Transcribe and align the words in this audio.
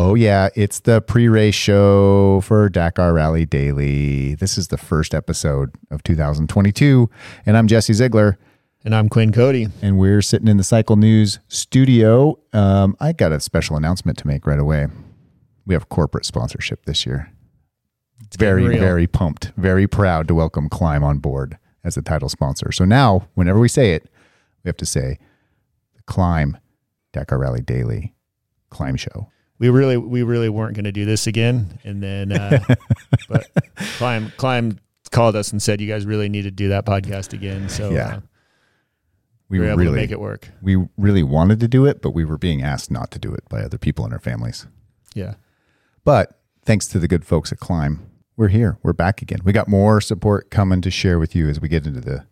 Oh, 0.00 0.14
yeah. 0.14 0.48
It's 0.54 0.78
the 0.78 1.00
pre 1.00 1.26
race 1.26 1.56
show 1.56 2.40
for 2.42 2.68
Dakar 2.68 3.12
Rally 3.12 3.44
Daily. 3.44 4.36
This 4.36 4.56
is 4.56 4.68
the 4.68 4.76
first 4.76 5.12
episode 5.12 5.74
of 5.90 6.04
2022. 6.04 7.10
And 7.44 7.56
I'm 7.56 7.66
Jesse 7.66 7.92
Ziegler. 7.94 8.38
And 8.84 8.94
I'm 8.94 9.08
Quinn 9.08 9.32
Cody. 9.32 9.66
And 9.82 9.98
we're 9.98 10.22
sitting 10.22 10.46
in 10.46 10.56
the 10.56 10.62
Cycle 10.62 10.94
News 10.94 11.40
studio. 11.48 12.38
Um, 12.52 12.96
I 13.00 13.12
got 13.12 13.32
a 13.32 13.40
special 13.40 13.76
announcement 13.76 14.18
to 14.18 14.28
make 14.28 14.46
right 14.46 14.60
away. 14.60 14.86
We 15.66 15.74
have 15.74 15.88
corporate 15.88 16.24
sponsorship 16.24 16.84
this 16.84 17.04
year. 17.04 17.32
It's 18.24 18.36
very, 18.36 18.78
very 18.78 19.08
pumped, 19.08 19.50
very 19.56 19.88
proud 19.88 20.28
to 20.28 20.34
welcome 20.36 20.68
Klim 20.68 21.02
on 21.02 21.18
board 21.18 21.58
as 21.82 21.96
the 21.96 22.02
title 22.02 22.28
sponsor. 22.28 22.70
So 22.70 22.84
now, 22.84 23.26
whenever 23.34 23.58
we 23.58 23.68
say 23.68 23.94
it, 23.94 24.08
we 24.62 24.68
have 24.68 24.76
to 24.76 24.86
say 24.86 25.18
the 25.96 26.02
Klim 26.02 26.56
Dakar 27.12 27.38
Rally 27.38 27.62
Daily 27.62 28.14
Klim 28.70 28.94
Show. 28.94 29.28
We 29.58 29.68
really 29.70 29.96
we 29.96 30.22
really 30.22 30.48
weren't 30.48 30.74
going 30.74 30.84
to 30.84 30.92
do 30.92 31.04
this 31.04 31.26
again, 31.26 31.78
and 31.84 32.02
then 32.02 32.32
uh, 32.32 32.60
but 33.28 33.50
Klim 33.96 34.32
Klim 34.36 34.78
called 35.10 35.34
us 35.36 35.50
and 35.52 35.60
said 35.62 35.80
you 35.80 35.88
guys 35.88 36.04
really 36.06 36.28
need 36.28 36.42
to 36.42 36.50
do 36.50 36.68
that 36.68 36.84
podcast 36.86 37.32
again. 37.32 37.68
So 37.68 37.90
Yeah. 37.90 38.16
uh, 38.16 38.20
We 39.48 39.58
we 39.58 39.64
were 39.64 39.70
able 39.70 39.78
really 39.78 39.90
to 39.92 39.96
make 39.96 40.10
it 40.10 40.20
work. 40.20 40.48
we 40.62 40.76
really 40.96 41.22
wanted 41.22 41.58
to 41.60 41.68
do 41.68 41.86
it, 41.86 42.02
but 42.02 42.10
we 42.10 42.24
were 42.24 42.38
being 42.38 42.62
asked 42.62 42.90
not 42.90 43.10
to 43.12 43.18
do 43.18 43.32
it 43.32 43.48
by 43.48 43.62
other 43.62 43.78
people 43.78 44.04
in 44.06 44.12
our 44.12 44.18
families. 44.20 44.66
Yeah, 45.14 45.34
But 46.04 46.38
thanks 46.64 46.86
to 46.88 46.98
the 46.98 47.08
good 47.08 47.24
folks 47.24 47.50
at 47.50 47.58
Klim, 47.58 48.06
we're 48.36 48.48
here. 48.48 48.78
We're 48.82 48.92
back 48.92 49.22
again. 49.22 49.38
We 49.42 49.52
got 49.52 49.66
more 49.66 50.00
support 50.02 50.50
coming 50.50 50.82
to 50.82 50.90
share 50.90 51.18
with 51.18 51.34
you 51.34 51.48
as 51.48 51.60
we 51.60 51.68
get 51.68 51.86
into 51.86 52.00
the 52.02 52.26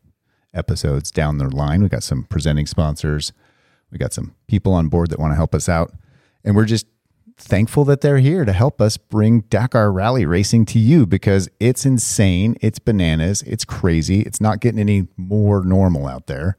episodes 0.54 1.10
down 1.10 1.38
the 1.38 1.48
line. 1.48 1.82
We 1.82 1.88
got 1.88 2.02
some 2.02 2.24
presenting 2.24 2.66
sponsors. 2.66 3.32
We 3.90 3.98
got 3.98 4.12
some 4.12 4.34
people 4.46 4.72
on 4.74 4.88
board 4.88 5.10
that 5.10 5.18
want 5.18 5.32
to 5.32 5.36
help 5.36 5.54
us 5.54 5.68
out. 5.68 5.92
And 6.44 6.54
we're 6.54 6.66
just 6.66 6.86
thankful 7.36 7.84
that 7.84 8.00
they're 8.00 8.18
here 8.18 8.44
to 8.44 8.52
help 8.52 8.80
us 8.80 8.96
bring 8.96 9.42
Dakar 9.42 9.92
Rally 9.92 10.24
racing 10.24 10.64
to 10.66 10.78
you 10.78 11.06
because 11.06 11.48
it's 11.60 11.84
insane. 11.84 12.56
It's 12.60 12.78
bananas. 12.78 13.42
It's 13.42 13.64
crazy. 13.64 14.22
It's 14.22 14.40
not 14.40 14.60
getting 14.60 14.80
any 14.80 15.08
more 15.16 15.64
normal 15.64 16.06
out 16.06 16.26
there. 16.26 16.56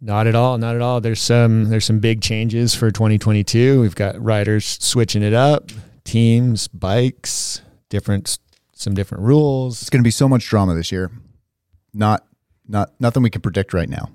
not 0.00 0.26
at 0.26 0.34
all, 0.34 0.58
not 0.58 0.74
at 0.74 0.82
all. 0.82 1.00
There's 1.00 1.20
some 1.20 1.68
there's 1.70 1.84
some 1.84 2.00
big 2.00 2.20
changes 2.20 2.74
for 2.74 2.90
2022. 2.90 3.80
We've 3.80 3.94
got 3.94 4.22
riders 4.22 4.78
switching 4.80 5.22
it 5.22 5.34
up, 5.34 5.70
teams, 6.04 6.68
bikes, 6.68 7.62
different 7.88 8.38
some 8.76 8.94
different 8.94 9.24
rules. 9.24 9.80
It's 9.80 9.90
going 9.90 10.02
to 10.02 10.06
be 10.06 10.10
so 10.10 10.28
much 10.28 10.46
drama 10.46 10.74
this 10.74 10.92
year. 10.92 11.10
Not, 11.94 12.26
not, 12.68 12.92
nothing 13.00 13.22
we 13.22 13.30
can 13.30 13.40
predict 13.40 13.72
right 13.72 13.88
now. 13.88 14.10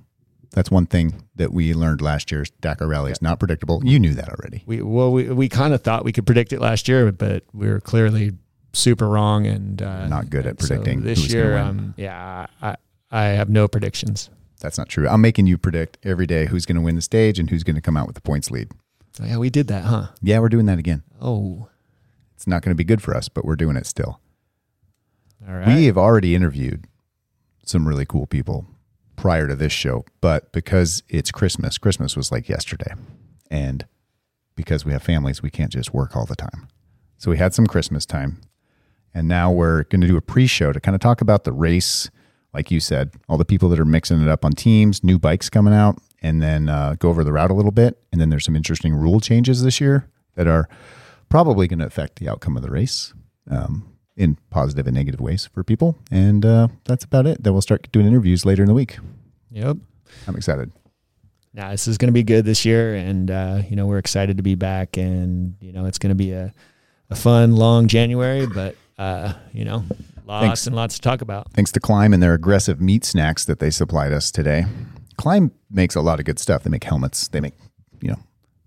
That's 0.54 0.70
one 0.70 0.86
thing 0.86 1.24
that 1.36 1.54
we 1.54 1.74
learned 1.74 2.02
last 2.02 2.32
year. 2.32 2.42
is 2.42 2.50
Dakar 2.60 2.88
Rally 2.88 3.12
is 3.12 3.22
not 3.22 3.40
predictable. 3.40 3.82
You 3.86 4.00
knew 4.00 4.14
that 4.16 4.30
already. 4.30 4.64
We 4.66 4.82
well 4.82 5.12
we 5.12 5.30
we 5.30 5.48
kind 5.50 5.74
of 5.74 5.82
thought 5.82 6.04
we 6.04 6.12
could 6.12 6.26
predict 6.26 6.52
it 6.54 6.60
last 6.60 6.88
year, 6.88 7.12
but 7.12 7.44
we 7.54 7.70
were 7.70 7.80
clearly 7.80 8.34
super 8.74 9.08
wrong 9.08 9.46
and 9.46 9.82
uh, 9.82 10.08
Not 10.08 10.30
good 10.30 10.46
at 10.46 10.62
so 10.62 10.68
predicting 10.68 11.02
this 11.02 11.20
who's 11.22 11.34
year. 11.34 11.58
Um, 11.58 11.94
yeah, 11.98 12.48
I 12.62 12.76
I 13.10 13.24
have 13.26 13.50
no 13.50 13.68
predictions. 13.68 14.30
That's 14.60 14.78
not 14.78 14.90
true. 14.90 15.08
I'm 15.08 15.22
making 15.22 15.48
you 15.48 15.58
predict 15.58 15.98
every 16.04 16.28
day 16.28 16.46
who's 16.46 16.66
going 16.66 16.76
to 16.76 16.82
win 16.82 16.96
the 16.96 17.02
stage 17.02 17.40
and 17.40 17.50
who's 17.50 17.64
going 17.64 17.76
to 17.76 17.82
come 17.82 17.98
out 17.98 18.06
with 18.06 18.16
the 18.16 18.22
points 18.22 18.52
lead. 18.52 18.70
Oh, 19.20 19.26
yeah, 19.26 19.38
we 19.38 19.50
did 19.50 19.68
that, 19.68 19.86
huh? 19.86 20.08
Yeah, 20.22 20.40
we're 20.40 20.50
doing 20.50 20.68
that 20.68 20.78
again. 20.80 21.02
Oh, 21.20 21.68
It's 22.36 22.46
not 22.46 22.62
going 22.62 22.70
to 22.70 22.76
be 22.76 22.84
good 22.84 23.02
for 23.02 23.16
us, 23.16 23.28
but 23.28 23.44
we're 23.44 23.56
doing 23.56 23.76
it 23.76 23.86
still. 23.88 24.20
all 25.48 25.56
right. 25.56 25.68
We 25.68 25.86
have 25.86 25.98
already 25.98 26.36
interviewed 26.36 26.86
some 27.66 27.88
really 27.88 28.06
cool 28.06 28.28
people 28.28 28.68
prior 29.22 29.48
to 29.48 29.56
this 29.56 29.72
show, 29.72 30.04
but 30.20 30.52
because 30.52 31.04
it's 31.08 31.32
Christmas, 31.32 31.78
Christmas 31.78 32.18
was 32.18 32.32
like 32.32 32.50
yesterday. 32.50 32.94
And 33.52 33.86
because 34.56 34.84
we 34.84 34.94
have 34.94 35.04
families, 35.04 35.44
we 35.44 35.52
can't 35.52 35.72
just 35.72 35.94
work 35.94 36.16
all 36.16 36.26
the 36.26 36.36
time. 36.36 36.68
So 37.20 37.30
we 37.30 37.38
had 37.38 37.54
some 37.54 37.68
Christmas 37.68 38.04
time. 38.04 38.42
And 39.14 39.28
now 39.28 39.52
we're 39.52 39.84
going 39.84 40.02
to 40.02 40.08
do 40.08 40.18
a 40.18 40.22
pre 40.22 40.48
show 40.48 40.74
to 40.74 40.80
kind 40.80 40.96
of 40.96 41.02
talk 41.02 41.22
about 41.22 41.44
the 41.44 41.54
race. 41.54 42.10
Like 42.52 42.72
you 42.72 42.80
said, 42.80 43.12
all 43.30 43.38
the 43.38 43.46
people 43.46 43.70
that 43.70 43.80
are 43.80 43.86
mixing 43.86 44.22
it 44.22 44.28
up 44.28 44.44
on 44.44 44.54
teams, 44.54 45.04
new 45.04 45.20
bikes 45.20 45.50
coming 45.50 45.74
out, 45.74 46.00
and 46.22 46.42
then 46.42 46.68
uh, 46.68 46.96
go 46.98 47.10
over 47.10 47.24
the 47.24 47.32
route 47.32 47.52
a 47.52 47.54
little 47.54 47.72
bit. 47.72 48.02
And 48.12 48.20
then 48.20 48.30
there's 48.30 48.46
some 48.46 48.56
interesting 48.56 48.96
rule 48.96 49.20
changes 49.20 49.62
this 49.62 49.80
year 49.80 50.10
that 50.34 50.48
are 50.48 50.68
probably 51.30 51.68
going 51.68 51.80
to 51.80 51.86
affect 51.86 52.18
the 52.18 52.28
outcome 52.28 52.58
of 52.58 52.64
the 52.64 52.72
race 52.72 53.14
um, 53.50 53.88
in 54.18 54.38
positive 54.50 54.88
and 54.88 54.96
negative 54.96 55.22
ways 55.22 55.48
for 55.54 55.64
people. 55.64 55.98
And 56.10 56.44
uh, 56.46 56.70
that's 56.86 57.04
about 57.04 57.28
it. 57.28 57.44
Then 57.44 57.54
we'll 57.54 57.62
start 57.62 57.92
doing 57.92 58.08
interviews 58.08 58.46
later 58.46 58.64
in 58.64 58.68
the 58.68 58.74
week. 58.74 58.98
Yep. 59.52 59.78
I'm 60.28 60.36
excited. 60.36 60.72
Now 61.54 61.72
this 61.72 61.88
is 61.88 61.98
going 61.98 62.08
to 62.08 62.14
be 62.14 62.24
good 62.24 62.46
this 62.46 62.66
year, 62.66 62.96
and 62.96 63.30
uh, 63.30 63.62
you 63.70 63.76
know 63.76 63.86
we're 63.86 63.98
excited 63.98 64.38
to 64.38 64.44
be 64.44 64.56
back, 64.56 64.98
and 64.98 65.56
you 65.60 65.74
know 65.74 65.86
it's 65.86 65.98
going 65.98 66.10
to 66.10 66.16
be 66.16 66.32
a 66.32 66.54
a 67.10 67.16
fun 67.16 67.56
long 67.56 67.88
January, 67.88 68.48
but 68.48 68.76
uh, 68.98 69.34
you 69.52 69.66
know 69.66 69.84
lots 70.26 70.46
Thanks. 70.46 70.68
and 70.68 70.76
lots 70.76 70.96
to 70.96 71.02
talk 71.02 71.22
about. 71.22 71.52
Thanks 71.52 71.72
to 71.74 71.80
Klim 71.80 72.14
and 72.14 72.24
their 72.24 72.34
aggressive 72.34 72.80
meat 72.80 73.04
snacks 73.04 73.44
that 73.46 73.60
they 73.60 73.70
supplied 73.70 74.14
us 74.14 74.32
today. 74.32 74.66
Klim 75.18 75.52
makes 75.70 75.96
a 75.96 76.02
lot 76.02 76.20
of 76.20 76.26
good 76.26 76.40
stuff. 76.40 76.64
They 76.64 76.70
make 76.70 76.86
helmets, 76.86 77.28
they 77.28 77.42
make, 77.42 77.54
you 78.02 78.10
know, 78.10 78.20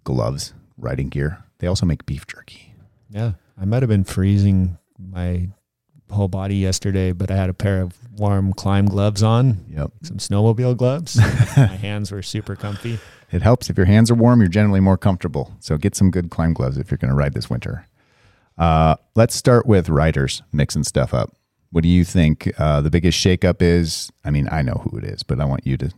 gloves, 0.05 0.53
riding 0.77 1.09
gear. 1.09 1.43
They 1.59 1.67
also 1.67 1.87
make 1.87 2.05
beef 2.05 2.27
jerky. 2.27 2.75
Yeah, 3.09 3.33
I 3.59 3.65
might 3.65 3.83
have 3.83 3.89
been 3.89 4.05
freezing 4.05 4.77
my 4.99 5.49
whole 6.15 6.29
body 6.29 6.57
yesterday, 6.57 7.13
but 7.13 7.31
I 7.31 7.37
had 7.37 7.51
a 7.51 7.55
pair 7.55 7.81
of 7.83 7.95
warm 8.17 8.53
Klim 8.53 8.87
gloves 8.87 9.23
on, 9.23 9.65
Yep. 9.69 9.91
some 10.03 10.17
snowmobile 10.19 10.77
gloves. 10.77 11.17
my 11.57 11.67
hands 11.67 12.11
were 12.11 12.23
super 12.23 12.57
comfy. 12.57 12.99
It 13.33 13.43
helps. 13.43 13.69
If 13.69 13.77
your 13.77 13.87
hands 13.87 14.11
are 14.11 14.15
warm, 14.15 14.41
you're 14.41 14.49
generally 14.49 14.81
more 14.81 14.97
comfortable. 14.97 15.55
So 15.61 15.77
get 15.77 15.95
some 15.97 16.11
good 16.11 16.31
Klim 16.31 16.55
gloves 16.55 16.79
if 16.79 16.91
you're 16.91 16.99
going 16.99 17.11
to 17.11 17.17
ride 17.17 17.35
this 17.35 17.51
winter. 17.51 17.87
Uh, 18.57 18.97
let's 19.17 19.35
start 19.35 19.67
with 19.67 19.89
riders 19.89 20.43
mixing 20.53 20.85
stuff 20.85 21.13
up. 21.13 21.35
What 21.71 21.83
do 21.83 21.89
you 21.89 22.05
think 22.05 22.53
uh, 22.59 22.81
the 22.81 22.91
biggest 22.91 23.19
shakeup 23.19 23.61
is? 23.61 24.13
I 24.25 24.31
mean, 24.31 24.49
I 24.53 24.63
know 24.63 24.81
who 24.89 24.97
it 24.97 25.05
is, 25.05 25.25
but 25.25 25.41
I 25.41 25.45
want 25.45 25.67
you 25.67 25.77
to 25.79 25.93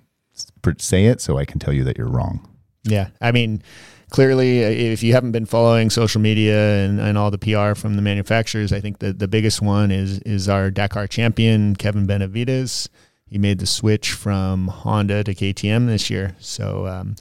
say 0.79 1.07
it 1.07 1.21
so 1.21 1.37
I 1.37 1.45
can 1.45 1.59
tell 1.59 1.75
you 1.75 1.85
that 1.85 1.99
you're 1.99 2.09
wrong. 2.09 2.49
Yeah, 2.85 3.09
I 3.21 3.33
mean, 3.33 3.63
clearly, 4.11 4.65
uh, 4.65 4.69
if 4.69 5.03
you 5.03 5.13
haven't 5.13 5.33
been 5.33 5.47
following 5.47 5.91
social 5.91 6.21
media 6.21 6.85
and, 6.85 7.01
and 7.01 7.17
all 7.19 7.31
the 7.31 7.39
PR 7.39 7.75
from 7.79 7.97
the 7.97 8.03
manufacturers, 8.03 8.73
I 8.73 8.81
think 8.81 8.99
the 8.99 9.13
the 9.13 9.29
biggest 9.29 9.61
one 9.63 9.91
is 9.91 10.19
is 10.21 10.49
our 10.49 10.71
Dakar 10.71 11.07
champion 11.07 11.77
Kevin 11.77 12.07
Benavides. 12.07 12.89
He 13.29 13.39
made 13.39 13.59
the 13.59 13.67
switch 13.67 14.13
from 14.13 14.69
Honda 14.69 15.25
to 15.25 15.35
KTM 15.35 15.87
this 15.87 16.11
year, 16.11 16.37
so 16.39 16.87
um, 16.87 17.17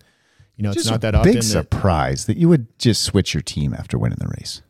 you 0.55 0.63
know 0.63 0.69
it's 0.69 0.77
Just 0.83 0.89
not 0.91 0.97
a 0.97 0.99
that 1.01 1.15
often. 1.15 1.31
big 1.33 1.41
that- 1.41 1.47
surprise 1.47 2.25
that 2.27 2.37
you 2.37 2.47
would 2.49 2.67
just 2.79 3.01
switch 3.03 3.33
your 3.33 3.41
team 3.41 3.73
after 3.73 3.97
winning 3.97 4.19
the 4.19 4.27
race. 4.37 4.61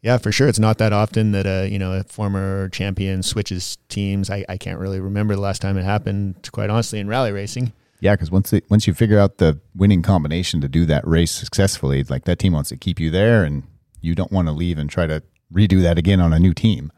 yeah, 0.00 0.16
for 0.18 0.32
sure, 0.32 0.48
it's 0.48 0.58
not 0.58 0.78
that 0.78 0.92
often 0.92 1.32
that 1.32 1.46
a 1.46 1.68
you 1.68 1.78
know 1.78 1.92
a 1.92 2.04
former 2.04 2.68
champion 2.70 3.22
switches 3.22 3.76
teams. 3.88 4.30
I, 4.30 4.44
I 4.48 4.56
can't 4.56 4.78
really 4.78 4.98
remember 5.00 5.34
the 5.34 5.40
last 5.42 5.60
time 5.60 5.76
it 5.76 5.84
happened, 5.84 6.48
quite 6.52 6.70
honestly, 6.70 6.98
in 7.00 7.06
rally 7.08 7.32
racing. 7.32 7.72
Yeah, 8.02 8.14
because 8.16 8.32
once 8.32 8.50
they, 8.50 8.62
once 8.68 8.88
you 8.88 8.94
figure 8.94 9.20
out 9.20 9.38
the 9.38 9.60
winning 9.76 10.02
combination 10.02 10.60
to 10.60 10.68
do 10.68 10.84
that 10.86 11.06
race 11.06 11.30
successfully, 11.30 12.02
like 12.02 12.24
that 12.24 12.40
team 12.40 12.52
wants 12.52 12.68
to 12.70 12.76
keep 12.76 12.98
you 12.98 13.10
there, 13.10 13.44
and 13.44 13.62
you 14.00 14.16
don't 14.16 14.32
want 14.32 14.48
to 14.48 14.52
leave 14.52 14.76
and 14.76 14.90
try 14.90 15.06
to 15.06 15.22
redo 15.54 15.80
that 15.82 15.98
again 15.98 16.20
on 16.20 16.32
a 16.32 16.40
new 16.40 16.52
team. 16.52 16.90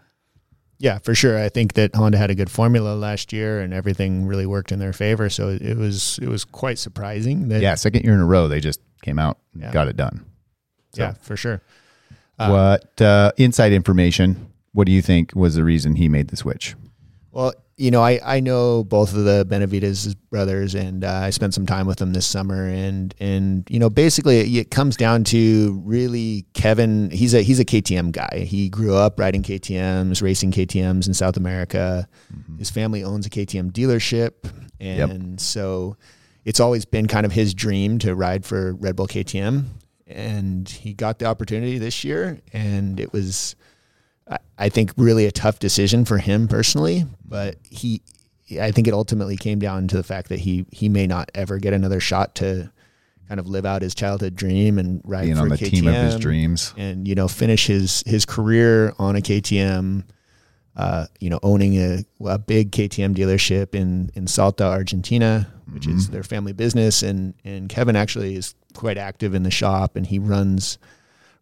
Yeah, 0.79 0.99
for 1.01 1.15
sure. 1.15 1.39
I 1.39 1.51
think 1.51 1.75
that 1.75 1.95
Honda 1.95 2.17
had 2.17 2.31
a 2.31 2.35
good 2.35 2.51
formula 2.51 2.95
last 2.95 3.35
year, 3.35 3.61
and 3.61 3.75
everything 3.75 4.25
really 4.25 4.47
worked 4.47 4.73
in 4.73 4.79
their 4.79 4.95
favor. 4.95 5.29
So 5.29 5.51
it 5.51 5.77
was 5.77 6.19
it 6.23 6.29
was 6.29 6.43
quite 6.47 6.79
surprising 6.79 7.49
that 7.49 7.61
Yeah, 7.61 7.75
second 7.75 8.05
year 8.05 8.15
in 8.15 8.21
a 8.21 8.27
row, 8.27 8.49
they 8.49 8.61
just 8.61 8.81
came 9.03 9.19
out, 9.19 9.37
and 9.53 9.63
Yeah. 9.65 9.73
got 9.73 9.89
it 9.89 9.97
done. 9.99 10.25
yeah, 10.95 11.13
for 11.21 11.37
sure. 11.37 11.61
Uh, 12.39 12.49
what 12.49 13.03
uh, 13.03 13.31
inside 13.37 13.73
information? 13.73 14.51
What 14.73 14.87
do 14.87 14.93
you 14.93 15.03
think 15.03 15.37
was 15.37 15.55
the 15.55 15.65
reason 15.65 15.97
he 15.97 16.09
made 16.09 16.29
the 16.29 16.37
switch? 16.37 16.75
Well, 17.31 17.53
you 17.77 17.91
know, 17.91 18.03
I, 18.03 18.21
I 18.25 18.41
know 18.41 18.85
both 18.85 19.15
of 19.15 19.25
the 19.25 19.45
Benavides 19.45 20.15
brothers, 20.15 20.75
and 20.75 21.05
uh, 21.05 21.13
I 21.13 21.31
spent 21.31 21.55
some 21.55 21.67
time 21.67 21.87
with 21.87 21.99
them 21.99 22.13
this 22.13 22.27
summer, 22.27 22.69
and 22.69 23.15
and 23.19 23.67
you 23.69 23.81
know, 23.81 23.91
basically, 23.91 24.59
it 24.59 24.71
comes 24.71 24.97
down 24.97 25.25
to 25.25 25.83
really 25.85 26.47
Kevin. 26.55 27.11
He's 27.11 27.35
a 27.35 27.43
he's 27.43 27.59
a 27.59 27.65
KTM 27.65 28.13
guy. 28.13 28.45
He 28.49 28.69
grew 28.69 28.95
up 28.95 29.19
riding 29.19 29.43
KTM's, 29.43 30.23
racing 30.23 30.53
KTM's 30.53 31.09
in 31.09 31.15
South 31.15 31.37
America. 31.37 32.09
His 32.59 32.71
family 32.71 33.03
owns 33.03 33.27
a 33.27 33.31
KTM 33.31 33.73
dealership, 33.73 34.49
and 34.79 35.41
so 35.41 35.97
it's 36.45 36.61
always 36.61 36.85
been 36.85 37.09
kind 37.09 37.27
of 37.27 37.33
his 37.33 37.55
dream 37.55 37.99
to 38.01 38.15
ride 38.15 38.45
for 38.45 38.75
Red 38.75 38.97
Bull 38.97 39.09
KTM. 39.09 39.65
And 40.07 40.69
he 40.69 40.93
got 40.93 41.19
the 41.19 41.25
opportunity 41.25 41.79
this 41.79 42.05
year, 42.05 42.41
and 42.53 43.01
it 43.01 43.13
was 43.13 43.57
I- 44.29 44.39
I 44.59 44.69
think 44.69 44.93
really 44.97 45.27
a 45.27 45.33
tough 45.33 45.59
decision 45.59 46.05
for 46.05 46.19
him 46.19 46.49
personally, 46.49 47.07
but 47.27 47.57
he, 47.69 48.01
I 48.61 48.71
think 48.71 48.87
it 48.89 48.95
ultimately 48.95 49.37
came 49.37 49.59
down 49.59 49.89
to 49.89 49.97
the 49.97 50.03
fact 50.03 50.29
that 50.29 50.41
he 50.41 50.65
he 50.71 50.89
may 50.89 51.07
not 51.07 51.31
ever 51.35 51.59
get 51.59 51.73
another 51.73 52.01
shot 52.01 52.35
to 52.37 52.71
kind 53.29 53.41
of 53.41 53.47
live 53.49 53.65
out 53.67 53.83
his 53.83 53.95
childhood 53.95 54.37
dream 54.37 54.79
and 54.79 55.01
ride 55.05 55.25
Being 55.25 55.37
for 55.37 55.43
on 55.43 55.49
the 55.49 55.57
KTM 55.57 55.71
team 55.71 55.87
of 55.89 55.95
his 55.95 56.17
dreams. 56.17 56.75
and 56.77 57.09
you 57.09 57.15
know 57.15 57.27
finish 57.29 57.67
his 57.67 58.03
his 58.07 58.25
career 58.25 58.95
on 58.99 59.17
a 59.17 59.21
KTM. 59.21 60.05
Uh, 60.77 61.07
you 61.21 61.31
know, 61.31 61.39
owning 61.45 61.77
a, 61.77 62.05
a 62.25 62.37
big 62.37 62.73
KTM 62.73 63.15
dealership 63.15 63.77
in 63.77 64.11
in 64.15 64.27
Salta, 64.27 64.65
Argentina, 64.65 65.47
which 65.73 65.87
is 65.87 66.09
their 66.11 66.25
family 66.25 66.53
business, 66.53 67.01
and 67.05 67.33
and 67.45 67.69
Kevin 67.69 67.95
actually 67.95 68.35
is 68.35 68.57
quite 68.75 68.99
active 68.99 69.35
in 69.35 69.45
the 69.45 69.53
shop, 69.53 69.95
and 69.95 70.05
he 70.05 70.19
runs 70.19 70.79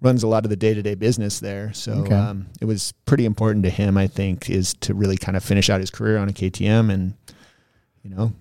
runs 0.03 0.23
a 0.23 0.27
lot 0.27 0.45
of 0.45 0.51
the 0.51 0.57
day 0.57 0.75
to 0.75 0.83
day 0.83 0.95
business 0.95 1.41
there. 1.41 1.73
So 1.73 1.93
Okay. 1.93 2.15
um, 2.15 2.47
it 2.61 2.65
was 2.67 2.93
pretty 3.07 3.25
important 3.25 3.65
to 3.65 3.71
him, 3.71 3.97
I 3.97 4.07
think, 4.09 4.51
is 4.51 4.75
to 4.81 4.95
really 4.95 5.17
kind 5.17 5.37
of 5.37 5.45
finish 5.45 5.71
out 5.71 5.81
his 5.81 5.91
career 5.91 6.19
on 6.19 6.29
a 6.29 6.33
KTM, 6.33 6.91
and 6.93 7.15
you 8.03 8.11
know, 8.11 8.33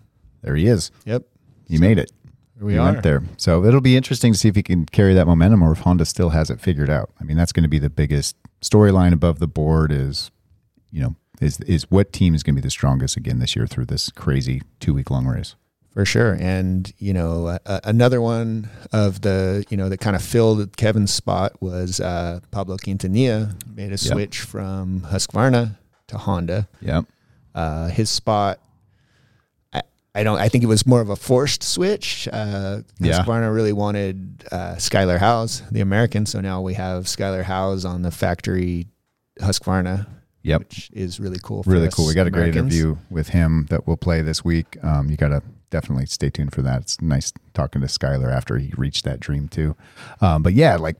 There 0.42 0.56
he 0.56 0.68
is. 0.68 0.92
yep, 1.06 1.24
He 1.68 1.78
made 1.78 1.98
it. 2.00 2.12
we 2.60 2.78
went 2.80 3.04
there. 3.04 3.24
So 3.38 3.63
it'll 3.66 3.81
be 3.81 3.96
interesting 3.96 4.34
to 4.34 4.40
see 4.40 4.48
if 4.50 4.56
he 4.56 4.63
can 4.63 4.86
carry 4.88 5.13
that 5.13 5.25
momentum 5.28 5.62
or 5.63 5.72
if 5.72 5.80
Honda 5.80 6.06
still 6.06 6.30
has 6.30 6.50
it 6.50 6.60
figured 6.60 6.90
out. 6.90 7.10
I 7.19 7.24
mean, 7.24 7.38
that's 7.38 7.52
going 7.52 7.63
to 7.63 7.69
be 7.69 7.80
the 7.80 7.90
biggest 7.90 8.36
storyline 8.62 9.13
above 9.13 9.40
the 9.40 9.48
board 9.48 9.92
is, 9.92 10.30
you 10.92 11.02
know, 11.02 11.16
is 11.40 11.60
is 11.62 11.90
what 11.90 12.13
team 12.13 12.36
is 12.36 12.44
going 12.44 12.56
to 12.56 12.62
be 12.62 12.66
the 12.66 12.69
strongest 12.72 13.18
again 13.18 13.40
this 13.40 13.56
year 13.56 13.66
through 13.66 13.86
this 13.86 14.10
crazy 14.12 14.62
two 14.80 14.94
week 14.94 15.10
long 15.10 15.25
race. 15.25 15.56
For 15.93 16.05
sure. 16.05 16.38
And, 16.39 16.91
you 16.99 17.13
know, 17.13 17.47
uh, 17.65 17.79
another 17.83 18.21
one 18.21 18.69
of 18.93 19.21
the, 19.21 19.65
you 19.69 19.75
know, 19.75 19.89
that 19.89 19.97
kind 19.99 20.15
of 20.15 20.21
filled 20.23 20.77
Kevin's 20.77 21.11
spot 21.13 21.61
was 21.61 21.99
uh, 21.99 22.39
Pablo 22.51 22.77
Quintanilla 22.77 23.53
made 23.75 23.88
a 23.88 23.89
Yep. 23.91 23.99
switch 23.99 24.39
from 24.41 25.01
Husqvarna 25.01 25.77
to 26.07 26.17
Honda. 26.17 26.69
Yep. 26.81 27.05
Uh, 27.53 27.88
his 27.89 28.09
spot, 28.09 28.59
I, 29.73 29.81
I 30.15 30.23
don't, 30.23 30.38
I 30.39 30.47
think 30.47 30.63
it 30.63 30.67
was 30.67 30.88
more 30.88 31.01
of 31.01 31.09
a 31.09 31.17
forced 31.17 31.61
switch. 31.61 32.25
Uh, 32.31 32.83
Yeah. 33.01 33.19
Husqvarna 33.19 33.53
really 33.53 33.73
wanted 33.73 34.45
uh, 34.49 34.75
Skyler 34.75 35.17
Howes, 35.19 35.61
the 35.71 35.81
American. 35.81 36.25
So 36.25 36.39
now 36.39 36.61
we 36.61 36.75
have 36.75 37.03
Skyler 37.05 37.43
Howes 37.43 37.83
on 37.83 38.01
the 38.03 38.11
factory 38.11 38.88
Husqvarna, 39.41 40.07
Yep. 40.43 40.59
which 40.59 40.89
is 40.93 41.19
really 41.19 41.39
cool. 41.43 41.63
For 41.63 41.71
Really 41.71 41.88
us 41.88 41.93
cool. 41.95 42.07
We 42.07 42.13
got 42.13 42.27
a 42.27 42.31
great 42.31 42.55
interview 42.55 42.95
with 43.09 43.27
him 43.27 43.67
that 43.69 43.88
we'll 43.88 43.97
play 43.97 44.21
this 44.21 44.45
week. 44.45 44.77
Um, 44.81 45.09
you 45.09 45.17
got 45.17 45.29
to 45.29 45.41
definitely 45.71 46.06
stay 46.06 46.29
tuned 46.29 46.53
for 46.53 46.62
that. 46.62 46.81
It's 46.81 47.01
nice 47.01 47.33
talking 47.56 47.81
to 47.81 47.88
Skyler 47.88 48.31
after 48.31 48.57
he 48.59 48.71
reached 48.77 49.03
that 49.06 49.19
dream 49.19 49.47
too. 49.47 49.75
Um, 50.21 50.44
but 50.44 50.53
yeah, 50.53 50.75
like 50.75 50.97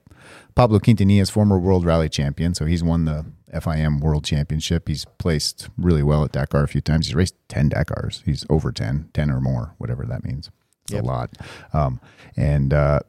Pablo 0.56 0.80
Quintanilla 0.80 1.22
is 1.22 1.30
former 1.30 1.60
World 1.60 1.86
Rally 1.86 2.10
Champion, 2.10 2.56
so 2.56 2.66
he's 2.66 2.84
won 2.84 3.06
the 3.06 3.26
FIM 3.54 4.00
World 4.02 4.24
Championship. 4.26 4.88
He's 4.88 5.06
placed 5.20 5.70
really 5.78 6.02
well 6.04 6.24
at 6.24 6.32
Dakar 6.32 6.64
a 6.64 6.68
few 6.68 6.82
times. 6.82 7.06
He's 7.08 7.16
raced 7.16 7.36
ten 7.48 7.70
Dakars. 7.70 8.24
He's 8.24 8.46
over 8.50 8.72
10, 8.72 9.10
10 9.14 9.30
or 9.30 9.40
more, 9.42 9.76
whatever 9.78 10.06
that 10.06 10.24
means. 10.24 10.50
It's 10.86 10.94
Yep. 10.94 11.04
a 11.04 11.06
lot. 11.06 11.30
Um, 11.74 12.00
and 12.36 12.74
uh, 12.74 13.00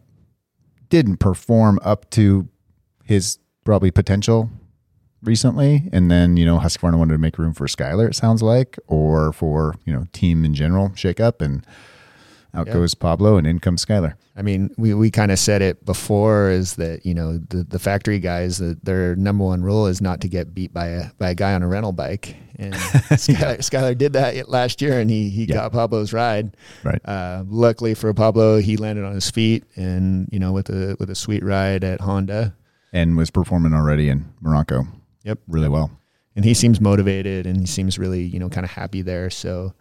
didn't 0.88 1.16
perform 1.18 1.78
up 1.82 2.10
to 2.10 2.48
his 3.04 3.38
probably 3.64 3.90
potential 3.90 4.50
recently, 5.22 5.88
and 5.92 6.10
then 6.10 6.36
you 6.36 6.44
know 6.44 6.58
Husqvarna 6.58 6.98
wanted 6.98 7.12
to 7.14 7.18
make 7.18 7.38
room 7.38 7.54
for 7.54 7.66
Skyler. 7.66 8.08
It 8.08 8.14
sounds 8.14 8.42
like, 8.42 8.78
or 8.86 9.32
for 9.32 9.74
you 9.84 9.92
know 9.92 10.06
team 10.12 10.44
in 10.44 10.54
general 10.54 10.92
shake 10.94 11.20
up, 11.20 11.40
and 11.40 11.64
out 12.54 12.66
Yeah. 12.66 12.74
goes 12.74 12.94
Pablo, 12.94 13.36
and 13.36 13.46
in 13.46 13.58
comes 13.60 13.84
Skyler. 13.84 14.14
I 14.36 14.40
mean, 14.42 14.70
we, 14.78 14.94
we 14.94 15.10
kind 15.10 15.30
of 15.30 15.38
said 15.38 15.60
it 15.60 15.84
before 15.84 16.48
is 16.48 16.76
that, 16.76 17.04
you 17.04 17.12
know, 17.12 17.36
the, 17.36 17.64
the 17.64 17.78
factory 17.78 18.18
guys, 18.18 18.62
their 18.82 19.14
number 19.14 19.44
one 19.44 19.62
rule 19.62 19.86
is 19.86 20.00
not 20.00 20.22
to 20.22 20.28
get 20.28 20.54
beat 20.54 20.72
by 20.72 20.86
a, 20.86 21.10
by 21.18 21.28
a 21.30 21.34
guy 21.34 21.52
on 21.52 21.62
a 21.62 21.68
rental 21.68 21.92
bike. 21.92 22.34
And 22.58 22.72
Skyler, 22.74 23.58
Skyler 23.58 23.96
did 23.96 24.14
that 24.14 24.48
last 24.48 24.80
year 24.80 24.98
and 25.00 25.10
he, 25.10 25.28
he 25.28 25.44
Yeah. 25.44 25.56
got 25.56 25.72
Pablo's 25.72 26.14
ride. 26.14 26.56
Right. 26.82 26.98
Uh, 27.04 27.44
luckily 27.46 27.92
for 27.92 28.14
Pablo, 28.14 28.58
he 28.58 28.78
landed 28.78 29.04
on 29.04 29.12
his 29.12 29.30
feet 29.30 29.64
and, 29.76 30.30
you 30.32 30.38
know, 30.38 30.52
with 30.52 30.70
a, 30.70 30.96
with 30.98 31.10
a 31.10 31.14
sweet 31.14 31.44
ride 31.44 31.84
at 31.84 32.00
Honda. 32.00 32.54
And 32.90 33.18
was 33.18 33.30
performing 33.30 33.74
already 33.74 34.08
in 34.08 34.32
Morocco. 34.40 34.86
Yep. 35.24 35.38
Really 35.48 35.68
well. 35.68 35.90
And 36.34 36.44
he 36.44 36.54
seems 36.54 36.80
motivated 36.80 37.46
and 37.46 37.60
he 37.60 37.66
seems 37.66 37.98
really, 37.98 38.22
you 38.22 38.38
know, 38.38 38.48
kind 38.48 38.64
of 38.64 38.70
happy 38.70 39.02
there. 39.02 39.28
So 39.30 39.74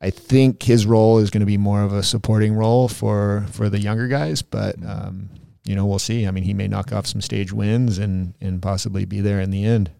I 0.00 0.10
think 0.10 0.62
his 0.62 0.86
role 0.86 1.18
is 1.18 1.30
going 1.30 1.40
to 1.40 1.46
be 1.46 1.56
more 1.56 1.82
of 1.82 1.92
a 1.92 2.02
supporting 2.02 2.54
role 2.54 2.88
for 2.88 3.46
for 3.50 3.68
the 3.68 3.78
younger 3.78 4.08
guys, 4.08 4.42
but 4.42 4.76
um, 4.84 5.30
you 5.64 5.74
know, 5.74 5.86
we'll 5.86 5.98
see. 5.98 6.26
I 6.26 6.30
mean, 6.30 6.44
he 6.44 6.52
may 6.52 6.68
knock 6.68 6.92
off 6.92 7.06
some 7.06 7.20
stage 7.20 7.52
wins 7.52 7.98
and 7.98 8.34
and 8.40 8.60
possibly 8.60 9.04
be 9.04 9.20
there 9.20 9.40
in 9.40 9.50
the 9.50 9.64
end. 9.64 9.90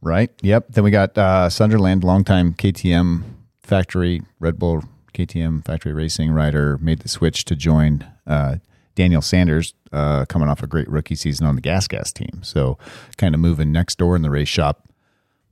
Right. 0.00 0.30
Yep. 0.42 0.66
Then 0.70 0.84
we 0.84 0.90
got 0.90 1.18
uh, 1.18 1.48
Sunderland, 1.50 2.04
longtime 2.04 2.54
KTM 2.54 3.24
factory, 3.62 4.22
Red 4.38 4.58
Bull 4.58 4.84
KTM 5.12 5.64
factory 5.64 5.92
racing 5.92 6.30
rider, 6.30 6.78
made 6.78 7.00
the 7.00 7.08
switch 7.08 7.44
to 7.46 7.56
join 7.56 8.06
uh, 8.26 8.56
Daniel 8.98 9.22
Sanders, 9.22 9.74
uh, 9.92 10.24
coming 10.24 10.48
off 10.48 10.60
a 10.60 10.66
great 10.66 10.88
rookie 10.88 11.14
season 11.14 11.46
on 11.46 11.54
the 11.54 11.60
Gas 11.60 11.86
Gas 11.86 12.10
team. 12.10 12.40
So 12.42 12.78
kind 13.16 13.32
of 13.32 13.40
moving 13.40 13.70
next 13.70 13.96
door 13.96 14.16
in 14.16 14.22
the 14.22 14.28
race 14.30 14.48
shop 14.48 14.88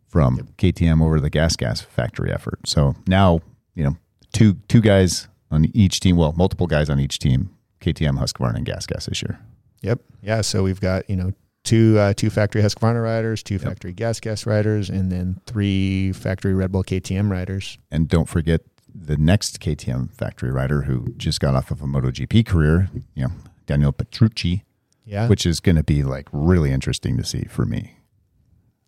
from 0.08 0.48
KTM 0.58 1.00
over 1.00 1.18
to 1.18 1.22
the 1.22 1.30
Gas 1.30 1.54
Gas 1.54 1.80
factory 1.80 2.32
effort. 2.32 2.58
So 2.66 2.96
now, 3.06 3.42
you 3.76 3.84
know, 3.84 3.96
two 4.32 4.54
two 4.66 4.80
guys 4.80 5.28
on 5.52 5.66
each 5.74 6.00
team, 6.00 6.16
well, 6.16 6.32
multiple 6.32 6.66
guys 6.66 6.90
on 6.90 6.98
each 6.98 7.20
team, 7.20 7.50
KTM, 7.80 8.18
Husqvarna, 8.18 8.56
and 8.56 8.66
Gas 8.66 8.84
Gas 8.84 9.06
this 9.06 9.22
year. 9.22 9.38
Yep. 9.82 10.00
Yeah. 10.22 10.40
So 10.40 10.64
we've 10.64 10.80
got 10.80 11.08
you 11.08 11.14
know 11.14 11.32
two 11.62 11.96
uh, 12.00 12.14
two 12.14 12.30
factory 12.30 12.62
Husqvarna 12.62 13.00
riders, 13.00 13.44
two 13.44 13.60
factory 13.60 13.92
Gas 13.92 14.18
Gas 14.18 14.44
riders, 14.44 14.90
and 14.90 15.12
then 15.12 15.40
three 15.46 16.10
factory 16.12 16.52
Red 16.52 16.72
Bull 16.72 16.82
KTM 16.82 17.30
riders. 17.30 17.78
And 17.92 18.08
don't 18.08 18.28
forget 18.28 18.62
the 18.98 19.16
next 19.16 19.60
KTM 19.60 20.12
factory 20.12 20.50
rider 20.50 20.82
who 20.82 21.12
just 21.16 21.40
got 21.40 21.54
off 21.54 21.70
of 21.70 21.82
a 21.82 21.86
MotoGP 21.86 22.46
career, 22.46 22.88
you 23.14 23.24
know, 23.24 23.32
Danilo 23.66 23.92
Petrucci, 23.92 24.64
Yeah. 25.04 25.28
which 25.28 25.44
is 25.46 25.60
going 25.60 25.76
to 25.76 25.82
be 25.84 26.02
like 26.02 26.28
really 26.32 26.72
interesting 26.72 27.16
to 27.18 27.24
see 27.24 27.44
for 27.44 27.64
me. 27.66 27.98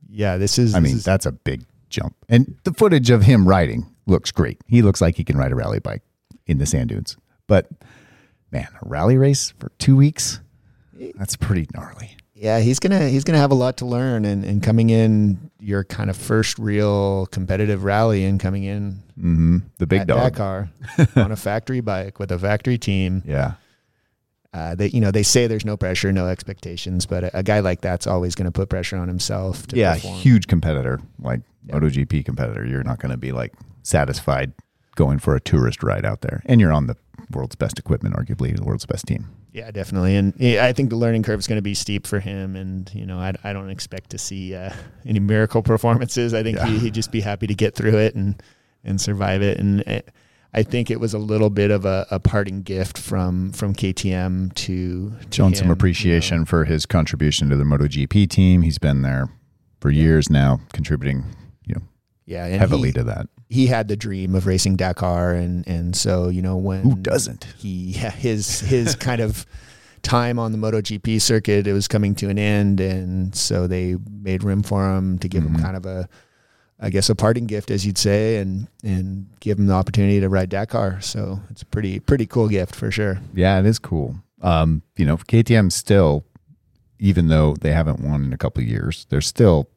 yeah. 0.09 0.37
This 0.39 0.59
is. 0.59 0.75
I 0.75 0.81
this 0.81 0.89
mean, 0.91 0.97
is- 0.99 1.05
that's 1.05 1.27
a 1.27 1.33
big 1.33 1.65
jump. 1.91 2.17
And 2.29 2.57
the 2.65 2.73
footage 2.73 3.11
of 3.11 3.23
him 3.23 3.47
riding 3.47 3.87
looks 4.07 4.31
great. 4.31 4.59
He 4.67 4.83
looks 4.83 5.01
like 5.01 5.17
he 5.17 5.25
can 5.25 5.37
ride 5.37 5.53
a 5.53 5.55
rally 5.55 5.79
bike 5.81 6.03
in 6.47 6.59
the 6.59 6.67
sand 6.67 6.89
dunes. 6.91 7.17
But 7.47 7.69
man, 8.51 8.69
a 8.83 8.89
rally 8.89 9.17
race 9.19 9.53
for 9.59 9.71
two 9.79 9.97
weeks, 9.97 10.41
that's 11.15 11.37
pretty 11.37 11.67
gnarly. 11.75 12.17
Yeah, 12.41 12.61
he's 12.61 12.79
gonna 12.79 13.09
he's 13.09 13.25
gonna 13.25 13.39
have 13.39 13.51
a 13.51 13.57
lot 13.57 13.79
to 13.79 13.87
learn, 13.87 14.25
and, 14.25 14.45
and 14.45 14.63
coming 14.63 14.91
in 14.91 15.51
your 15.59 15.83
kind 15.83 16.09
of 16.09 16.17
first 16.17 16.57
real 16.59 17.27
competitive 17.27 17.83
rally, 17.83 18.25
and 18.25 18.39
coming 18.39 18.63
in 18.63 19.03
hmm 19.21 19.59
The 19.79 19.87
big 19.89 20.07
dog. 20.07 20.33
Dakar 20.33 20.71
on 21.17 21.33
a 21.33 21.37
factory 21.37 21.81
bike 21.81 22.19
with 22.21 22.31
a 22.31 22.39
factory 22.39 22.79
team. 22.79 23.23
Yeah. 23.27 23.55
Uh, 24.55 24.75
they 24.75 24.87
you 24.89 25.01
know 25.01 25.11
they 25.11 25.25
say 25.25 25.47
there's 25.49 25.65
no 25.65 25.77
pressure, 25.77 26.13
no 26.13 26.29
expectations, 26.29 27.07
but 27.07 27.25
a, 27.25 27.39
a 27.39 27.43
guy 27.43 27.59
like 27.61 27.81
that's 27.81 28.07
always 28.07 28.35
going 28.35 28.47
to 28.47 28.53
put 28.53 28.69
pressure 28.69 28.97
on 28.97 29.09
himself. 29.09 29.67
To 29.69 29.77
yeah, 29.77 29.95
perform. 29.95 30.15
huge 30.19 30.47
competitor, 30.47 31.01
like 31.21 31.41
Yeah. 31.67 31.75
MotoGP 31.75 32.25
competitor. 32.25 32.65
You're 32.65 32.85
not 32.85 32.99
going 33.01 33.11
to 33.11 33.19
be 33.19 33.33
like 33.33 33.53
satisfied 33.83 34.53
going 34.95 35.19
for 35.19 35.35
a 35.35 35.41
tourist 35.41 35.83
ride 35.83 36.05
out 36.07 36.21
there, 36.23 36.43
and 36.47 36.61
you're 36.61 36.73
on 36.73 36.87
the 36.87 36.97
world's 37.33 37.57
best 37.57 37.79
equipment, 37.79 38.15
arguably 38.17 38.57
the 38.57 38.65
world's 38.65 38.87
best 38.87 39.07
team. 39.07 39.29
Yeah, 39.53 39.71
definitely, 39.71 40.15
and 40.17 40.35
yeah, 40.37 40.65
I 40.67 40.73
think 40.73 40.91
the 40.91 40.97
learning 40.97 41.23
curve 41.23 41.39
is 41.41 41.47
going 41.47 41.57
to 41.59 41.63
be 41.63 41.75
steep 41.75 42.07
for 42.07 42.21
him. 42.21 42.55
And 42.55 42.91
you 42.95 43.07
know, 43.07 43.19
I, 43.19 43.33
I 43.43 43.53
don't 43.53 43.71
expect 43.71 44.11
to 44.11 44.19
see 44.19 44.55
uh, 44.55 44.73
any 45.07 45.21
miracle 45.21 45.63
performances. 45.63 46.35
I 46.35 46.43
think 46.43 46.59
Yeah. 46.59 46.67
he, 46.67 46.79
he'd 46.79 46.95
just 46.95 47.11
be 47.11 47.21
happy 47.21 47.47
to 47.47 47.55
get 47.55 47.75
through 47.75 47.97
it 47.99 48.15
and 48.15 48.41
and 48.85 49.01
survive 49.01 49.43
it. 49.43 49.59
And 49.59 49.83
uh, 49.89 50.01
I 50.55 50.63
think 50.63 50.91
it 50.91 51.01
was 51.01 51.13
a 51.15 51.19
little 51.19 51.51
bit 51.51 51.71
of 51.71 51.85
a, 51.85 52.07
a 52.11 52.21
parting 52.21 52.63
gift 52.63 52.99
from 52.99 53.51
from 53.53 53.75
KTM 53.75 54.55
to, 54.55 55.13
to 55.31 55.37
some 55.37 55.53
him, 55.55 55.67
you 55.67 55.73
appreciation 55.73 56.39
know. 56.41 56.45
for 56.45 56.65
his 56.67 56.85
contribution 56.87 57.49
to 57.49 57.57
the 57.57 57.65
MotoGP 57.65 58.29
team. 58.29 58.63
He's 58.63 58.79
been 58.79 59.03
there 59.03 59.29
for 59.81 59.91
years 59.91 60.29
now, 60.31 60.61
contributing 60.73 61.25
you 61.65 61.75
know 61.77 61.83
Yeah, 62.29 62.47
heavily 62.47 62.89
he, 62.91 62.93
to 62.93 63.05
that. 63.05 63.27
he 63.49 63.67
had 63.67 63.89
the 63.89 63.97
dream 63.97 64.35
of 64.35 64.47
racing 64.47 64.77
Dakar, 64.77 65.33
and 65.33 65.67
and 65.67 65.97
so 65.97 66.29
you 66.29 66.43
know 66.43 66.57
when 66.57 66.83
Who 66.83 66.95
doesn't? 66.97 67.45
he 67.57 67.69
yeah, 67.99 68.11
his 68.11 68.61
his 68.61 68.95
kind 68.95 69.21
of 69.21 69.47
time 70.03 70.39
on 70.39 70.53
the 70.53 70.59
MotoGP 70.59 71.21
circuit 71.21 71.67
it 71.67 71.73
was 71.73 71.89
coming 71.89 72.15
to 72.17 72.29
an 72.29 72.39
end, 72.39 72.81
and 72.81 73.35
so 73.35 73.67
they 73.67 73.97
made 74.11 74.45
room 74.45 74.63
for 74.63 74.95
him 74.97 75.19
to 75.21 75.29
give 75.29 75.43
Mhm. 75.43 75.57
him 75.57 75.63
kind 75.63 75.77
of 75.77 75.87
a, 75.87 76.09
I 76.79 76.91
guess 76.91 77.09
a 77.11 77.15
parting 77.17 77.47
gift, 77.47 77.71
as 77.71 77.85
you'd 77.87 77.99
say, 77.99 78.37
and 78.37 78.69
and 78.85 79.27
give 79.41 79.59
him 79.59 79.67
the 79.67 79.75
opportunity 79.75 80.21
to 80.21 80.29
ride 80.29 80.51
Dakar. 80.51 81.01
So 81.01 81.41
it's 81.51 81.63
a 81.63 81.67
pretty 81.67 81.99
pretty 81.99 82.27
cool 82.27 82.49
gift 82.49 82.75
for 82.77 82.91
sure. 82.91 83.19
Yeah, 83.35 83.59
it 83.59 83.65
is 83.67 83.79
cool. 83.79 84.17
Um, 84.43 84.83
you 84.97 85.05
know, 85.07 85.17
KTM 85.17 85.73
still, 85.73 86.25
even 86.99 87.29
though 87.29 87.57
they 87.61 87.73
haven't 87.73 88.01
won 88.01 88.23
in 88.25 88.33
a 88.33 88.39
couple 88.39 88.63
of 88.63 88.69
years, 88.69 89.07
they're 89.09 89.21
still 89.21 89.69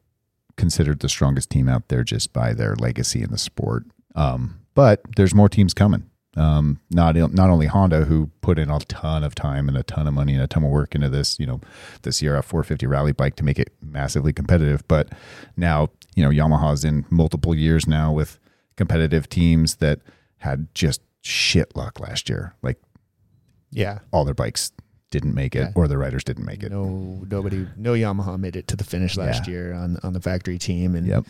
considered 0.56 1.00
the 1.00 1.08
strongest 1.08 1.50
team 1.50 1.68
out 1.68 1.88
there 1.88 2.04
just 2.04 2.32
by 2.32 2.52
their 2.54 2.74
legacy 2.76 3.22
in 3.22 3.30
the 3.30 3.38
sport. 3.38 3.84
Um, 4.14 4.60
but 4.74 5.00
there's 5.16 5.34
more 5.34 5.48
teams 5.48 5.74
coming. 5.74 6.08
Um, 6.34 6.80
not 6.90 7.14
not 7.14 7.50
only 7.50 7.66
Honda, 7.66 8.06
who 8.06 8.30
put 8.40 8.58
in 8.58 8.70
a 8.70 8.78
ton 8.80 9.22
of 9.22 9.34
time 9.34 9.68
and 9.68 9.76
a 9.76 9.82
ton 9.82 10.06
of 10.06 10.14
money 10.14 10.32
and 10.32 10.42
a 10.42 10.46
ton 10.46 10.64
of 10.64 10.70
work 10.70 10.94
into 10.94 11.10
this, 11.10 11.38
you 11.38 11.44
know, 11.46 11.60
the 12.02 12.10
CRF450 12.10 12.88
rally 12.88 13.12
bike 13.12 13.36
to 13.36 13.44
make 13.44 13.58
it 13.58 13.70
massively 13.82 14.32
competitive, 14.32 14.86
but 14.88 15.10
now 15.58 15.90
you 16.16 16.22
know 16.24 16.30
Yamaha's 16.30 16.84
in 16.86 17.04
multiple 17.10 17.54
years 17.54 17.86
now 17.86 18.10
with 18.12 18.38
competitive 18.76 19.28
teams 19.28 19.76
that 19.76 20.00
had 20.38 20.68
just 20.74 21.02
shit 21.20 21.76
luck 21.76 22.00
last 22.00 22.30
year. 22.30 22.54
Like 22.62 22.78
Yeah. 23.70 23.98
all 24.10 24.24
their 24.24 24.34
bikes 24.34 24.72
didn't 25.12 25.34
make 25.34 25.54
it 25.54 25.60
Yeah. 25.60 25.70
or 25.76 25.86
the 25.86 25.96
riders 25.98 26.24
didn't 26.24 26.44
make 26.44 26.64
it. 26.64 26.72
No, 26.72 27.22
nobody, 27.30 27.68
no 27.76 27.92
Yamaha 27.92 28.36
made 28.40 28.56
it 28.56 28.66
to 28.68 28.76
the 28.76 28.82
finish 28.84 29.16
last 29.16 29.46
Yeah. 29.46 29.52
year 29.54 29.72
on 29.74 29.98
on 30.02 30.12
the 30.14 30.20
factory 30.20 30.58
team, 30.58 30.96
and 30.96 31.06
Yep. 31.06 31.24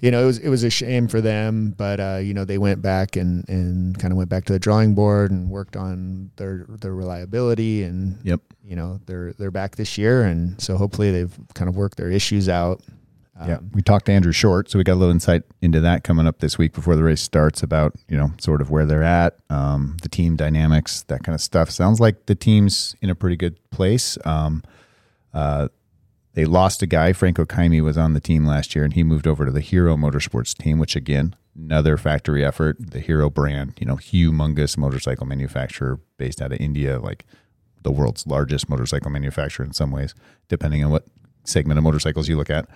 you 0.00 0.10
know, 0.10 0.22
it 0.22 0.26
was 0.26 0.38
it 0.38 0.48
was 0.50 0.62
a 0.64 0.68
shame 0.70 1.08
for 1.08 1.20
them, 1.22 1.74
but 1.78 1.98
uh, 2.00 2.18
you 2.22 2.34
know, 2.34 2.44
they 2.44 2.58
went 2.58 2.82
back 2.82 3.16
and 3.16 3.48
and 3.48 3.98
kind 3.98 4.12
of 4.12 4.18
went 4.18 4.28
back 4.28 4.44
to 4.46 4.52
the 4.52 4.58
drawing 4.58 4.94
board 4.94 5.30
and 5.30 5.48
worked 5.48 5.76
on 5.76 6.30
their 6.36 6.66
their 6.80 6.92
reliability 6.94 7.84
and 7.84 8.18
Yep. 8.24 8.40
you 8.64 8.76
know, 8.76 9.00
they're 9.06 9.32
they're 9.38 9.50
back 9.50 9.76
this 9.76 9.96
year 9.96 10.22
and 10.24 10.60
so 10.60 10.76
hopefully 10.76 11.10
they've 11.12 11.34
kind 11.54 11.68
of 11.70 11.76
worked 11.76 11.96
their 11.96 12.10
issues 12.10 12.48
out. 12.48 12.82
Yeah. 13.46 13.56
Um, 13.56 13.70
We 13.74 13.82
talked 13.82 14.06
to 14.06 14.12
Andrew 14.12 14.32
Short, 14.32 14.70
so 14.70 14.78
we 14.78 14.84
got 14.84 14.94
a 14.94 15.00
little 15.00 15.12
insight 15.12 15.42
into 15.60 15.80
that 15.80 16.04
coming 16.04 16.26
up 16.26 16.38
this 16.38 16.58
week 16.58 16.72
before 16.72 16.96
the 16.96 17.02
race 17.02 17.20
starts 17.20 17.62
about, 17.62 17.94
you 18.08 18.16
know, 18.16 18.32
sort 18.38 18.60
of 18.60 18.70
where 18.70 18.86
they're 18.86 19.02
at, 19.02 19.38
um, 19.50 19.96
the 20.02 20.08
team 20.08 20.36
dynamics, 20.36 21.02
that 21.04 21.22
kind 21.22 21.34
of 21.34 21.40
stuff. 21.40 21.70
Sounds 21.70 22.00
like 22.00 22.26
the 22.26 22.34
team's 22.34 22.94
in 23.00 23.10
a 23.10 23.14
pretty 23.14 23.36
good 23.36 23.58
place. 23.70 24.18
Um, 24.24 24.62
uh, 25.34 25.68
they 26.34 26.44
lost 26.44 26.82
a 26.82 26.86
guy. 26.86 27.12
Franco 27.12 27.44
Caimi 27.44 27.82
was 27.82 27.98
on 27.98 28.14
the 28.14 28.20
team 28.20 28.46
last 28.46 28.74
year, 28.74 28.84
and 28.84 28.94
he 28.94 29.02
moved 29.02 29.26
over 29.26 29.44
to 29.44 29.50
the 29.52 29.60
Hero 29.60 29.96
Motorsports 29.96 30.56
team, 30.56 30.78
which 30.78 30.96
again, 30.96 31.34
another 31.54 31.96
factory 31.96 32.44
effort. 32.44 32.76
The 32.78 33.00
Hero 33.00 33.28
brand, 33.28 33.74
you 33.78 33.86
know, 33.86 33.96
humongous 33.96 34.78
motorcycle 34.78 35.26
manufacturer 35.26 36.00
based 36.16 36.40
out 36.40 36.52
of 36.52 36.60
India, 36.60 36.98
like 36.98 37.26
the 37.82 37.90
world's 37.90 38.26
largest 38.26 38.68
motorcycle 38.68 39.10
manufacturer 39.10 39.66
in 39.66 39.72
some 39.72 39.90
ways, 39.90 40.14
depending 40.48 40.84
on 40.84 40.90
what 40.90 41.04
segment 41.44 41.76
of 41.78 41.84
motorcycles 41.84 42.28
you 42.28 42.36
look 42.36 42.50
at. 42.50 42.68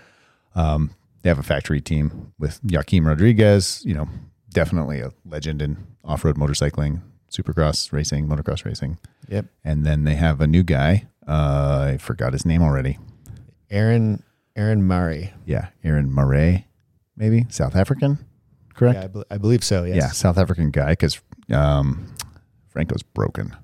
Um, 0.57 0.91
they 1.23 1.29
have 1.29 1.39
a 1.39 1.43
factory 1.45 1.81
team 1.81 2.33
with 2.39 2.59
Joaquim 2.65 3.07
Rodrigues, 3.07 3.83
you 3.85 3.95
know, 3.95 4.09
definitely 4.51 5.01
a 5.01 5.13
legend 5.25 5.63
in 5.63 5.77
off 6.05 6.25
road 6.25 6.37
motorcycling, 6.37 7.03
supercross 7.31 7.93
racing, 7.93 8.27
motocross 8.29 8.65
racing. 8.65 8.99
Yep. 9.29 9.47
And 9.65 9.85
then 9.85 10.05
they 10.05 10.15
have 10.15 10.41
a 10.41 10.47
new 10.47 10.63
guy. 10.63 11.07
Uh, 11.27 11.93
I 11.95 11.97
forgot 11.99 12.33
his 12.33 12.45
name 12.47 12.63
already. 12.63 12.99
Aaron 13.71 14.23
Aaron 14.57 14.87
Mare. 14.87 15.33
Yeah, 15.45 15.69
Aaron 15.85 16.13
Mare, 16.15 16.65
maybe 17.17 17.47
South 17.51 17.77
African, 17.77 18.19
correct? 18.75 18.99
Yeah, 19.15 19.23
I, 19.31 19.35
I 19.35 19.39
believe 19.39 19.63
so. 19.63 19.85
Yes. 19.85 19.97
Yeah, 19.97 20.07
South 20.09 20.39
African 20.39 20.71
guy 20.71 20.93
because 20.93 21.21
um, 21.53 22.07
Franco's 22.69 23.03
broken, 23.03 23.55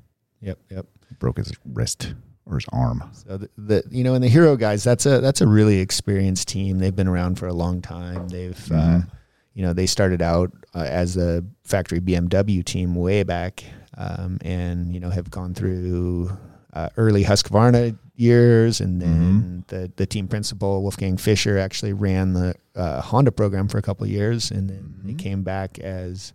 Yep. 0.40 0.58
Yep. 0.70 0.86
broke 1.18 1.38
his 1.38 1.52
wrist 1.64 2.14
or 2.46 2.54
his 2.56 2.66
arm. 2.72 3.02
So 3.12 3.36
the, 3.38 3.48
the 3.56 3.84
you 3.90 4.02
know, 4.04 4.14
and 4.14 4.22
the 4.24 4.28
hero 4.28 4.56
guys, 4.56 4.82
that's 4.84 5.06
a 5.06 5.20
that's 5.20 5.40
a 5.40 5.46
really 5.46 5.78
experienced 5.78 6.48
team. 6.48 6.78
They've 6.78 6.94
been 6.96 7.08
around 7.08 7.38
for 7.38 7.46
a 7.46 7.52
long 7.54 7.80
time. 7.82 8.28
They've 8.28 8.72
uh, 8.72 8.74
Mhm. 8.74 9.08
you 9.54 9.62
know 9.62 9.72
they 9.72 9.86
started 9.86 10.22
out 10.22 10.50
uh, 10.74 10.80
as 10.88 11.16
a 11.16 11.44
factory 11.64 12.00
BMW 12.00 12.64
team 12.64 12.94
way 12.94 13.22
back, 13.22 13.64
um, 13.96 14.38
and 14.42 14.92
you 14.92 15.00
know 15.00 15.10
have 15.10 15.30
gone 15.30 15.54
through 15.54 16.30
uh, 16.72 16.88
early 16.96 17.22
Husqvarna 17.24 17.96
years, 18.16 18.80
and 18.80 19.00
then 19.00 19.64
the 19.68 19.90
the 19.96 20.06
team 20.06 20.26
principal 20.28 20.82
Wolfgang 20.82 21.16
Fischer 21.16 21.58
actually 21.58 21.92
ran 21.92 22.32
the 22.32 22.54
uh, 22.74 23.00
Honda 23.02 23.30
program 23.32 23.68
for 23.68 23.78
a 23.78 23.82
couple 23.82 24.04
of 24.04 24.10
years, 24.10 24.50
and 24.50 24.68
then 24.68 24.94
they 25.04 25.12
Mhm. 25.12 25.18
came 25.18 25.42
back 25.42 25.78
as 25.78 26.32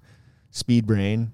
Speedbrain. 0.53 1.29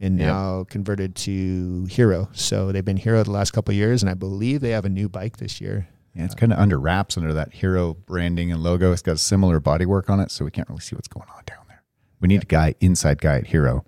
And 0.00 0.18
Yep. 0.18 0.26
now 0.26 0.64
converted 0.68 1.14
to 1.16 1.86
Hero. 1.86 2.28
So 2.32 2.72
they've 2.72 2.84
been 2.84 2.96
Hero 2.96 3.22
the 3.22 3.30
last 3.30 3.52
couple 3.52 3.72
of 3.72 3.76
years, 3.76 4.02
and 4.02 4.10
I 4.10 4.14
believe 4.14 4.60
they 4.60 4.70
have 4.70 4.84
a 4.84 4.88
new 4.88 5.08
bike 5.08 5.36
this 5.38 5.60
year. 5.60 5.88
Yeah, 6.14 6.24
it's 6.24 6.34
kind 6.34 6.52
of 6.52 6.58
under 6.58 6.78
wraps 6.78 7.16
under 7.16 7.32
that 7.32 7.52
hero 7.54 7.94
branding 7.94 8.52
and 8.52 8.62
logo. 8.62 8.92
It's 8.92 9.02
got 9.02 9.18
similar 9.18 9.60
bodywork 9.60 10.08
on 10.08 10.20
it, 10.20 10.30
so 10.30 10.44
we 10.44 10.50
can't 10.52 10.68
really 10.68 10.80
see 10.80 10.94
what's 10.94 11.08
going 11.08 11.26
on 11.34 11.42
down 11.46 11.64
there. 11.68 11.82
We 12.20 12.28
need 12.28 12.42
a 12.42 12.46
guy, 12.46 12.74
inside 12.80 13.20
guy 13.20 13.38
at 13.38 13.48
Hero, 13.48 13.84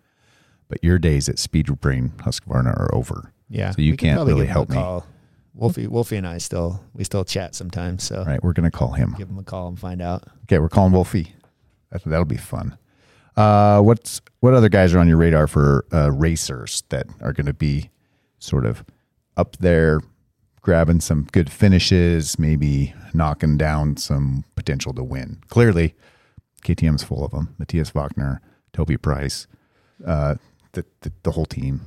but 0.69 0.83
your 0.83 0.99
days 0.99 1.29
at 1.29 1.37
Speedbrain 1.37 2.11
Husqvarna 2.17 2.77
are 2.77 2.93
over. 2.93 3.33
Yeah, 3.49 3.71
So 3.71 3.83
you 3.83 3.97
can't 3.97 4.27
really 4.27 4.47
help 4.47 4.71
me. 4.71 4.83
Wolfie, 5.55 5.87
Wolfie, 5.87 6.17
and 6.17 6.27
I 6.27 6.39
still 6.39 6.83
we 6.95 7.05
still 7.05 7.25
chat 7.25 7.55
sometimes. 7.55 8.03
So 8.03 8.25
right, 8.27 8.43
we're 8.43 8.53
gonna 8.53 8.71
call 8.73 8.93
him. 8.93 9.15
give 9.17 9.29
him 9.31 9.39
a 9.39 9.45
call 9.45 9.69
and 9.69 9.79
find 9.79 10.03
out. 10.03 10.25
Okay, 10.45 10.59
we're 10.59 10.69
calling 10.69 10.93
Wolfie. 10.93 11.35
That, 11.91 12.03
that'll 12.05 12.25
be 12.25 12.37
fun. 12.37 12.77
Uh, 13.37 13.81
what's 13.83 14.21
what 14.41 14.55
other 14.55 14.69
guys 14.69 14.95
are 14.95 14.99
on 14.99 15.09
your 15.09 15.17
radar 15.19 15.47
for 15.47 15.85
uh, 15.93 16.11
racers 16.13 16.83
that 16.89 17.07
are 17.21 17.33
going 17.33 17.47
to 17.47 17.53
be 17.53 17.91
sort 18.39 18.65
of 18.65 18.85
up 19.37 19.57
there, 19.59 20.01
grabbing 20.63 21.01
some 21.01 21.25
good 21.33 21.51
finishes, 21.51 22.39
maybe 22.39 22.95
knocking 23.13 23.57
down 23.59 23.97
some 23.97 24.45
potential 24.55 24.95
to 24.95 25.03
win? 25.05 25.39
Clearly, 25.49 25.95
KTM's 26.65 27.03
full 27.03 27.25
of 27.25 27.31
them. 27.33 27.55
Matthias 27.59 27.91
Walkner, 27.91 28.39
Toby 28.73 28.97
Price, 28.97 29.47
uh, 30.07 30.37
the, 30.73 30.85
the 31.03 31.13
the 31.23 31.31
whole 31.33 31.47
team 31.47 31.81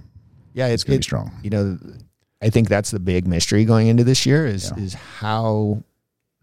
Yeah, 0.54 0.68
it's 0.68 0.84
going 0.84 0.98
to 0.98 1.00
be 1.00 1.04
strong. 1.04 1.32
you 1.44 1.50
know, 1.50 1.80
I 2.42 2.50
think 2.52 2.70
that's 2.70 2.92
the 2.92 3.00
big 3.00 3.26
mystery 3.28 3.66
going 3.66 3.88
into 3.88 4.04
this 4.04 4.26
year 4.26 4.46
is 4.46 4.72
Yeah. 4.78 4.84
is 4.84 4.94
how 4.94 5.84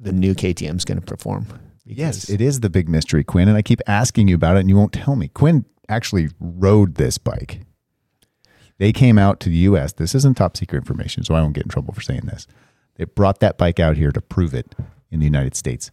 the 0.01 0.13
new 0.13 0.35
KTM 0.35 0.77
is 0.77 0.85
going 0.85 1.01
to 1.01 1.07
perform. 1.07 1.47
Yes, 1.87 2.29
it 2.29 2.41
is 2.41 2.61
the 2.61 2.71
big 2.71 2.89
mystery, 2.89 3.23
Quinn, 3.23 3.49
and 3.49 3.57
I 3.57 3.63
keep 3.63 3.81
asking 3.87 4.27
you 4.27 4.35
about 4.35 4.57
it, 4.57 4.61
and 4.61 4.69
you 4.69 4.77
won't 4.77 4.93
tell 4.93 5.15
me. 5.15 5.29
Quinn 5.29 5.65
actually 5.89 6.29
rode 6.41 6.97
this 6.97 7.17
bike. 7.17 7.61
They 8.79 8.93
came 8.93 9.19
out 9.19 9.39
to 9.41 9.49
the 9.49 9.57
U.S. 9.57 9.93
This 9.93 10.15
isn't 10.15 10.37
top 10.37 10.57
secret 10.57 10.79
information, 10.79 11.23
so 11.23 11.35
I 11.35 11.41
won't 11.41 11.55
get 11.55 11.65
in 11.65 11.71
trouble 11.71 11.95
for 11.95 12.01
saying 12.01 12.23
this. 12.25 12.49
They 12.97 13.05
brought 13.05 13.39
that 13.41 13.57
bike 13.57 13.79
out 13.79 13.97
here 13.97 14.11
to 14.11 14.21
prove 14.21 14.53
it 14.53 14.75
in 15.11 15.21
the 15.21 15.27
United 15.27 15.55
States. 15.55 15.91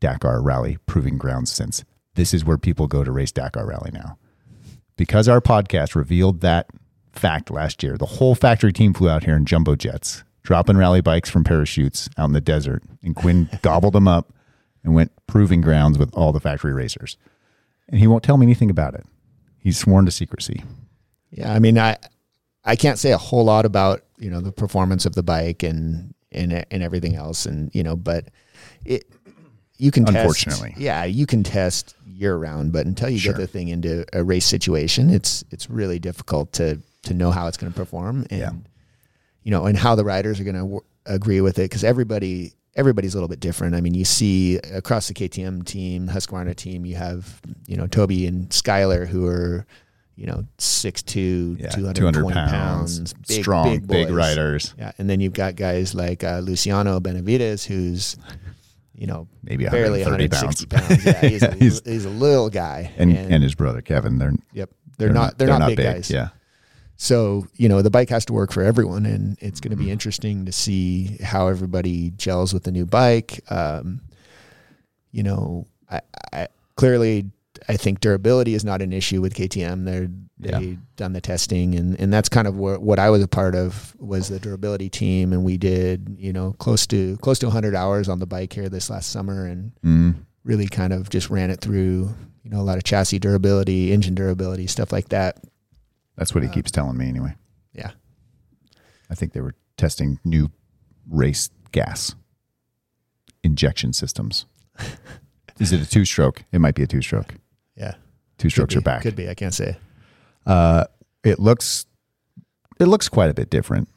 Dakar 0.00 0.42
Rally 0.42 0.78
proving 0.86 1.16
grounds 1.16 1.50
since 1.50 1.84
this 2.14 2.34
is 2.34 2.44
where 2.44 2.58
people 2.58 2.86
go 2.86 3.02
to 3.02 3.10
race 3.10 3.32
Dakar 3.32 3.66
Rally 3.66 3.90
now. 3.92 4.18
Because 4.96 5.28
our 5.28 5.40
podcast 5.40 5.94
revealed 5.94 6.40
that 6.40 6.68
fact 7.12 7.50
last 7.50 7.82
year, 7.82 7.96
the 7.96 8.06
whole 8.06 8.34
factory 8.34 8.72
team 8.72 8.92
flew 8.92 9.08
out 9.08 9.24
here 9.24 9.36
in 9.36 9.46
jumbo 9.46 9.76
jets, 9.76 10.24
dropping 10.42 10.76
rally 10.76 11.00
bikes 11.00 11.30
from 11.30 11.44
parachutes 11.44 12.08
out 12.18 12.26
in 12.26 12.32
the 12.32 12.40
desert, 12.40 12.82
and 13.02 13.16
Quinn 13.16 13.48
gobbled 13.62 13.94
them 13.94 14.08
up 14.08 14.32
and 14.84 14.94
went 14.94 15.12
proving 15.26 15.60
grounds 15.60 15.98
with 15.98 16.12
all 16.14 16.32
the 16.32 16.40
factory 16.40 16.72
racers. 16.72 17.16
And 17.88 17.98
he 18.00 18.06
won't 18.06 18.22
tell 18.22 18.36
me 18.36 18.46
anything 18.46 18.70
about 18.70 18.94
it. 18.94 19.04
He's 19.58 19.78
sworn 19.78 20.04
to 20.06 20.10
secrecy. 20.10 20.62
Yeah, 21.30 21.52
I 21.52 21.58
mean, 21.58 21.78
I 21.78 21.96
I 22.64 22.76
can't 22.76 22.98
say 22.98 23.12
a 23.12 23.18
whole 23.18 23.44
lot 23.44 23.64
about 23.64 24.02
you 24.18 24.30
know 24.30 24.40
the 24.40 24.52
performance 24.52 25.06
of 25.06 25.14
the 25.14 25.22
bike 25.22 25.62
and 25.62 26.14
and 26.32 26.64
and 26.70 26.82
everything 26.82 27.14
else, 27.14 27.46
and 27.46 27.74
you 27.74 27.82
know, 27.82 27.96
but 27.96 28.28
it 28.84 29.04
you 29.78 29.90
can 29.90 30.04
test, 30.04 30.16
Unfortunately. 30.16 30.74
yeah, 30.76 31.04
you 31.04 31.26
can 31.26 31.42
test 31.42 31.94
year 32.06 32.36
round, 32.36 32.72
but 32.72 32.86
until 32.86 33.08
you 33.08 33.18
Sure. 33.18 33.32
get 33.32 33.40
the 33.40 33.46
thing 33.46 33.68
into 33.68 34.04
a 34.12 34.22
race 34.22 34.44
situation, 34.46 35.10
it's 35.10 35.44
it's 35.50 35.68
really 35.70 35.98
difficult 35.98 36.52
to 36.54 36.80
to 37.04 37.14
know 37.14 37.30
how 37.30 37.46
it's 37.48 37.56
going 37.56 37.72
to 37.72 37.76
perform 37.76 38.26
and 38.30 38.40
Yeah. 38.40 38.50
you 39.42 39.50
know 39.50 39.66
and 39.66 39.76
how 39.78 39.94
the 39.96 40.04
riders 40.04 40.38
are 40.40 40.44
going 40.44 40.54
to 40.56 40.60
w- 40.62 40.80
agree 41.06 41.40
with 41.40 41.58
it 41.58 41.62
because 41.64 41.82
everybody 41.82 42.52
everybody's 42.74 43.14
a 43.14 43.16
little 43.18 43.28
bit 43.28 43.40
different. 43.40 43.74
I 43.74 43.80
mean, 43.80 43.94
you 43.94 44.04
see 44.04 44.56
across 44.58 45.08
the 45.08 45.14
KTM 45.14 45.64
team, 45.64 46.08
Husqvarna 46.08 46.54
team, 46.56 46.84
you 46.86 46.96
have 46.96 47.40
you 47.66 47.76
know 47.76 47.86
Toby 47.86 48.26
and 48.26 48.48
Skyler 48.50 49.06
who 49.06 49.26
are 49.26 49.66
you 50.16 50.26
know 50.26 50.44
6'2", 50.58 51.58
Yeah, 51.60 51.68
220 51.70 52.12
200 52.12 52.34
pounds, 52.34 52.98
pounds, 52.98 53.14
big, 53.28 53.42
strong, 53.42 53.64
big, 53.80 53.86
big, 53.86 54.10
riders, 54.10 54.74
Yeah, 54.78 54.92
and 54.98 55.08
then 55.08 55.20
you've 55.20 55.32
got 55.32 55.56
guys 55.56 55.94
like 55.94 56.22
uh, 56.24 56.38
Luciano 56.40 57.00
Benavides, 57.00 57.64
who's 57.64 58.16
you 58.94 59.06
know 59.06 59.26
maybe 59.42 59.64
barely 59.66 60.02
130 60.02 60.28
160 60.28 60.66
pounds. 60.66 60.86
pounds. 60.88 61.04
Yeah, 61.06 61.28
he's, 61.28 61.42
Yeah, 61.42 61.48
a, 61.52 61.54
he's- 61.54 61.82
he's 61.84 62.04
a 62.04 62.10
little 62.10 62.50
guy, 62.50 62.92
and, 62.96 63.12
and 63.16 63.42
his 63.42 63.54
brother 63.54 63.80
Kevin, 63.80 64.18
they're 64.18 64.34
yep, 64.52 64.70
they're, 64.98 65.12
not 65.12 65.38
they're, 65.38 65.48
not, 65.48 65.68
big, 65.68 65.78
guys. 65.78 66.10
Yeah, 66.10 66.28
So 67.02 67.48
you 67.56 67.68
know 67.68 67.82
the 67.82 67.90
bike 67.90 68.10
has 68.10 68.24
to 68.26 68.32
work 68.32 68.52
for 68.52 68.62
everyone, 68.62 69.06
and 69.06 69.36
it's 69.40 69.58
going 69.60 69.70
to 69.70 69.76
Mm-hmm. 69.76 69.86
be 69.86 69.90
interesting 69.90 70.44
to 70.46 70.52
see 70.52 71.16
how 71.20 71.48
everybody 71.48 72.10
gels 72.10 72.54
with 72.54 72.62
the 72.62 72.70
new 72.70 72.86
bike. 72.86 73.40
Um, 73.50 74.02
you 75.10 75.24
know, 75.24 75.66
I, 75.90 76.00
I 76.32 76.46
clearly 76.76 77.30
I 77.68 77.76
think 77.76 77.98
durability 77.98 78.54
is 78.54 78.64
not 78.64 78.82
an 78.82 78.92
issue 78.92 79.20
with 79.20 79.34
KTM. 79.34 79.84
They're 79.84 80.08
Yeah. 80.38 80.76
done 80.96 81.12
the 81.12 81.20
testing, 81.20 81.74
and 81.74 81.98
and 81.98 82.12
that's 82.12 82.28
kind 82.28 82.46
of 82.46 82.56
what 82.56 82.80
what 82.82 83.00
I 83.00 83.10
was 83.10 83.20
a 83.20 83.26
part 83.28 83.56
of 83.56 83.96
was 83.98 84.28
the 84.28 84.38
durability 84.38 84.88
team, 84.88 85.32
and 85.32 85.42
we 85.42 85.58
did 85.58 86.14
you 86.20 86.32
know 86.32 86.54
close 86.60 86.86
to 86.88 87.16
close 87.16 87.40
to 87.40 87.46
100 87.46 87.74
hours 87.74 88.08
on 88.08 88.20
the 88.20 88.26
bike 88.26 88.52
here 88.52 88.68
this 88.68 88.88
last 88.90 89.10
summer, 89.10 89.44
and 89.46 89.72
mm, 89.84 90.14
really 90.44 90.68
kind 90.68 90.92
of 90.92 91.10
just 91.10 91.30
ran 91.30 91.50
it 91.50 91.60
through 91.60 92.14
you 92.44 92.50
know 92.50 92.60
a 92.60 92.66
lot 92.70 92.76
of 92.78 92.84
chassis 92.84 93.18
durability, 93.18 93.90
engine 93.92 94.14
durability, 94.14 94.68
stuff 94.68 94.92
like 94.92 95.08
that. 95.08 95.38
That's 96.16 96.34
what 96.34 96.42
he 96.42 96.48
keeps 96.48 96.70
telling 96.70 96.96
me 96.96 97.08
anyway. 97.08 97.34
Yeah. 97.72 97.92
I 99.10 99.14
think 99.14 99.32
they 99.32 99.40
were 99.40 99.54
testing 99.76 100.18
new 100.24 100.50
race 101.08 101.50
gas 101.72 102.14
injection 103.42 103.92
systems. 103.92 104.46
Is 105.58 105.72
it 105.72 105.80
a 105.80 105.88
two 105.88 106.04
stroke? 106.04 106.44
It 106.52 106.60
might 106.60 106.74
be 106.74 106.82
a 106.82 106.86
two 106.86 107.02
stroke. 107.02 107.34
Yeah. 107.76 107.94
Two 108.38 108.50
strokes 108.50 108.74
be, 108.74 108.78
are 108.78 108.82
back. 108.82 109.02
Could 109.02 109.16
be. 109.16 109.28
I 109.28 109.34
can't 109.34 109.54
say. 109.54 109.76
Uh, 110.46 110.84
it 111.22 111.38
looks 111.38 111.86
it 112.80 112.86
looks 112.86 113.08
quite 113.08 113.30
a 113.30 113.34
bit 113.34 113.50
different. 113.50 113.88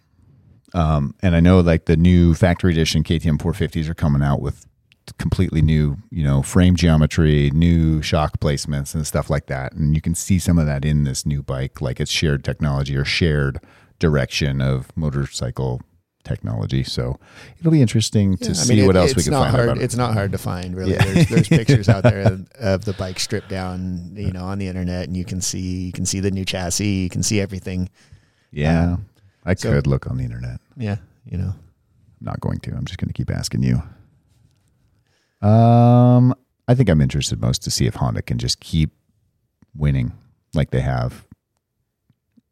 Um, 0.74 1.16
and 1.22 1.36
I 1.36 1.40
know 1.40 1.62
like 1.62 1.86
the 1.86 1.96
new 1.96 2.34
factory 2.34 2.72
edition 2.74 3.04
KTM 3.04 3.38
450s 3.38 3.90
are 3.90 3.94
coming 3.94 4.22
out 4.22 4.42
with 4.42 4.66
completely 5.14 5.62
new, 5.62 5.98
you 6.10 6.24
know, 6.24 6.42
frame 6.42 6.76
geometry, 6.76 7.52
new 7.54 8.02
shock 8.02 8.40
placements 8.40 8.94
and 8.96 9.06
stuff 9.06 9.30
like 9.30 9.46
that. 9.48 9.74
And 9.74 9.94
you 9.96 10.02
can 10.02 10.16
see 10.16 10.40
some 10.40 10.58
of 10.58 10.66
that 10.66 10.84
in 10.86 11.04
this 11.04 11.26
new 11.26 11.42
bike, 11.44 11.82
like 11.82 12.00
it's 12.00 12.12
shared 12.12 12.44
technology 12.44 12.96
or 12.96 13.06
shared 13.06 13.60
direction 14.00 14.62
of 14.62 14.96
motorcycle 14.98 15.82
technology. 16.24 16.84
So 16.84 17.20
it'll 17.60 17.72
be 17.72 17.82
interesting 17.84 18.36
to 18.38 18.46
Yeah, 18.46 18.50
I 18.50 18.54
see 18.54 18.74
mean, 18.76 18.84
it- 18.84 18.88
what 18.88 18.96
else 18.96 19.16
we 19.16 19.22
can 19.24 19.34
find 19.34 19.52
hard, 19.52 19.66
about 19.70 19.78
it. 19.78 19.84
It's 19.84 19.96
not 19.96 20.14
hard 20.14 20.32
to 20.32 20.38
find, 20.40 20.76
really. 20.76 20.94
Yeah. 20.94 21.06
There's, 21.06 21.28
there's 21.30 21.48
pictures 21.60 21.88
out 21.88 22.04
there 22.04 22.22
of, 22.22 22.48
of 22.60 22.86
the 22.86 22.94
bike 22.94 23.20
stripped 23.20 23.50
down, 23.50 24.14
you 24.16 24.32
know, 24.32 24.44
on 24.44 24.58
the 24.58 24.68
internet, 24.68 25.08
and 25.08 25.16
you 25.16 25.24
can 25.24 25.40
see 25.40 25.86
you 25.86 25.92
can 25.92 26.06
see 26.06 26.20
the 26.20 26.32
new 26.32 26.44
chassis, 26.46 26.84
you 27.04 27.10
can 27.10 27.22
see 27.22 27.40
everything. 27.40 27.90
Yeah, 28.52 28.94
um, 28.94 29.06
I 29.46 29.54
so- 29.54 29.72
could 29.72 29.86
look 29.86 30.10
on 30.10 30.18
the 30.18 30.24
internet. 30.24 30.60
Yeah, 30.78 30.98
you 31.26 31.38
know. 31.38 31.54
I'm 31.54 32.26
not 32.32 32.40
going 32.40 32.60
to. 32.62 32.72
I'm 32.72 32.86
just 32.86 32.98
going 32.98 33.10
to 33.10 33.14
keep 33.14 33.30
asking 33.30 33.62
you. 33.62 33.84
Um, 35.46 36.34
I 36.68 36.74
think 36.76 36.90
I'm 36.90 37.02
interested 37.02 37.40
most 37.42 37.62
to 37.64 37.72
see 37.72 37.86
if 37.86 37.96
Honda 37.96 38.22
can 38.22 38.38
just 38.38 38.60
keep 38.60 38.92
winning 39.76 40.14
like 40.54 40.72
they 40.72 40.82
have, 40.82 41.26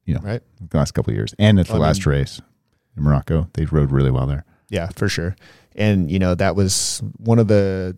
you 0.05 0.13
know, 0.13 0.19
Right. 0.21 0.41
the 0.69 0.77
last 0.77 0.91
couple 0.91 1.12
of 1.12 1.15
years. 1.15 1.33
And 1.39 1.59
at 1.59 1.67
the 1.67 1.73
Well, 1.73 1.83
I 1.83 1.88
last 1.88 2.05
race 2.05 2.39
in 2.95 3.03
Morocco, 3.03 3.50
they 3.53 3.65
rode 3.65 3.91
really 3.91 4.12
well 4.12 4.27
there. 4.27 4.45
Yeah, 4.69 4.89
for 4.95 5.07
sure. 5.09 5.35
And 5.75 6.12
you 6.12 6.19
know 6.19 6.35
that 6.35 6.55
was 6.55 7.01
one 7.17 7.39
of 7.39 7.47
the 7.47 7.97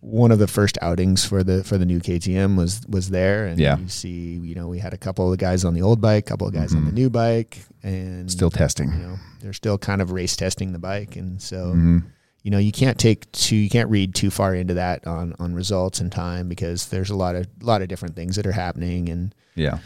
one 0.00 0.30
of 0.30 0.38
the 0.38 0.46
first 0.46 0.76
outings 0.82 1.24
for 1.24 1.42
the 1.42 1.64
for 1.64 1.78
the 1.78 1.86
new 1.86 1.98
KTM 1.98 2.56
was 2.56 2.82
was 2.88 3.10
there, 3.10 3.46
and 3.46 3.58
Yeah. 3.58 3.78
you 3.78 3.88
see, 3.88 4.34
you 4.36 4.54
know, 4.54 4.68
we 4.68 4.78
had 4.78 4.92
a 4.92 4.98
couple 4.98 5.32
of 5.32 5.38
guys 5.38 5.64
on 5.64 5.74
the 5.74 5.82
old 5.82 6.00
bike, 6.00 6.26
a 6.26 6.28
couple 6.28 6.46
of 6.46 6.52
guys 6.52 6.74
on 6.74 6.84
the 6.84 6.90
Mhm. 6.90 6.94
new 6.94 7.10
bike, 7.10 7.64
and 7.82 8.30
Still 8.30 8.48
you 8.52 8.58
testing. 8.58 8.90
know 8.90 9.18
they're 9.40 9.52
still 9.54 9.78
kind 9.78 10.00
of 10.02 10.12
race 10.12 10.36
testing 10.36 10.72
the 10.72 10.78
bike, 10.78 11.16
and 11.16 11.40
so 11.42 11.74
Mhm. 11.74 12.02
You 12.44 12.50
know 12.52 12.58
you 12.58 12.70
can't 12.70 12.98
take 12.98 13.30
too 13.32 13.56
you 13.56 13.68
can't 13.68 13.90
read 13.90 14.14
too 14.14 14.30
far 14.30 14.54
into 14.54 14.74
that 14.74 15.04
on 15.06 15.34
on 15.40 15.52
results 15.54 15.98
and 15.98 16.12
time 16.12 16.48
because 16.48 16.86
there's 16.86 17.10
a 17.10 17.16
lot 17.16 17.34
of 17.34 17.46
lot 17.60 17.82
of 17.82 17.88
different 17.88 18.14
things 18.14 18.36
that 18.36 18.46
are 18.46 18.52
happening 18.52 19.08
and 19.08 19.34
Yeah. 19.56 19.78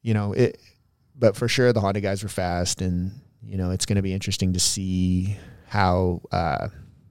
you 0.00 0.14
know 0.14 0.32
it 0.32 0.58
but 1.14 1.36
for 1.36 1.48
sure 1.48 1.72
the 1.72 1.80
honda 1.80 2.00
guys 2.00 2.22
were 2.22 2.28
fast 2.30 2.80
and 2.80 3.12
you 3.44 3.56
know 3.58 3.70
it's 3.72 3.84
going 3.84 3.96
to 3.96 4.02
be 4.02 4.14
interesting 4.14 4.52
to 4.54 4.60
see 4.60 5.36
how 5.66 6.22
uh 6.32 6.68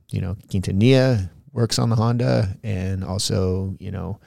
you 0.10 0.22
know 0.22 0.36
quintanilla 0.50 1.30
works 1.52 1.78
on 1.80 1.90
the 1.90 1.96
honda 1.98 2.58
and 2.64 3.04
also 3.04 3.76
you 3.80 3.92
know 3.92 4.20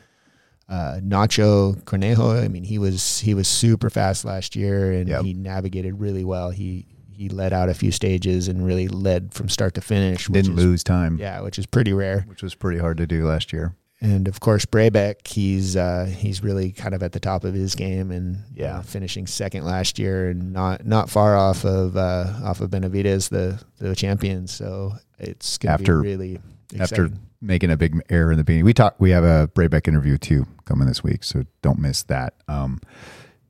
uh, 0.69 1.01
Nacho 1.03 1.83
Cornejo. 1.83 2.45
I 2.45 2.47
mean, 2.47 2.63
he 2.63 2.79
was 2.79 3.19
he 3.19 3.35
was 3.35 3.49
super 3.49 3.91
fast 3.91 4.25
last 4.25 4.55
year, 4.55 4.93
and 4.93 5.09
Yep. 5.09 5.25
he 5.25 5.35
navigated 5.35 5.99
really 5.99 6.23
well. 6.25 6.51
He 6.51 6.87
he 7.21 7.29
led 7.29 7.53
out 7.53 7.69
a 7.69 7.75
few 7.75 7.93
stages 7.93 8.49
and 8.49 8.65
really 8.65 8.89
led 8.89 9.35
from 9.35 9.51
start 9.51 9.75
to 9.75 9.83
finish. 9.83 10.27
which 10.29 10.43
Didn't 10.45 10.59
is- 10.59 10.65
lose 10.65 10.83
time, 10.83 11.19
yeah, 11.19 11.41
which 11.43 11.59
is 11.59 11.67
pretty 11.67 11.93
rare. 11.93 12.25
which 12.27 12.43
was 12.43 12.55
pretty 12.55 12.79
hard 12.81 12.97
to 12.97 13.07
do 13.07 13.27
last 13.27 13.53
year. 13.53 13.75
And 14.01 14.27
of 14.27 14.41
course, 14.41 14.65
Brabec, 14.65 15.27
he's 15.29 15.77
uh, 15.77 16.07
he's 16.07 16.43
really 16.43 16.73
kind 16.73 16.95
of 16.95 17.03
at 17.03 17.13
the 17.13 17.21
top 17.21 17.45
of 17.45 17.53
his 17.53 17.75
game, 17.75 18.11
and 18.11 18.39
Yeah. 18.55 18.81
finishing 18.81 19.27
second 19.27 19.65
last 19.65 19.99
year, 19.99 20.31
and 20.31 20.55
not 20.55 20.87
not 20.87 21.11
far 21.11 21.37
off 21.37 21.67
of 21.67 21.99
uh, 21.99 22.33
off 22.43 22.63
of 22.63 22.71
Benavides, 22.71 23.29
the 23.29 23.61
the 23.79 23.95
champion. 23.95 24.47
So 24.47 24.95
it's 25.19 25.59
going 25.59 25.73
to 25.77 25.79
be 25.79 25.83
After- 25.85 26.01
really 26.01 26.39
After 26.79 27.11
making 27.43 27.71
a 27.71 27.77
big 27.77 28.01
error 28.09 28.33
in 28.33 28.39
the 28.39 28.45
beginning, 28.45 28.65
we 28.65 28.73
talk. 28.73 28.95
We 28.99 29.11
have 29.11 29.25
a 29.25 29.49
Brabec 29.55 29.87
interview 29.87 30.17
too 30.17 30.47
coming 30.65 30.89
this 30.89 31.05
week, 31.05 31.23
so 31.23 31.45
don't 31.61 31.79
miss 31.79 32.03
that. 32.05 32.33
Um, 32.49 32.81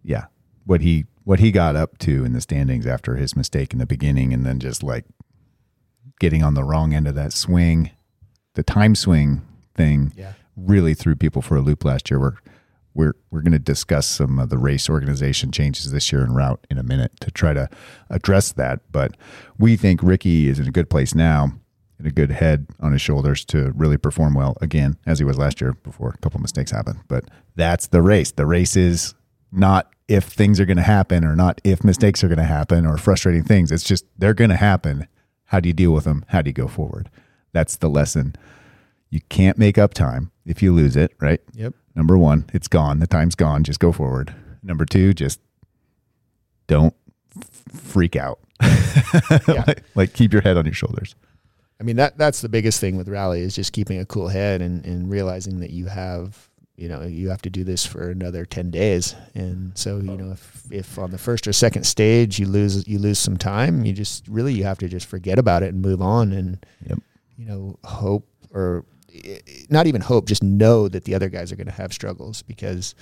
yeah, 0.03 0.25
what 0.67 0.81
he 0.81 1.05
what 1.31 1.39
he 1.39 1.53
got 1.53 1.77
up 1.77 1.97
to 1.97 2.25
in 2.25 2.33
the 2.33 2.41
standings 2.41 2.89
after 2.89 3.15
his 3.15 3.37
mistake 3.37 3.73
in 3.73 3.79
the 3.79 3.87
beginning, 3.87 4.35
and 4.35 4.45
then 4.45 4.59
just 4.59 4.83
like 4.83 5.05
getting 6.19 6.43
on 6.43 6.55
the 6.55 6.65
wrong 6.65 6.93
end 6.93 7.07
of 7.07 7.15
that 7.15 7.33
swing, 7.33 7.93
the 8.55 8.65
time 8.65 8.97
swing 8.97 9.41
thing 9.77 10.13
yeah, 10.17 10.33
really 10.57 10.93
threw 10.93 11.15
people 11.15 11.41
for 11.41 11.55
a 11.55 11.61
loop 11.61 11.85
last 11.85 12.11
year. 12.11 12.19
We're 12.19 12.35
we're 12.95 13.15
we're 13.31 13.43
going 13.43 13.53
to 13.53 13.61
discuss 13.61 14.09
some 14.09 14.41
of 14.41 14.49
the 14.49 14.59
race 14.59 14.91
organization 14.91 15.53
changes 15.53 15.93
this 15.93 16.11
year 16.11 16.25
en 16.25 16.35
route 16.35 16.67
in 16.69 16.79
a 16.79 16.83
minute 16.83 17.13
to 17.21 17.31
try 17.31 17.55
to 17.55 17.69
address 18.09 18.51
that. 18.51 18.81
But 18.91 19.17
we 19.57 19.77
think 19.77 20.03
Ricky 20.03 20.49
is 20.49 20.59
in 20.59 20.67
a 20.67 20.73
good 20.73 20.91
place 20.91 21.15
now, 21.15 21.53
and 21.99 22.09
a 22.09 22.11
good 22.11 22.33
head 22.33 22.67
on 22.81 22.91
his 22.91 23.03
shoulders 23.03 23.45
to 23.45 23.71
really 23.77 23.99
perform 23.99 24.35
well 24.35 24.57
again 24.61 24.97
as 25.07 25.21
he 25.21 25.25
was 25.25 25.39
last 25.39 25.61
year 25.61 25.75
before 25.75 26.09
a 26.09 26.19
couple 26.19 26.41
mistakes 26.41 26.73
happened. 26.73 26.99
But 27.07 27.27
that's 27.55 27.87
the 27.87 28.03
race. 28.03 28.33
The 28.33 28.47
race 28.47 28.75
is 28.75 29.15
not 29.53 29.93
if 30.11 30.25
things 30.25 30.59
are 30.59 30.67
going 30.67 30.77
to 30.77 30.83
happen 30.83 31.25
or 31.25 31.37
not 31.37 31.61
if 31.63 31.85
mistakes 31.85 32.25
are 32.25 32.29
going 32.29 32.39
to 32.39 32.45
happen 32.45 32.85
or 32.85 32.99
frustrating 32.99 33.45
things. 33.45 33.71
It's 33.71 33.85
just 33.85 34.05
they're 34.19 34.35
going 34.35 34.51
to 34.51 34.57
happen. 34.57 35.07
How 35.47 35.61
do 35.61 35.69
you 35.69 35.73
deal 35.73 35.93
with 35.93 36.05
them? 36.05 36.25
How 36.29 36.43
do 36.43 36.51
you 36.51 36.55
go 36.55 36.67
forward? 36.67 37.09
That's 37.53 37.77
the 37.77 37.89
lesson. 37.89 38.35
You 39.09 39.21
can't 39.29 39.57
make 39.57 39.79
up 39.79 39.95
time 39.95 40.33
if 40.45 40.63
you 40.63 40.75
lose 40.75 40.97
it, 40.97 41.13
right? 41.21 41.41
yep, 41.55 41.75
Number 41.95 42.19
one, 42.19 42.45
it's 42.53 42.69
gone. 42.69 42.99
The 42.99 43.07
time's 43.07 43.37
gone. 43.37 43.63
Just 43.63 43.79
go 43.79 43.93
forward. 43.93 44.35
Number 44.65 44.85
two, 44.85 45.15
just 45.15 45.41
don't 46.67 46.95
f- 47.37 47.81
freak 47.81 48.17
out. 48.17 48.41
like, 49.49 49.85
like, 49.95 50.13
keep 50.13 50.33
your 50.33 50.43
head 50.43 50.57
on 50.57 50.65
your 50.65 50.75
shoulders. 50.75 51.15
I 51.81 51.83
mean 51.83 51.97
that 51.97 52.19
that's 52.19 52.43
the 52.43 52.51
biggest 52.51 52.79
thing 52.79 52.99
with 52.99 53.09
rally 53.09 53.41
is 53.41 53.55
just 53.55 53.73
keeping 53.73 53.99
a 53.99 54.05
cool 54.05 54.29
head 54.29 54.61
and, 54.61 54.85
and 54.85 55.11
realizing 55.11 55.61
that 55.61 55.71
you 55.71 55.87
have 55.87 56.50
you 56.81 56.89
know 56.89 57.03
you 57.03 57.29
have 57.29 57.43
to 57.43 57.51
do 57.51 57.63
this 57.63 57.85
for 57.85 58.09
another 58.11 58.45
10 58.47 58.71
days 58.71 59.15
and 59.35 59.77
so 59.77 59.99
you 59.99 60.17
know 60.17 60.33
if, 60.33 60.63
if 60.71 60.99
on 60.99 61.11
the 61.11 61.19
first 61.19 61.47
or 61.47 61.53
second 61.53 61.85
stage 61.85 62.39
you 62.39 62.47
lose 62.47 62.89
you 62.89 62.99
lose 62.99 63.19
some 63.19 63.37
time 63.37 63.85
you 63.85 63.93
just 63.93 64.27
really 64.29 64.55
you 64.55 64.65
have 64.65 64.79
to 64.79 64.89
just 64.89 65.07
forget 65.07 65.39
about 65.39 65.63
it 65.63 65.73
and 65.75 65.83
move 65.83 66.01
on 66.01 66.33
and 66.33 66.65
Yep. 66.89 66.99
you 67.37 67.45
know 67.47 67.79
hope 67.85 68.27
or 68.55 68.85
not 69.69 69.87
even 69.87 70.01
hope 70.01 70.27
just 70.27 70.43
know 70.43 70.89
that 70.89 71.05
the 71.05 71.15
other 71.15 71.29
guys 71.29 71.53
are 71.53 71.57
going 71.57 71.67
to 71.67 71.73
have 71.73 71.93
struggles 71.93 72.43
because 72.43 72.95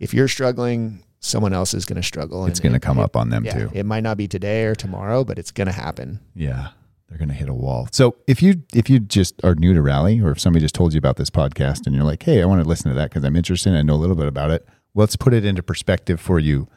if 0.00 0.12
you're 0.12 0.28
struggling 0.28 1.04
someone 1.20 1.52
else 1.52 1.74
is 1.74 1.84
going 1.84 2.00
to 2.00 2.02
struggle 2.02 2.46
It's 2.46 2.60
going 2.60 2.72
to 2.72 2.80
come 2.80 2.98
it- 2.98 3.02
up 3.02 3.14
on 3.16 3.28
them 3.28 3.44
yeah, 3.44 3.52
too. 3.54 3.70
it 3.74 3.84
might 3.86 4.02
not 4.02 4.16
be 4.16 4.26
today 4.26 4.64
or 4.64 4.74
tomorrow 4.74 5.22
but 5.22 5.38
it's 5.38 5.50
going 5.52 5.66
to 5.68 5.72
happen 5.72 6.18
Yeah. 6.34 6.68
They're 7.10 7.18
going 7.18 7.28
to 7.28 7.34
hit 7.34 7.48
a 7.48 7.54
wall. 7.54 7.88
So 7.90 8.16
if 8.28 8.40
you 8.40 8.62
if 8.72 8.88
you 8.88 9.00
just 9.00 9.34
are 9.44 9.56
new 9.56 9.74
to 9.74 9.82
rally, 9.82 10.20
or 10.20 10.30
if 10.30 10.40
somebody 10.40 10.62
just 10.64 10.76
told 10.76 10.94
you 10.94 10.98
about 10.98 11.16
this 11.16 11.28
podcast 11.28 11.84
and 11.86 11.94
you're 11.94 12.04
like, 12.04 12.22
hey, 12.22 12.40
I 12.40 12.44
want 12.44 12.62
to 12.62 12.68
listen 12.68 12.88
to 12.88 12.96
that 12.96 13.10
because 13.10 13.24
I'm 13.24 13.34
interested, 13.34 13.70
and 13.70 13.78
I 13.78 13.82
know 13.82 13.94
a 13.94 13.96
little 13.96 14.14
bit 14.14 14.28
about 14.28 14.52
it. 14.52 14.66
Let's 14.94 15.16
put 15.16 15.34
it 15.34 15.44
into 15.44 15.62
perspective 15.62 16.20
for 16.20 16.38
you 16.38 16.68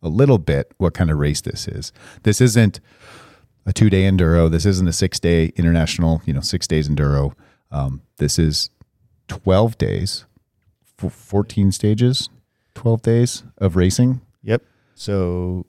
a 0.00 0.08
little 0.08 0.38
bit. 0.38 0.72
What 0.78 0.94
kind 0.94 1.10
of 1.10 1.18
race 1.18 1.40
this 1.40 1.66
is? 1.66 1.92
This 2.22 2.40
isn't 2.40 2.78
a 3.66 3.72
two 3.72 3.90
day 3.90 4.02
enduro. 4.02 4.48
This 4.48 4.64
isn't 4.64 4.86
a 4.86 4.92
six 4.92 5.18
day 5.18 5.46
international. 5.56 6.22
You 6.24 6.34
know, 6.34 6.40
six 6.40 6.68
days 6.68 6.88
enduro. 6.88 7.34
Um, 7.72 8.02
this 8.18 8.38
is 8.38 8.70
twelve 9.26 9.76
days, 9.76 10.24
fourteen 10.96 11.72
stages, 11.72 12.28
twelve 12.74 13.02
days 13.02 13.42
of 13.58 13.74
racing. 13.74 14.20
Yep. 14.44 14.62
So 14.94 15.66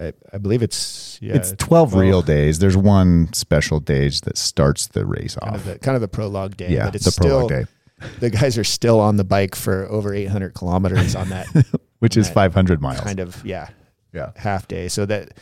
I, 0.00 0.12
I 0.32 0.38
believe 0.38 0.62
it's 0.62 1.18
yeah, 1.20 1.34
it's 1.36 1.52
12 1.58 1.92
well, 1.92 2.02
real 2.02 2.22
days. 2.22 2.58
There's 2.58 2.76
one 2.76 3.32
special 3.34 3.80
day 3.80 4.08
that 4.08 4.38
starts 4.38 4.86
the 4.88 5.04
race 5.04 5.34
kind 5.36 5.54
off. 5.54 5.60
of 5.60 5.64
the 5.66 5.78
kind 5.78 5.94
of 5.94 6.00
the 6.00 6.08
prologue 6.08 6.56
day. 6.56 6.70
yeah, 6.70 6.86
but 6.86 6.94
it's 6.94 7.04
the 7.04 7.10
still 7.10 7.46
prologue 7.46 7.48
day, 7.50 7.64
the 8.20 8.30
guys 8.30 8.56
are 8.56 8.64
still 8.64 8.98
on 9.00 9.16
the 9.16 9.24
bike 9.24 9.54
for 9.54 9.86
over 9.90 10.14
800 10.14 10.54
kilometers 10.54 11.14
on 11.14 11.28
that 11.28 11.46
which 11.98 12.16
is 12.16 12.28
that 12.28 12.34
500 12.34 12.80
miles. 12.80 13.00
kind 13.00 13.20
of 13.20 13.44
yeah 13.44 13.68
yeah. 14.12 14.32
half 14.36 14.66
day. 14.66 14.88
So 14.88 15.04
that 15.06 15.36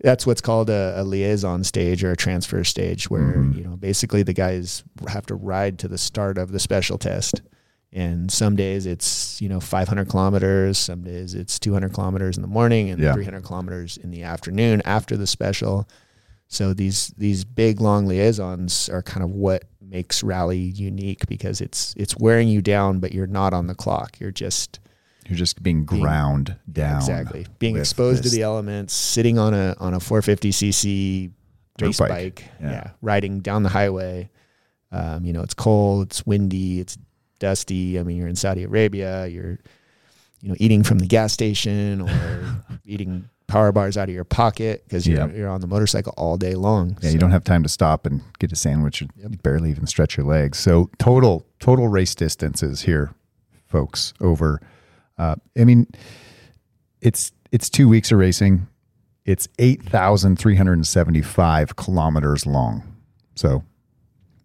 that's 0.00 0.26
what's 0.26 0.40
called 0.40 0.70
a, 0.70 0.94
a 0.96 1.02
liaison 1.02 1.64
stage 1.64 2.04
or 2.04 2.12
a 2.12 2.16
transfer 2.16 2.62
stage, 2.64 3.10
where 3.10 3.34
Mhm. 3.34 3.56
you 3.56 3.64
know 3.64 3.76
basically 3.76 4.22
the 4.22 4.32
guys 4.32 4.84
have 5.08 5.26
to 5.26 5.34
ride 5.34 5.78
to 5.80 5.88
the 5.88 5.98
start 5.98 6.38
of 6.38 6.52
the 6.52 6.58
special 6.60 6.98
test. 6.98 7.42
And 7.96 8.28
some 8.30 8.56
days 8.56 8.86
it's 8.86 9.40
you 9.40 9.48
know 9.48 9.60
500 9.60 10.08
kilometers, 10.08 10.78
some 10.78 11.02
days 11.04 11.32
it's 11.34 11.58
200 11.60 11.92
kilometers 11.92 12.36
in 12.36 12.42
the 12.42 12.48
morning 12.48 12.90
and 12.90 13.00
Yeah. 13.00 13.12
300 13.14 13.44
kilometers 13.44 13.96
in 13.96 14.10
the 14.10 14.24
afternoon 14.24 14.82
after 14.84 15.16
the 15.16 15.26
special. 15.28 15.88
So 16.48 16.74
these 16.74 17.14
these 17.16 17.44
big 17.44 17.80
long 17.80 18.06
liaisons 18.06 18.88
are 18.88 19.00
kind 19.02 19.22
of 19.22 19.30
what 19.30 19.64
makes 19.80 20.22
rally 20.24 20.58
unique 20.58 21.26
because 21.28 21.60
it's 21.60 21.94
it's 21.96 22.16
wearing 22.18 22.48
you 22.48 22.60
down, 22.60 22.98
but 22.98 23.12
you're 23.12 23.28
not 23.28 23.54
on 23.54 23.68
the 23.68 23.74
clock. 23.76 24.18
You're 24.18 24.32
just 24.32 24.80
You're 25.28 25.38
just 25.38 25.62
being 25.62 25.84
Being- 25.86 26.02
ground 26.02 26.56
down. 26.70 26.96
Exactly. 26.98 27.46
Being 27.60 27.76
exposed 27.76 28.24
this. 28.24 28.32
to 28.32 28.36
the 28.36 28.42
elements, 28.42 28.92
sitting 28.92 29.38
on 29.38 29.54
a 29.54 29.76
on 29.78 29.94
a 29.94 30.00
450cc 30.00 31.30
Dirt 31.78 31.86
race 31.86 31.98
bike. 31.98 32.08
bike, 32.10 32.44
Yeah. 32.60 32.70
yeah. 32.70 32.90
riding 33.02 33.40
down 33.40 33.62
the 33.62 33.68
highway. 33.68 34.30
Um, 34.92 35.24
you 35.24 35.32
know, 35.32 35.42
it's 35.42 35.54
cold, 35.54 36.06
it's 36.08 36.24
windy, 36.26 36.80
it's 36.80 36.96
dusty. 37.48 37.98
I 37.98 38.02
mean, 38.02 38.16
you're 38.16 38.28
in 38.28 38.36
Saudi 38.36 38.62
Arabia, 38.64 39.26
you're 39.26 39.58
you 40.40 40.48
know, 40.48 40.56
eating 40.58 40.82
from 40.82 40.98
the 40.98 41.06
gas 41.06 41.32
station 41.32 42.00
or 42.00 42.62
eating 42.86 43.28
power 43.46 43.70
bars 43.72 43.96
out 43.98 44.08
of 44.08 44.14
your 44.14 44.24
pocket 44.24 44.82
because 44.84 45.06
you're, 45.06 45.18
Yep. 45.18 45.36
you're 45.36 45.48
on 45.50 45.60
the 45.60 45.66
motorcycle 45.66 46.14
all 46.16 46.36
day 46.38 46.54
long. 46.54 46.96
Yeah, 47.02 47.10
you 47.10 47.18
don't 47.18 47.30
have 47.30 47.44
time 47.44 47.62
to 47.62 47.68
stop 47.68 48.06
and 48.06 48.22
get 48.38 48.50
a 48.52 48.56
sandwich. 48.56 49.02
Yep. 49.02 49.10
You 49.32 49.38
barely 49.42 49.70
even 49.70 49.86
stretch 49.86 50.16
your 50.16 50.26
legs. 50.26 50.58
So 50.58 50.90
total 50.98 51.46
total 51.60 51.88
race 51.88 52.14
distances 52.14 52.82
here, 52.82 53.14
folks. 53.66 54.14
Over, 54.20 54.60
uh, 55.18 55.36
I 55.58 55.64
mean, 55.64 55.86
it's 57.02 57.32
it's 57.52 57.68
two 57.68 57.88
weeks 57.88 58.10
of 58.12 58.18
racing. 58.18 58.66
It's 59.26 59.48
eight 59.58 59.82
thousand 59.82 60.38
three 60.38 60.56
hundred 60.56 60.74
and 60.74 60.86
seventy 60.86 61.22
five 61.22 61.76
kilometers 61.76 62.46
long. 62.46 62.82
So 63.34 63.62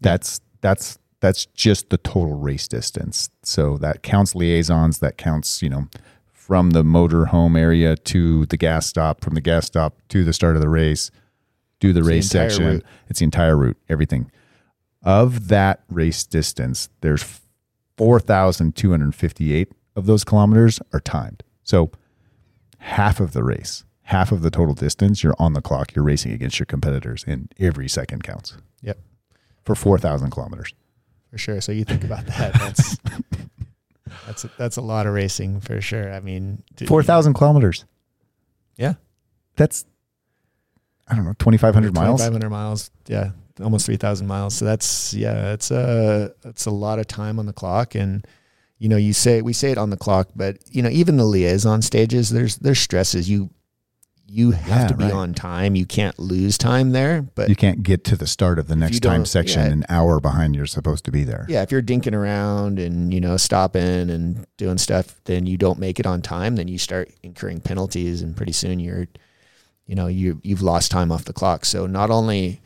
that's 0.01 0.41
that's 0.61 0.97
that's 1.21 1.45
just 1.47 1.89
the 1.89 1.97
total 1.97 2.35
race 2.35 2.67
distance. 2.67 3.29
So 3.43 3.77
that 3.77 4.03
counts 4.03 4.35
liaisons. 4.35 4.99
That 4.99 5.17
counts 5.17 5.61
you 5.61 5.69
know 5.69 5.87
from 6.33 6.71
the 6.71 6.83
motor 6.83 7.25
home 7.27 7.55
area 7.55 7.95
to 7.95 8.45
the 8.47 8.57
gas 8.57 8.85
stop, 8.87 9.21
from 9.21 9.35
the 9.35 9.41
gas 9.41 9.65
stop 9.67 9.97
to 10.09 10.23
the 10.23 10.33
start 10.33 10.55
of 10.55 10.61
the 10.61 10.69
race. 10.69 11.11
do 11.79 11.93
the 11.93 12.01
the 12.01 12.07
race 12.07 12.33
entire 12.33 12.49
section. 12.49 12.65
route. 12.65 12.85
It's 13.07 13.19
the 13.19 13.25
entire 13.25 13.55
route, 13.57 13.77
everything. 13.87 14.31
Of 15.03 15.47
that 15.47 15.83
race 15.89 16.25
distance, 16.25 16.89
there's 17.01 17.23
4,258 17.97 19.71
of 19.95 20.05
those 20.05 20.23
kilometers 20.23 20.79
are 20.93 20.99
timed. 20.99 21.43
So 21.63 21.91
half 22.79 23.19
of 23.19 23.33
the 23.33 23.43
race, 23.43 23.83
half 24.03 24.31
of 24.31 24.41
the 24.41 24.49
total 24.49 24.73
distance, 24.73 25.23
you're 25.23 25.35
on 25.39 25.53
the 25.53 25.61
clock, 25.61 25.95
you're 25.95 26.03
racing 26.05 26.31
against 26.31 26.59
your 26.59 26.65
competitors, 26.65 27.23
and 27.27 27.53
every 27.59 27.87
second 27.87 28.23
counts 28.23 28.57
Yep, 28.81 28.97
for 29.63 29.75
4,000 29.75 30.31
kilometers. 30.31 30.73
For 31.31 31.37
sure. 31.37 31.61
So 31.61 31.71
you 31.71 31.83
think 31.83 32.03
about 32.03 32.25
that. 32.27 32.53
That's 32.53 32.97
that's 34.25 34.43
a, 34.43 34.51
that's 34.57 34.77
a 34.77 34.81
lot 34.81 35.07
of 35.07 35.13
racing 35.13 35.61
for 35.61 35.81
sure. 35.81 36.11
I 36.13 36.19
mean, 36.19 36.63
4,000 36.87 37.33
kilometers. 37.33 37.85
Yeah. 38.77 38.95
That's, 39.55 39.85
I 41.07 41.15
don't 41.15 41.25
know, 41.25 41.33
2,500 41.33 41.93
miles. 41.93 42.21
2,500 42.21 42.49
miles. 42.49 42.91
Yeah, 43.07 43.31
almost 43.61 43.85
3,000 43.85 44.27
miles. 44.27 44.55
So 44.55 44.65
that's 44.65 45.13
yeah, 45.13 45.53
it's 45.53 45.71
a 45.71 46.33
it's 46.45 46.65
a 46.65 46.71
lot 46.71 46.99
of 46.99 47.07
time 47.07 47.39
on 47.39 47.45
the 47.45 47.53
clock. 47.53 47.95
And 47.95 48.25
you 48.77 48.87
know, 48.87 48.97
you 48.97 49.13
say 49.13 49.41
we 49.41 49.53
say 49.53 49.71
it 49.71 49.77
on 49.77 49.89
the 49.89 49.97
clock, 49.97 50.29
but 50.35 50.57
you 50.69 50.81
know, 50.81 50.89
even 50.89 51.17
the 51.17 51.25
liaison 51.25 51.81
stages, 51.81 52.29
there's 52.29 52.57
there's 52.57 52.79
stresses. 52.79 53.29
You 53.29 53.49
you 54.29 54.51
have 54.51 54.81
Yeah, 54.83 54.87
to 54.87 54.93
be 54.97 55.03
right. 55.05 55.13
on 55.13 55.33
time. 55.33 55.75
You 55.75 55.85
can't 55.85 56.17
lose 56.19 56.57
time 56.57 56.91
there. 56.91 57.21
But 57.21 57.49
You 57.49 57.55
can't 57.55 57.83
get 57.83 58.03
to 58.05 58.15
the 58.15 58.27
start 58.27 58.59
of 58.59 58.67
the 58.67 58.75
next 58.75 58.99
time 59.01 59.25
section 59.25 59.61
yeah. 59.65 59.71
an 59.73 59.85
hour 59.89 60.19
behind 60.19 60.55
you're 60.55 60.65
supposed 60.65 61.03
to 61.05 61.11
be 61.11 61.23
there. 61.23 61.45
yeah, 61.49 61.61
if 61.63 61.71
you're 61.71 61.81
dinking 61.81 62.13
around 62.13 62.79
and 62.79 63.13
you 63.13 63.19
know 63.19 63.37
stopping 63.37 64.09
and 64.09 64.45
doing 64.57 64.77
stuff, 64.77 65.19
then 65.25 65.45
you 65.45 65.57
don't 65.57 65.79
make 65.79 65.99
it 65.99 66.05
on 66.05 66.21
time. 66.21 66.55
Then 66.55 66.67
you 66.67 66.77
start 66.77 67.11
incurring 67.23 67.61
penalties, 67.61 68.21
and 68.21 68.35
pretty 68.37 68.51
soon 68.53 68.79
you're, 68.79 69.07
you 69.85 69.95
know, 69.95 70.07
you 70.07 70.39
you've 70.43 70.61
lost 70.61 70.91
time 70.91 71.11
off 71.11 71.25
the 71.25 71.33
clock. 71.33 71.65
So 71.65 71.87
not 71.87 72.09
only 72.09 72.61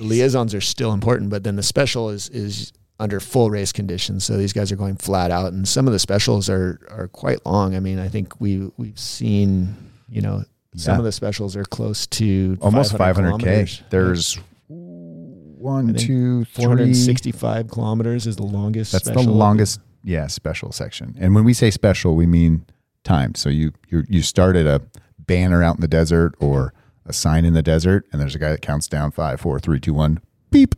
liaisons 0.00 0.54
are 0.54 0.60
still 0.60 0.92
important, 0.92 1.30
but 1.30 1.44
then 1.44 1.56
the 1.56 1.62
special 1.62 2.10
is 2.10 2.28
is 2.28 2.72
under 3.00 3.20
full 3.20 3.50
race 3.50 3.72
conditions. 3.72 4.24
So 4.24 4.36
these 4.36 4.52
guys 4.52 4.72
are 4.72 4.76
going 4.76 4.96
flat 4.96 5.30
out, 5.30 5.52
and 5.52 5.66
some 5.66 5.86
of 5.86 5.92
the 5.92 5.98
specials 5.98 6.48
are 6.50 6.80
are 6.90 7.08
quite 7.08 7.44
long. 7.46 7.74
I 7.74 7.80
mean, 7.80 7.98
I 7.98 8.08
think 8.08 8.40
we 8.40 8.70
we've 8.76 8.98
seen, 8.98 9.74
you 10.08 10.20
know, 10.20 10.44
some 10.78 10.94
Yeah. 10.94 10.98
of 10.98 11.04
the 11.04 11.12
specials 11.12 11.56
are 11.56 11.64
close 11.64 12.06
to 12.06 12.56
Almost 12.60 12.94
500K. 12.96 13.38
kilometers. 13.44 13.82
There's 13.90 14.38
one, 14.68 15.90
I 15.90 15.92
think 15.94 15.98
two, 16.06 16.44
three. 16.44 16.64
465 16.64 17.68
kilometers 17.68 18.26
is 18.26 18.36
the 18.36 18.44
longest. 18.44 18.92
That's 18.92 19.04
the 19.06 19.12
special. 19.14 19.32
longest, 19.34 19.80
yeah, 20.04 20.26
special 20.28 20.72
section. 20.72 21.16
And 21.18 21.34
when 21.34 21.44
we 21.44 21.52
say 21.52 21.70
special, 21.70 22.14
we 22.14 22.26
mean 22.26 22.64
time. 23.04 23.34
So 23.34 23.48
you 23.48 23.72
you 23.88 24.04
you 24.08 24.22
start 24.22 24.56
at 24.56 24.66
a 24.66 24.82
banner 25.18 25.62
out 25.62 25.76
in 25.76 25.80
the 25.80 25.88
desert 25.88 26.34
or 26.40 26.72
a 27.04 27.12
sign 27.12 27.44
in 27.44 27.54
the 27.54 27.62
desert, 27.62 28.06
and 28.12 28.20
there's 28.20 28.34
a 28.34 28.38
guy 28.38 28.50
that 28.50 28.62
counts 28.62 28.86
down 28.88 29.10
five, 29.10 29.40
four, 29.40 29.58
three, 29.58 29.80
two, 29.80 29.94
one, 29.94 30.20
beep. 30.50 30.74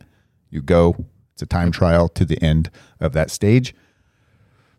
You 0.49 0.61
go. 0.61 1.05
It's 1.33 1.41
a 1.41 1.45
time 1.45 1.71
trial 1.71 2.07
to 2.09 2.25
the 2.25 2.41
end 2.43 2.69
of 2.99 3.13
that 3.13 3.31
stage. 3.31 3.73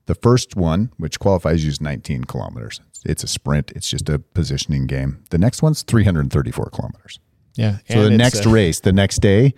The 0.07 0.15
first 0.15 0.57
one, 0.57 0.91
which 0.99 1.19
qualifies 1.21 1.65
you, 1.65 1.71
is 1.71 1.81
19 1.81 2.25
kilometers. 2.25 2.81
It's 3.05 3.25
a 3.25 3.27
sprint. 3.27 3.73
It's 3.75 3.89
just 3.91 4.09
a 4.09 4.19
positioning 4.19 4.87
game. 4.87 5.23
The 5.31 5.39
next 5.39 5.63
one's 5.63 5.83
334 5.83 6.71
kilometers. 6.71 7.19
Yeah. 7.57 7.79
So 7.91 8.05
the 8.05 8.17
next 8.17 8.47
a- 8.47 8.49
race, 8.49 8.81
the 8.81 8.93
next 8.93 9.19
day, 9.21 9.55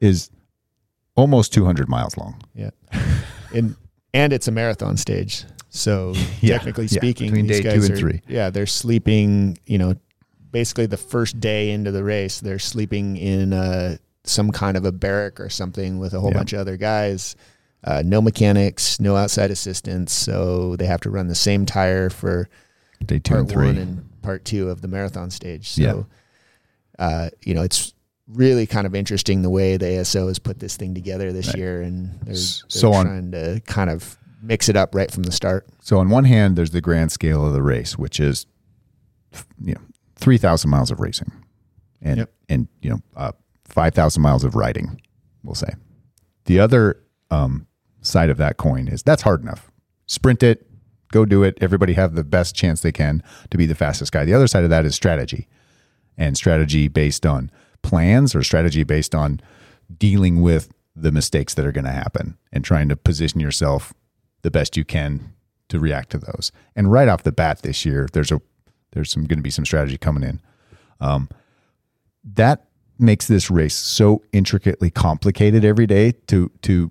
is 0.00 0.30
almost 1.14 1.52
200 1.52 1.88
miles 1.88 2.16
long. 2.16 2.40
Yeah. 2.54 2.70
and 3.54 3.76
and 4.14 4.32
it's 4.32 4.48
a 4.48 4.52
marathon 4.52 4.96
stage. 4.96 5.44
So 5.70 6.12
Yeah. 6.40 6.56
technically 6.58 6.86
Yeah. 6.86 6.98
speaking, 6.98 7.28
Between 7.30 7.46
these 7.46 7.58
day 7.58 7.62
guys 7.70 7.74
two 7.74 7.84
and 7.84 7.92
are- 7.92 7.96
three. 7.96 8.20
Yeah, 8.28 8.50
they're 8.50 8.66
sleeping, 8.66 9.58
you 9.66 9.78
know, 9.78 9.94
basically 10.50 10.86
the 10.86 10.96
first 10.98 11.40
day 11.40 11.70
into 11.70 11.90
the 11.90 12.04
race, 12.04 12.40
they're 12.40 12.58
sleeping 12.58 13.16
in 13.16 13.52
uh, 13.54 13.96
some 14.24 14.50
kind 14.50 14.76
of 14.76 14.84
a 14.84 14.92
barrack 14.92 15.40
or 15.40 15.48
something 15.48 15.98
with 15.98 16.12
a 16.14 16.20
whole 16.20 16.30
Yeah. 16.30 16.36
bunch 16.38 16.52
of 16.52 16.60
other 16.60 16.76
guys. 16.76 17.36
Uh, 17.84 18.02
no 18.04 18.20
mechanics, 18.20 19.00
no 19.00 19.16
outside 19.16 19.50
assistance, 19.50 20.12
so 20.12 20.76
they 20.76 20.86
have 20.86 21.00
to 21.00 21.10
run 21.10 21.26
the 21.28 21.34
same 21.34 21.66
tire 21.66 22.10
for 22.10 22.48
Day 23.06 23.18
two 23.18 23.30
part 23.34 23.40
and 23.40 23.50
three. 23.50 23.66
one 23.66 23.78
and 23.78 24.22
part 24.22 24.44
two 24.44 24.68
of 24.70 24.80
the 24.80 24.88
marathon 24.88 25.30
stage. 25.30 25.70
So, 25.70 26.06
Yeah. 26.98 27.04
uh, 27.04 27.30
you 27.44 27.54
know, 27.54 27.62
it's 27.62 27.92
really 28.28 28.66
kind 28.66 28.86
of 28.86 28.94
interesting 28.94 29.42
the 29.42 29.50
way 29.50 29.76
the 29.76 29.86
ASO 29.86 30.28
has 30.28 30.38
put 30.38 30.58
this 30.60 30.76
thing 30.76 30.94
together 30.94 31.32
this 31.32 31.48
Right. 31.48 31.56
year, 31.58 31.82
and 31.82 32.10
they're, 32.22 32.34
they're 32.34 32.36
so 32.36 32.92
on- 32.92 33.06
trying 33.06 33.30
to 33.32 33.60
kind 33.66 33.90
of 33.90 34.16
mix 34.42 34.68
it 34.68 34.76
up 34.76 34.94
right 34.94 35.10
from 35.10 35.22
the 35.24 35.32
start. 35.32 35.66
So 35.80 35.98
on 35.98 36.08
one 36.08 36.24
hand, 36.24 36.56
there's 36.56 36.70
the 36.70 36.80
grand 36.80 37.12
scale 37.12 37.46
of 37.46 37.52
the 37.52 37.62
race, 37.62 37.98
which 37.98 38.18
is 38.20 38.46
you 39.62 39.74
know 39.74 39.80
three 40.16 40.38
thousand 40.38 40.70
miles 40.70 40.90
of 40.90 41.00
racing, 41.00 41.32
and 42.00 42.18
Yep. 42.18 42.32
and 42.48 42.68
you 42.80 42.90
know 42.90 43.00
uh, 43.16 43.32
five 43.64 43.94
thousand 43.94 44.22
miles 44.22 44.44
of 44.44 44.54
riding. 44.54 45.00
We'll 45.42 45.54
say 45.54 45.72
the 46.44 46.60
other 46.60 47.00
um, 47.30 47.66
side 48.02 48.30
of 48.30 48.36
that 48.38 48.56
coin 48.56 48.88
is 48.88 49.02
that's 49.02 49.22
hard 49.22 49.42
enough. 49.42 49.70
Sprint 50.06 50.42
it, 50.42 50.66
go 51.12 51.24
do 51.24 51.42
it. 51.44 51.56
Everybody 51.60 51.92
have 51.92 52.14
the 52.14 52.24
best 52.24 52.56
chance 52.56 52.80
they 52.80 52.92
can 52.92 53.22
to 53.50 53.56
be 53.56 53.66
the 53.66 53.74
fastest 53.74 54.12
guy. 54.12 54.24
The 54.24 54.34
other 54.34 54.48
side 54.48 54.64
of 54.64 54.70
that 54.70 54.84
is 54.84 54.94
strategy, 54.94 55.46
and 56.16 56.36
strategy 56.36 56.88
based 56.88 57.24
on 57.24 57.50
plans 57.82 58.34
or 58.34 58.42
strategy 58.42 58.82
based 58.82 59.14
on 59.14 59.40
dealing 59.96 60.42
with 60.42 60.72
the 60.94 61.12
mistakes 61.12 61.54
that 61.54 61.66
are 61.66 61.72
going 61.72 61.84
to 61.84 61.90
happen 61.90 62.36
and 62.52 62.64
trying 62.64 62.88
to 62.88 62.96
position 62.96 63.40
yourself 63.40 63.92
the 64.42 64.50
best 64.50 64.76
you 64.76 64.84
can 64.84 65.32
to 65.68 65.78
react 65.78 66.10
to 66.10 66.18
those. 66.18 66.52
And 66.76 66.92
right 66.92 67.08
off 67.08 67.22
the 67.22 67.32
bat 67.32 67.62
this 67.62 67.84
year, 67.84 68.08
there's 68.12 68.32
a 68.32 68.40
there's 68.92 69.10
some 69.10 69.24
going 69.24 69.38
to 69.38 69.42
be 69.42 69.50
some 69.50 69.64
strategy 69.64 69.96
coming 69.96 70.22
in. 70.22 70.40
Um, 71.00 71.28
that 72.24 72.66
makes 72.98 73.26
this 73.26 73.50
race 73.50 73.74
so 73.74 74.22
intricately 74.32 74.90
complicated 74.90 75.64
every 75.64 75.86
day 75.86 76.12
to 76.28 76.50
to 76.62 76.90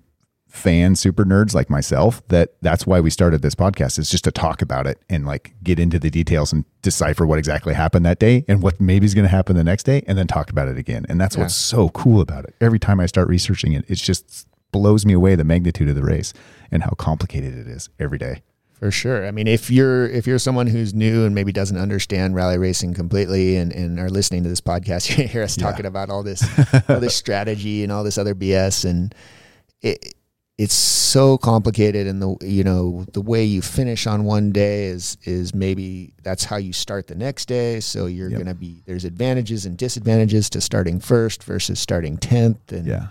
fan 0.52 0.94
super 0.94 1.24
nerds 1.24 1.54
like 1.54 1.70
myself 1.70 2.22
that 2.28 2.52
that's 2.60 2.86
why 2.86 3.00
we 3.00 3.08
started 3.08 3.40
this 3.40 3.54
podcast 3.54 3.98
is 3.98 4.10
just 4.10 4.22
to 4.24 4.30
talk 4.30 4.60
about 4.60 4.86
it 4.86 5.00
and 5.08 5.24
like 5.24 5.54
get 5.62 5.78
into 5.78 5.98
the 5.98 6.10
details 6.10 6.52
and 6.52 6.66
decipher 6.82 7.26
what 7.26 7.38
exactly 7.38 7.72
happened 7.72 8.04
that 8.04 8.18
day 8.18 8.44
and 8.48 8.62
what 8.62 8.78
maybe 8.78 9.06
is 9.06 9.14
going 9.14 9.24
to 9.24 9.30
happen 9.30 9.56
the 9.56 9.64
next 9.64 9.84
day 9.84 10.02
and 10.06 10.18
then 10.18 10.26
talk 10.26 10.50
about 10.50 10.68
it 10.68 10.76
again 10.76 11.06
and 11.08 11.18
that's 11.18 11.36
Yeah. 11.36 11.44
what's 11.44 11.54
so 11.54 11.88
cool 11.88 12.20
about 12.20 12.44
it 12.44 12.54
every 12.60 12.78
time 12.78 13.00
i 13.00 13.06
start 13.06 13.28
researching 13.28 13.72
it 13.72 13.86
it 13.88 13.94
just 13.94 14.46
blows 14.72 15.06
me 15.06 15.14
away 15.14 15.34
the 15.36 15.42
magnitude 15.44 15.88
of 15.88 15.94
the 15.94 16.02
race 16.02 16.34
and 16.70 16.82
how 16.82 16.90
complicated 16.90 17.56
it 17.56 17.66
is 17.66 17.88
every 17.98 18.18
day 18.18 18.42
For 18.74 18.90
sure. 18.90 19.26
I 19.26 19.30
mean, 19.30 19.46
if 19.46 19.70
you're 19.70 20.06
if 20.08 20.26
you're 20.26 20.38
someone 20.40 20.66
who's 20.66 20.92
new 20.92 21.24
and 21.24 21.34
maybe 21.34 21.52
doesn't 21.52 21.78
understand 21.78 22.34
rally 22.34 22.58
racing 22.58 22.92
completely 22.94 23.56
and, 23.56 23.72
and 23.72 23.98
are 24.00 24.10
listening 24.10 24.42
to 24.42 24.48
this 24.50 24.60
podcast, 24.60 25.08
you 25.16 25.26
hear 25.28 25.42
us 25.44 25.56
Yeah. 25.56 25.64
talking 25.70 25.86
about 25.86 26.10
all 26.10 26.22
this 26.24 26.42
all 26.90 27.00
this 27.00 27.14
strategy 27.16 27.84
and 27.84 27.90
all 27.92 28.02
this 28.04 28.18
other 28.18 28.34
BS 28.34 28.84
and 28.84 29.14
it 29.82 30.14
it's 30.62 30.74
so 30.74 31.36
complicated 31.38 32.06
and 32.06 32.18
the 32.22 32.30
you 32.58 32.62
know 32.62 33.04
the 33.12 33.20
way 33.32 33.42
you 33.44 33.60
finish 33.62 34.06
on 34.06 34.24
one 34.24 34.52
day 34.52 34.84
is 34.86 35.16
is 35.24 35.54
maybe 35.54 36.12
that's 36.22 36.44
how 36.44 36.56
you 36.56 36.72
start 36.72 37.06
the 37.08 37.14
next 37.14 37.46
day 37.46 37.80
so 37.80 38.06
you're 38.06 38.28
Yep. 38.30 38.38
going 38.38 38.46
to 38.54 38.54
be 38.54 38.82
there's 38.86 39.04
advantages 39.04 39.66
and 39.66 39.76
disadvantages 39.76 40.48
to 40.50 40.60
starting 40.60 41.00
first 41.00 41.42
versus 41.42 41.80
starting 41.80 42.16
10th 42.16 42.70
and 42.70 42.86
yeah 42.86 43.06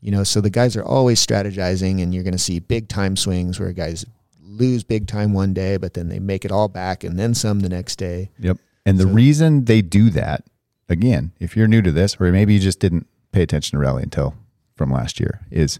you 0.00 0.10
know 0.10 0.24
so 0.24 0.40
the 0.40 0.50
guys 0.60 0.76
are 0.76 0.84
always 0.84 1.24
strategizing 1.24 2.02
and 2.02 2.14
you're 2.14 2.22
going 2.24 2.32
to 2.42 2.46
see 2.50 2.58
big 2.60 2.88
time 2.88 3.16
swings 3.16 3.58
where 3.60 3.72
guys 3.72 4.06
lose 4.42 4.82
big 4.84 5.06
time 5.06 5.32
one 5.34 5.52
day 5.52 5.76
but 5.76 5.92
then 5.94 6.08
they 6.08 6.18
make 6.20 6.44
it 6.44 6.50
all 6.52 6.68
back 6.68 7.04
and 7.04 7.18
then 7.18 7.34
some 7.34 7.60
the 7.60 7.68
next 7.68 7.96
day 7.96 8.30
Yep. 8.38 8.56
And 8.86 8.96
the 8.98 9.06
reason 9.06 9.66
they 9.66 9.82
do 9.82 10.08
that, 10.10 10.44
again, 10.88 11.32
if 11.38 11.54
you're 11.54 11.68
new 11.68 11.82
to 11.82 11.92
this, 11.92 12.16
or 12.18 12.32
maybe 12.32 12.54
you 12.54 12.60
just 12.60 12.80
didn't 12.80 13.06
pay 13.32 13.42
attention 13.42 13.76
to 13.76 13.80
rally 13.84 14.02
until 14.02 14.34
from 14.76 14.90
last 14.90 15.20
year, 15.20 15.40
is 15.50 15.78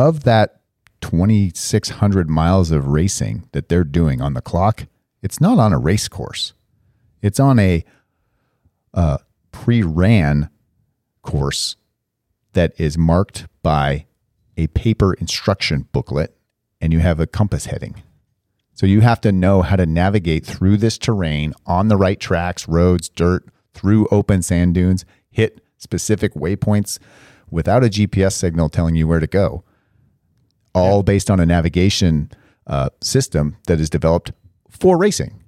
of 0.00 0.24
that 0.24 0.60
2,600 1.00 2.28
miles 2.28 2.70
of 2.70 2.88
racing 2.88 3.48
that 3.52 3.68
they're 3.68 3.84
doing 3.84 4.20
on 4.20 4.34
the 4.34 4.42
clock, 4.42 4.86
it's 5.22 5.40
not 5.40 5.58
on 5.58 5.72
a 5.72 5.78
race 5.78 6.08
course. 6.08 6.52
It's 7.22 7.38
on 7.38 7.58
a 7.58 7.84
uh, 8.94 9.18
pre 9.52 9.82
ran 9.82 10.50
course 11.22 11.76
that 12.54 12.72
is 12.78 12.98
marked 12.98 13.46
by 13.62 14.06
a 14.56 14.66
paper 14.68 15.14
instruction 15.14 15.86
booklet 15.92 16.36
and 16.80 16.92
you 16.92 16.98
have 17.00 17.20
a 17.20 17.26
compass 17.26 17.66
heading. 17.66 18.02
So 18.74 18.86
you 18.86 19.02
have 19.02 19.20
to 19.22 19.32
know 19.32 19.60
how 19.62 19.76
to 19.76 19.84
navigate 19.84 20.46
through 20.46 20.78
this 20.78 20.96
terrain 20.96 21.52
on 21.66 21.88
the 21.88 21.98
right 21.98 22.18
tracks, 22.18 22.66
roads, 22.66 23.10
dirt, 23.10 23.44
through 23.74 24.08
open 24.10 24.42
sand 24.42 24.74
dunes, 24.74 25.04
hit 25.30 25.60
specific 25.76 26.34
waypoints 26.34 26.98
without 27.50 27.84
a 27.84 27.88
GPS 27.88 28.32
signal 28.32 28.68
telling 28.68 28.94
you 28.94 29.06
where 29.06 29.20
to 29.20 29.26
go. 29.26 29.64
All 30.74 31.02
based 31.02 31.30
on 31.30 31.40
a 31.40 31.46
navigation 31.46 32.30
uh, 32.66 32.90
system 33.00 33.56
that 33.66 33.80
is 33.80 33.90
developed 33.90 34.32
for 34.68 34.96
racing. 34.96 35.42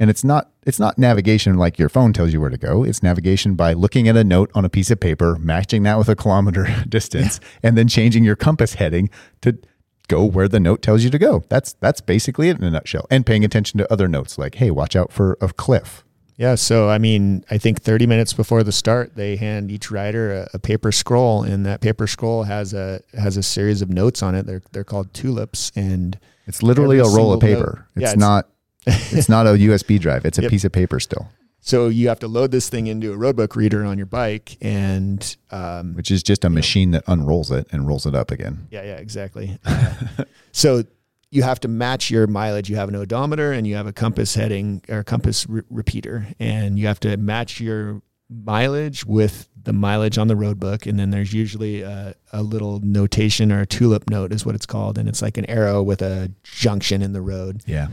And 0.00 0.10
it's 0.10 0.22
not 0.22 0.52
it's 0.64 0.78
not 0.78 0.98
navigation 0.98 1.56
like 1.56 1.78
your 1.78 1.88
phone 1.88 2.12
tells 2.12 2.32
you 2.32 2.40
where 2.40 2.50
to 2.50 2.56
go. 2.56 2.84
It's 2.84 3.02
navigation 3.02 3.54
by 3.54 3.72
looking 3.72 4.06
at 4.06 4.16
a 4.16 4.22
note 4.22 4.50
on 4.54 4.64
a 4.64 4.68
piece 4.68 4.90
of 4.90 5.00
paper, 5.00 5.36
matching 5.40 5.82
that 5.82 5.98
with 5.98 6.08
a 6.08 6.14
kilometer 6.14 6.68
distance, 6.88 7.40
and 7.62 7.76
then 7.76 7.88
changing 7.88 8.22
your 8.22 8.36
compass 8.36 8.74
heading 8.74 9.10
to 9.40 9.58
go 10.06 10.24
where 10.24 10.48
the 10.48 10.60
note 10.60 10.82
tells 10.82 11.04
you 11.04 11.10
to 11.10 11.18
go. 11.18 11.42
That's 11.48 11.72
that's 11.74 12.00
basically 12.00 12.48
it 12.48 12.58
in 12.58 12.64
a 12.64 12.70
nutshell. 12.70 13.06
And 13.10 13.26
paying 13.26 13.44
attention 13.44 13.78
to 13.78 13.92
other 13.92 14.08
notes 14.08 14.38
like, 14.38 14.56
hey, 14.56 14.70
watch 14.70 14.94
out 14.94 15.12
for 15.12 15.36
a 15.40 15.48
cliff. 15.48 16.04
Yeah, 16.38 16.54
so 16.54 16.88
I 16.88 16.98
mean, 16.98 17.44
I 17.50 17.58
think 17.58 17.82
30 17.82 18.06
minutes 18.06 18.32
before 18.32 18.62
the 18.62 18.70
start, 18.70 19.16
they 19.16 19.34
hand 19.34 19.72
each 19.72 19.90
rider 19.90 20.32
a, 20.32 20.50
a, 20.54 20.58
paper 20.60 20.92
scroll, 20.92 21.42
and 21.42 21.66
that 21.66 21.80
paper 21.80 22.06
scroll 22.06 22.44
has 22.44 22.72
a 22.72 23.02
has 23.12 23.36
a 23.36 23.42
series 23.42 23.82
of 23.82 23.90
notes 23.90 24.22
on 24.22 24.36
it. 24.36 24.46
They're 24.46 24.62
they're 24.70 24.84
called 24.84 25.12
tulips, 25.12 25.72
and 25.74 26.16
it's 26.46 26.62
literally 26.62 27.00
a 27.00 27.04
roll 27.04 27.32
of 27.32 27.40
paper. 27.40 27.88
It's, 27.96 28.02
yeah, 28.02 28.10
it's, 28.10 28.18
not 28.18 28.48
it's 28.86 29.28
not 29.28 29.48
a 29.48 29.50
USB 29.50 29.98
drive. 29.98 30.24
It's 30.24 30.38
a 30.38 30.42
yep. 30.42 30.50
piece 30.52 30.64
of 30.64 30.70
paper 30.70 31.00
still. 31.00 31.28
So 31.60 31.88
you 31.88 32.06
have 32.08 32.20
to 32.20 32.28
load 32.28 32.52
this 32.52 32.68
thing 32.68 32.86
into 32.86 33.12
a 33.12 33.16
roadbook 33.16 33.56
reader 33.56 33.84
on 33.84 33.98
your 33.98 34.06
bike, 34.06 34.56
and 34.60 35.36
um, 35.50 35.94
which 35.94 36.12
is 36.12 36.22
just 36.22 36.44
a 36.44 36.50
machine 36.50 36.92
know. 36.92 36.98
that 36.98 37.12
unrolls 37.12 37.50
it 37.50 37.66
and 37.72 37.84
rolls 37.88 38.06
it 38.06 38.14
up 38.14 38.30
again. 38.30 38.68
Yeah, 38.70 38.84
yeah, 38.84 38.96
exactly. 38.96 39.58
Uh, 39.64 39.94
so 40.52 40.84
you 41.30 41.42
have 41.42 41.60
to 41.60 41.68
match 41.68 42.10
your 42.10 42.26
mileage. 42.26 42.70
You 42.70 42.76
have 42.76 42.88
an 42.88 42.96
odometer 42.96 43.52
and 43.52 43.66
you 43.66 43.76
have 43.76 43.86
a 43.86 43.92
compass 43.92 44.34
heading 44.34 44.82
or 44.88 45.02
compass 45.02 45.46
re- 45.48 45.62
repeater, 45.70 46.28
and 46.38 46.78
you 46.78 46.86
have 46.86 47.00
to 47.00 47.16
match 47.16 47.60
your 47.60 48.02
mileage 48.30 49.04
with 49.04 49.48
the 49.62 49.72
mileage 49.72 50.18
on 50.18 50.28
the 50.28 50.36
road 50.36 50.58
book. 50.58 50.86
And 50.86 50.98
then 50.98 51.10
there's 51.10 51.32
usually 51.32 51.82
a, 51.82 52.14
a, 52.32 52.42
little 52.42 52.80
notation 52.80 53.50
or 53.50 53.60
a 53.60 53.66
tulip 53.66 54.08
note 54.10 54.32
is 54.32 54.44
what 54.44 54.54
it's 54.54 54.66
called. 54.66 54.98
And 54.98 55.08
it's 55.08 55.22
like 55.22 55.38
an 55.38 55.46
arrow 55.46 55.82
with 55.82 56.02
a 56.02 56.32
junction 56.42 57.02
in 57.02 57.12
the 57.12 57.20
road. 57.20 57.62
Yeah. 57.66 57.88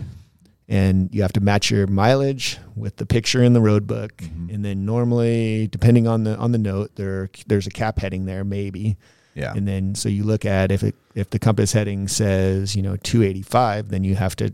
And 0.67 1.13
you 1.13 1.21
have 1.21 1.34
to 1.34 1.41
match 1.41 1.69
your 1.69 1.88
mileage 1.88 2.58
with 2.76 2.98
the 2.98 3.06
picture 3.06 3.43
in 3.43 3.54
the 3.54 3.62
road 3.62 3.88
book. 3.88 4.17
Mm-hmm. 4.17 4.54
And 4.54 4.65
then 4.65 4.86
normally, 4.86 5.67
depending 5.67 6.08
on 6.08 6.24
the 6.24 6.36
on 6.38 6.54
the 6.54 6.58
note, 6.58 6.95
there 6.95 7.30
there's 7.45 7.67
a 7.67 7.71
cap 7.71 8.00
heading 8.00 8.26
there, 8.26 8.43
maybe. 8.43 8.98
Yeah. 9.36 9.54
And 9.54 9.67
then 9.67 9.95
so 9.95 10.10
you 10.10 10.24
look 10.24 10.45
at 10.45 10.71
if 10.71 10.82
it 10.82 10.95
if 11.13 11.30
the 11.30 11.39
compass 11.39 11.74
heading 11.74 12.08
says, 12.08 12.76
you 12.76 12.82
know, 12.82 12.95
285, 12.98 13.89
then 13.89 14.04
you 14.04 14.15
have 14.15 14.36
to 14.38 14.54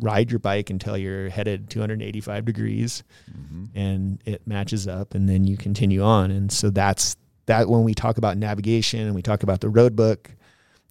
ride 0.00 0.30
your 0.30 0.38
bike 0.38 0.70
until 0.70 0.96
you're 0.96 1.28
headed 1.28 1.68
285 1.70 2.44
degrees 2.44 3.02
mm-hmm. 3.30 3.64
and 3.74 4.22
it 4.24 4.46
matches 4.46 4.86
up 4.86 5.14
and 5.14 5.28
then 5.28 5.44
you 5.44 5.56
continue 5.56 6.02
on. 6.02 6.30
And 6.30 6.50
so 6.52 6.70
that's 6.70 7.16
that 7.46 7.68
when 7.68 7.82
we 7.82 7.94
talk 7.94 8.18
about 8.18 8.36
navigation 8.36 9.00
and 9.00 9.14
we 9.14 9.22
talk 9.22 9.42
about 9.42 9.60
the 9.60 9.68
road 9.68 9.96
book, 9.96 10.30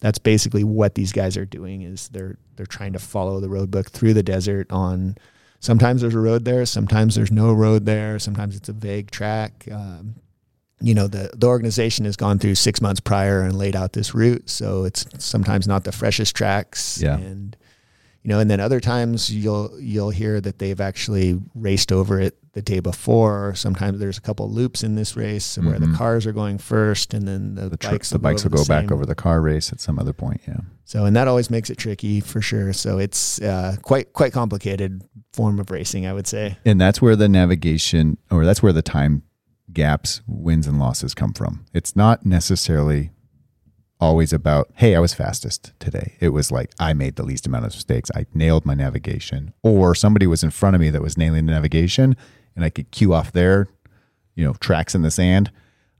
that's 0.00 0.18
basically 0.18 0.64
what 0.64 0.94
these 0.94 1.12
guys 1.12 1.36
are 1.36 1.46
doing 1.46 1.82
is 1.82 2.08
they're 2.08 2.36
they're 2.56 2.66
trying 2.66 2.92
to 2.92 2.98
follow 2.98 3.40
the 3.40 3.48
road 3.48 3.70
book 3.70 3.90
through 3.90 4.14
the 4.14 4.22
desert 4.22 4.70
on 4.70 5.16
sometimes 5.60 6.02
there's 6.02 6.14
a 6.14 6.20
road 6.20 6.44
there 6.44 6.64
sometimes 6.66 7.14
there's 7.14 7.32
no 7.32 7.52
road 7.52 7.84
there 7.84 8.18
sometimes 8.18 8.56
it's 8.56 8.68
a 8.68 8.72
vague 8.72 9.10
track 9.10 9.66
um, 9.72 10.14
you 10.80 10.94
know 10.94 11.08
the 11.08 11.30
the 11.34 11.46
organization 11.46 12.04
has 12.04 12.16
gone 12.16 12.38
through 12.38 12.54
six 12.54 12.80
months 12.80 13.00
prior 13.00 13.42
and 13.42 13.56
laid 13.56 13.74
out 13.74 13.92
this 13.92 14.14
route 14.14 14.48
so 14.48 14.84
it's 14.84 15.06
sometimes 15.18 15.66
not 15.66 15.84
the 15.84 15.92
freshest 15.92 16.36
tracks 16.36 17.00
yeah. 17.02 17.16
and 17.16 17.56
you 18.22 18.28
know 18.28 18.38
and 18.38 18.50
then 18.50 18.60
other 18.60 18.80
times 18.80 19.30
you'll 19.30 19.76
you'll 19.80 20.10
hear 20.10 20.40
that 20.40 20.58
they've 20.58 20.80
actually 20.80 21.40
raced 21.54 21.90
over 21.90 22.20
it 22.20 22.36
the 22.52 22.62
day 22.62 22.80
before 22.80 23.54
sometimes 23.54 23.98
there's 23.98 24.18
a 24.18 24.20
couple 24.20 24.50
loops 24.50 24.82
in 24.82 24.94
this 24.94 25.16
race 25.16 25.56
mm-hmm. 25.56 25.68
where 25.68 25.78
the 25.78 25.86
mm-hmm. 25.86 25.96
cars 25.96 26.26
are 26.26 26.32
going 26.32 26.58
first 26.58 27.14
and 27.14 27.26
then 27.26 27.54
the, 27.54 27.68
the 27.68 27.76
bikes 27.78 28.10
the 28.10 28.18
bikes 28.18 28.44
will 28.44 28.50
go, 28.50 28.64
back 28.64 28.90
over 28.90 29.04
the 29.04 29.14
car 29.14 29.40
race 29.40 29.72
at 29.72 29.80
some 29.80 29.98
other 29.98 30.12
point 30.12 30.40
yeah 30.46 30.58
so 30.84 31.04
and 31.04 31.16
that 31.16 31.28
always 31.28 31.50
makes 31.50 31.70
it 31.70 31.76
tricky 31.76 32.20
for 32.20 32.40
sure 32.40 32.72
so 32.72 32.98
it's 32.98 33.40
uh, 33.42 33.76
quite 33.82 34.12
quite 34.12 34.32
complicated 34.32 35.02
form 35.32 35.58
of 35.58 35.70
racing 35.70 36.06
i 36.06 36.12
would 36.12 36.26
say 36.26 36.56
and 36.64 36.80
that's 36.80 37.02
where 37.02 37.16
the 37.16 37.28
navigation 37.28 38.16
or 38.30 38.44
that's 38.44 38.62
where 38.62 38.72
the 38.72 38.82
time 38.82 39.22
gaps, 39.72 40.22
wins 40.26 40.66
and 40.66 40.78
losses 40.78 41.14
come 41.14 41.32
from. 41.32 41.66
It's 41.72 41.94
not 41.94 42.24
necessarily 42.24 43.10
always 44.00 44.32
about, 44.32 44.70
hey, 44.74 44.94
I 44.94 45.00
was 45.00 45.14
fastest 45.14 45.72
today. 45.78 46.16
It 46.20 46.30
was 46.30 46.52
like 46.52 46.72
I 46.78 46.92
made 46.92 47.16
the 47.16 47.24
least 47.24 47.46
amount 47.46 47.66
of 47.66 47.74
mistakes. 47.74 48.10
I 48.14 48.26
nailed 48.32 48.64
my 48.64 48.74
navigation. 48.74 49.52
Or 49.62 49.94
somebody 49.94 50.26
was 50.26 50.42
in 50.42 50.50
front 50.50 50.76
of 50.76 50.80
me 50.80 50.90
that 50.90 51.02
was 51.02 51.18
nailing 51.18 51.46
the 51.46 51.52
navigation 51.52 52.16
and 52.54 52.64
I 52.64 52.70
could 52.70 52.90
cue 52.90 53.12
off 53.12 53.32
their, 53.32 53.68
you 54.34 54.44
know, 54.44 54.54
tracks 54.54 54.94
in 54.94 55.02
the 55.02 55.10
sand 55.10 55.50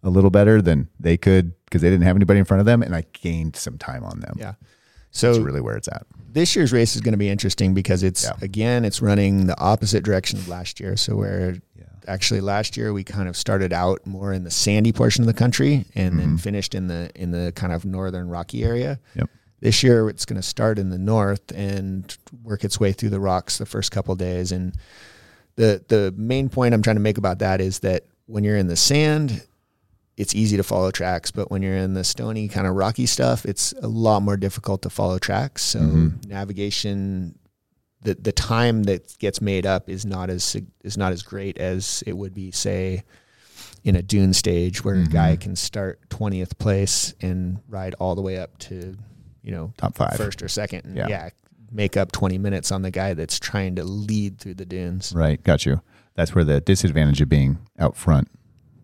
a 0.03 0.11
little 0.11 0.31
better 0.31 0.63
than 0.63 0.89
they 0.99 1.17
could 1.17 1.53
because 1.65 1.83
they 1.83 1.91
didn't 1.91 2.05
have 2.05 2.17
anybody 2.17 2.39
in 2.39 2.45
front 2.45 2.61
of 2.61 2.67
them 2.67 2.83
and 2.83 2.95
I 2.95 3.05
gained 3.13 3.57
some 3.57 3.79
time 3.79 4.05
on 4.05 4.21
them. 4.21 4.37
Yeah. 4.39 4.55
So 5.11 5.33
that's 5.33 5.45
really 5.45 5.61
where 5.61 5.77
it's 5.77 5.89
at. 5.89 6.07
This 6.31 6.55
year's 6.55 6.73
race 6.73 6.95
is 6.95 7.01
going 7.01 7.13
to 7.13 7.19
be 7.19 7.31
interesting 7.31 7.75
because 7.75 8.03
it's 8.03 8.25
yeah. 8.25 8.33
again 8.43 8.85
it's 8.85 9.01
running 9.03 9.47
the 9.47 9.59
opposite 9.59 10.05
direction 10.05 10.39
of 10.39 10.47
last 10.47 10.79
year. 10.79 10.97
So 10.97 11.17
where 11.17 11.57
actually 12.07 12.41
last 12.41 12.77
year 12.77 12.93
we 12.93 13.05
kind 13.05 13.29
of 13.29 13.37
started 13.37 13.73
out 13.73 14.07
more 14.07 14.33
in 14.33 14.45
the 14.45 14.51
sandy 14.51 14.93
portion 14.93 15.23
of 15.23 15.27
the 15.27 15.35
country 15.35 15.87
and 15.95 16.11
mm-hmm. 16.11 16.19
then 16.19 16.39
finished 16.39 16.75
in 16.75 16.87
the 16.87 17.11
in 17.15 17.31
the 17.31 17.53
kind 17.55 17.73
of 17.73 17.85
northern 17.85 18.29
rocky 18.29 18.65
area. 18.65 18.99
Yep. 19.15 19.31
This 19.61 19.83
year 19.83 20.09
it's 20.09 20.25
going 20.25 20.41
to 20.41 20.47
start 20.47 20.79
in 20.79 20.91
the 20.91 20.99
north 20.99 21.53
and 21.53 22.17
work 22.43 22.65
its 22.65 22.79
way 22.79 22.93
through 22.93 23.11
the 23.11 23.21
rocks 23.21 23.59
the 23.59 23.67
first 23.67 23.91
couple 23.91 24.15
days 24.15 24.53
and 24.53 24.75
the 25.57 25.85
the 25.89 26.15
main 26.17 26.49
point 26.49 26.75
I'm 26.75 26.83
trying 26.83 26.97
to 26.97 27.03
make 27.03 27.19
about 27.19 27.41
that 27.41 27.61
is 27.61 27.81
that 27.81 28.05
when 28.27 28.45
you're 28.45 28.57
in 28.57 28.69
the 28.69 28.77
sand 28.77 29.43
it's 30.19 30.35
easy 30.35 30.57
to 30.57 30.65
follow 30.65 30.91
tracks, 30.91 31.31
but 31.31 31.49
when 31.49 31.63
you're 31.63 31.77
in 31.77 31.95
the 31.95 32.03
stony 32.03 32.49
kind 32.49 32.67
of 32.67 32.75
rocky 32.75 33.07
stuff, 33.07 33.47
it's 33.47 33.73
a 33.81 33.87
lot 33.87 34.21
more 34.21 34.37
difficult 34.37 34.83
to 34.83 34.91
follow 34.91 35.17
tracks. 35.17 35.63
So 35.63 35.79
mm-hmm. 35.79 36.29
navigation 36.29 37.39
the 38.03 38.15
the 38.15 38.33
time 38.33 38.85
that 38.85 39.17
gets 39.19 39.41
made 39.41 39.67
up 39.67 39.89
is 39.89 40.05
not 40.05 40.31
as 40.31 40.57
is 40.83 40.97
not 40.97 41.13
as 41.13 41.23
great 41.23 41.59
as 41.59 42.03
it 42.07 42.17
would 42.17 42.35
be 42.35 42.51
say 42.51 43.03
in 43.85 43.97
a 43.97 44.03
dune 44.03 44.33
stage 44.33 44.85
where 44.85 44.97
mm-hmm. 44.97 45.11
a 45.11 45.13
guy 45.13 45.37
can 45.37 45.57
start 45.57 46.01
20th 46.11 46.59
place 46.59 47.15
and 47.21 47.59
ride 47.69 47.95
all 47.99 48.15
the 48.15 48.23
way 48.23 48.39
up 48.39 48.57
to 48.59 48.97
you 49.43 49.53
know 49.53 49.73
top 49.77 49.97
5 49.97 50.17
first 50.17 50.43
or 50.43 50.49
second 50.49 50.85
and 50.85 50.97
yeah. 50.97 51.09
yeah 51.09 51.31
make 51.71 51.97
up 51.97 52.13
20 52.13 52.39
minutes 52.39 52.73
on 52.73 52.83
the 52.83 52.91
guy 52.91 53.15
that's 53.15 53.39
trying 53.39 53.77
to 53.77 53.85
lead 53.85 54.39
through 54.39 54.55
the 54.55 54.65
dunes 54.65 55.13
right 55.15 55.43
got 55.43 55.67
you 55.67 55.81
that's 56.15 56.35
where 56.35 56.45
the 56.45 56.61
disadvantage 56.61 57.21
of 57.21 57.29
being 57.29 57.59
out 57.79 57.97
front 57.97 58.29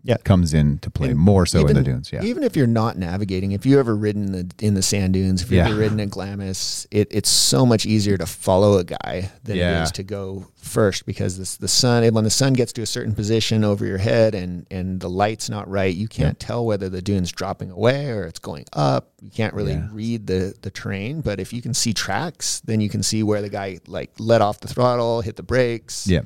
yeah. 0.05 0.17
comes 0.17 0.53
into 0.53 0.91
play 0.91 1.09
and 1.09 1.19
more 1.19 1.47
so 1.47 1.59
even, 1.59 1.71
in 1.71 1.75
the 1.77 1.83
dunes. 1.83 2.13
Yeah. 2.13 2.23
Even 2.23 2.43
if 2.43 2.55
you're 2.55 2.67
not 2.67 2.95
navigating, 2.95 3.53
if 3.53 3.65
you 3.65 3.79
ever 3.79 3.95
ridden 3.95 4.31
the, 4.31 4.51
in 4.59 4.75
the 4.75 4.83
sand 4.83 5.13
dunes, 5.13 5.41
if 5.41 5.49
you've 5.49 5.57
yeah. 5.57 5.69
ever 5.69 5.79
ridden 5.79 5.99
in 5.99 6.09
Glamis, 6.09 6.85
it, 6.91 7.07
it's 7.09 7.29
so 7.29 7.65
much 7.65 7.87
easier 7.87 8.15
to 8.15 8.27
follow 8.27 8.77
a 8.77 8.83
guy 8.83 9.31
than 9.43 9.57
yeah. 9.57 9.79
it 9.79 9.83
is 9.83 9.91
to 9.93 10.03
go 10.03 10.45
first 10.57 11.07
because 11.07 11.39
this, 11.39 11.57
the 11.57 11.67
sun, 11.67 12.13
when 12.13 12.23
the 12.23 12.29
sun 12.29 12.53
gets 12.53 12.71
to 12.73 12.83
a 12.83 12.85
certain 12.85 13.15
position 13.15 13.63
over 13.63 13.83
your 13.83 13.97
head 13.97 14.35
and, 14.35 14.67
and 14.69 14.99
the 14.99 15.09
light's 15.09 15.49
not 15.49 15.67
right, 15.67 15.95
you 15.95 16.07
can't 16.07 16.37
yeah. 16.39 16.47
tell 16.47 16.65
whether 16.65 16.87
the 16.87 17.01
dune's 17.01 17.31
dropping 17.31 17.71
away 17.71 18.11
or 18.11 18.25
it's 18.25 18.39
going 18.39 18.65
up. 18.73 19.09
You 19.21 19.31
can't 19.31 19.55
really 19.55 19.81
read 19.91 20.27
the, 20.27 20.53
the 20.61 20.69
terrain. 20.69 21.21
But 21.21 21.39
if 21.39 21.51
you 21.51 21.63
can 21.63 21.73
see 21.73 21.93
tracks, 21.93 22.61
then 22.61 22.79
you 22.79 22.89
can 22.89 23.01
see 23.01 23.23
where 23.23 23.41
the 23.41 23.49
guy 23.49 23.79
like 23.87 24.11
let 24.19 24.41
off 24.41 24.59
the 24.59 24.67
throttle, 24.67 25.21
hit 25.21 25.35
the 25.35 25.43
brakes. 25.43 26.05
Yeah 26.05 26.21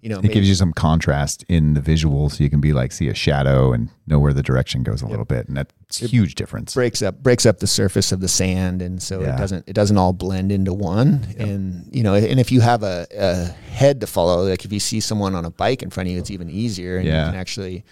you 0.00 0.08
know, 0.08 0.20
it 0.20 0.30
gives 0.30 0.48
you 0.48 0.54
some 0.54 0.72
contrast 0.72 1.44
in 1.48 1.74
the 1.74 1.80
visual, 1.80 2.28
so 2.28 2.44
you 2.44 2.50
can 2.50 2.60
be 2.60 2.72
like 2.72 2.92
see 2.92 3.08
a 3.08 3.14
shadow 3.14 3.72
and 3.72 3.88
know 4.06 4.20
where 4.20 4.32
the 4.32 4.44
direction 4.44 4.84
goes 4.84 5.02
a 5.02 5.04
yep. 5.04 5.10
little 5.10 5.24
bit, 5.24 5.48
and 5.48 5.56
that's 5.56 6.00
it 6.00 6.10
huge 6.10 6.36
difference. 6.36 6.74
Breaks 6.74 7.02
up 7.02 7.20
breaks 7.20 7.44
up 7.44 7.58
the 7.58 7.66
surface 7.66 8.12
of 8.12 8.20
the 8.20 8.28
sand, 8.28 8.80
and 8.80 9.02
so 9.02 9.20
yeah. 9.20 9.34
it 9.34 9.38
doesn't 9.38 9.68
it 9.68 9.72
doesn't 9.72 9.96
all 9.96 10.12
blend 10.12 10.52
into 10.52 10.72
one. 10.72 11.26
Yep. 11.30 11.40
And 11.40 11.90
you 11.92 12.04
know, 12.04 12.14
and 12.14 12.38
if 12.38 12.52
you 12.52 12.60
have 12.60 12.84
a, 12.84 13.08
a, 13.12 13.46
head 13.72 14.00
to 14.00 14.06
follow, 14.06 14.44
like 14.44 14.64
if 14.64 14.72
you 14.72 14.78
see 14.78 15.00
someone 15.00 15.34
on 15.34 15.44
a 15.44 15.50
bike 15.50 15.82
in 15.82 15.90
front 15.90 16.08
of 16.08 16.12
you, 16.12 16.18
it's 16.20 16.30
even 16.30 16.48
easier, 16.48 16.98
and 16.98 17.06
yeah. 17.06 17.24
you 17.24 17.32
can 17.32 17.40
actually 17.40 17.84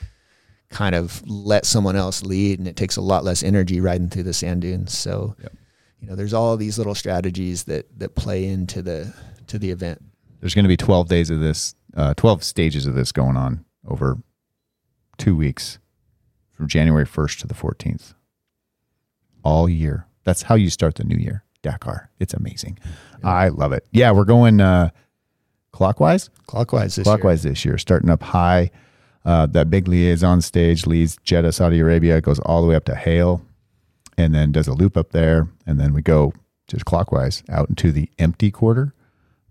kind 0.69 0.95
of 0.95 1.27
let 1.29 1.67
someone 1.67 1.97
else 1.97 2.23
lead, 2.23 2.61
and 2.61 2.69
it 2.69 2.77
takes 2.77 2.97
a 2.97 3.01
lot 3.01 3.25
less 3.25 3.43
energy 3.43 3.81
riding 3.81 4.09
through 4.09 4.25
the 4.25 4.33
sand 4.33 4.63
dunes. 4.63 4.97
So, 4.97 5.35
yep. 5.43 5.53
you 6.01 6.09
know, 6.09 6.15
there's 6.15 6.35
all 6.35 6.57
these 6.57 6.79
little 6.79 6.95
strategies 6.95 7.65
that 7.65 7.99
that 7.99 8.15
play 8.15 8.47
into 8.47 8.81
the 8.81 9.13
to 9.49 9.59
the 9.59 9.73
event. 9.73 10.01
There's 10.41 10.55
going 10.55 10.65
to 10.65 10.69
be 10.69 10.77
12 10.77 11.09
days 11.09 11.31
of 11.31 11.41
this 11.41 11.75
uh, 11.97 12.15
12 12.15 12.45
stages 12.45 12.87
of 12.87 12.95
this 12.95 13.11
going 13.11 13.37
on 13.37 13.65
over 13.87 14.19
two 15.19 15.35
weeks 15.35 15.79
from 16.53 16.69
January 16.69 17.07
1st 17.07 17.41
to 17.41 17.47
the 17.47 17.55
14th. 17.55 18.15
All 19.43 19.69
year. 19.69 20.07
That's 20.25 20.43
how 20.43 20.55
you 20.55 20.71
start 20.71 20.97
the 20.97 21.05
new 21.05 21.17
year. 21.17 21.45
Dakar. 21.63 22.11
It's 22.21 22.35
amazing. 22.35 22.79
Yeah. 23.23 23.31
I 23.31 23.49
love 23.49 23.73
it. 23.73 23.87
Yeah, 23.91 24.13
we're 24.13 24.25
going 24.25 24.61
uh, 24.61 24.91
clockwise. 25.73 26.31
Clockwise 26.47 26.97
this 26.97 27.05
clockwise 27.05 27.45
year. 27.45 27.53
this 27.53 27.65
year. 27.65 27.79
Starting 27.79 28.11
up 28.11 28.23
high. 28.23 28.71
Uh, 29.25 29.47
that 29.47 29.69
big 29.71 29.89
liaison 29.89 30.41
stage 30.41 30.87
leads 30.87 31.17
Jeddah, 31.25 31.51
Saudi 31.51 31.81
Arabia, 31.81 32.21
goes 32.21 32.39
all 32.41 32.63
the 32.63 32.69
way 32.69 32.77
up 32.77 32.85
to 32.85 32.95
Ha'il, 32.95 33.45
and 34.17 34.33
then 34.33 34.53
does 34.53 34.69
a 34.69 34.73
loop 34.73 34.97
up 34.97 35.11
there, 35.11 35.49
and 35.67 35.81
then 35.81 35.93
we 35.93 36.01
go 36.01 36.33
just 36.69 36.85
clockwise 36.85 37.43
out 37.49 37.69
into 37.69 37.91
the 37.91 38.09
empty 38.21 38.53
quarter, 38.53 38.95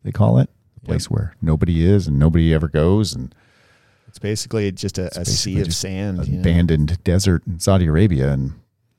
they 0.04 0.14
call 0.14 0.38
it, 0.38 0.50
place 0.86 1.06
yep. 1.06 1.12
where 1.12 1.36
nobody 1.42 1.86
is 1.86 2.08
and 2.08 2.18
nobody 2.20 2.54
ever 2.54 2.68
goes 2.68 3.14
and 3.14 3.34
it's 4.08 4.20
basically 4.20 4.72
just 4.72 4.98
a, 4.98 5.08
a 5.20 5.26
sea 5.26 5.60
of 5.60 5.74
sand 5.74 6.20
abandoned 6.20 6.90
know? 6.92 6.96
desert 7.04 7.46
in 7.48 7.60
saudi 7.60 7.86
arabia 7.88 8.32
and 8.32 8.54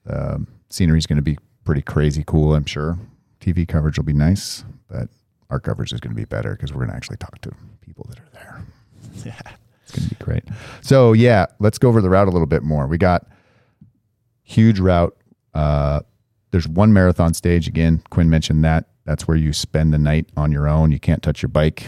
um, 0.09 0.47
scenery 0.69 0.99
is 0.99 1.07
going 1.07 1.17
to 1.17 1.23
be 1.23 1.39
pretty 1.65 1.83
crazy 1.83 2.23
cool 2.27 2.55
i'm 2.55 2.65
sure. 2.65 2.99
Tv 3.41 3.67
coverage 3.67 3.97
will 3.97 4.05
be 4.05 4.13
nice 4.13 4.65
but 4.89 5.09
our 5.51 5.61
coverage 5.61 5.93
is 5.93 6.01
going 6.01 6.15
to 6.15 6.17
be 6.17 6.25
better 6.25 6.53
because 6.53 6.73
we're 6.73 6.81
going 6.81 6.91
to 6.91 6.97
actually 6.97 7.17
talk 7.19 7.41
to 7.43 7.51
people 7.81 8.07
that 8.09 8.19
are 8.19 8.31
there. 8.33 8.63
Yeah. 9.25 9.41
It's 9.83 9.93
going 9.93 10.09
to 10.09 10.15
be 10.17 10.25
great. 10.25 10.45
So 10.83 11.13
yeah 11.13 11.47
let's 11.61 11.79
go 11.79 11.89
over 11.89 12.01
the 12.01 12.11
route 12.11 12.29
a 12.29 12.31
little 12.31 12.47
bit 12.47 12.63
more. 12.63 12.87
We 12.87 12.99
got 12.99 13.27
huge 14.43 14.81
route 14.81 15.17
uh, 15.55 16.01
there's 16.51 16.69
one 16.69 16.93
marathon 16.93 17.35
stage. 17.35 17.69
Again 17.69 18.03
quinn 18.11 18.29
mentioned 18.29 18.65
that 18.65 18.89
that's 19.07 19.27
where 19.27 19.37
you 19.37 19.53
spend 19.53 19.95
the 19.95 19.99
night 19.99 20.29
on 20.37 20.53
your 20.53 20.69
own. 20.69 20.93
You 20.93 20.99
can't 20.99 21.23
touch 21.23 21.41
your 21.41 21.49
bike. 21.49 21.87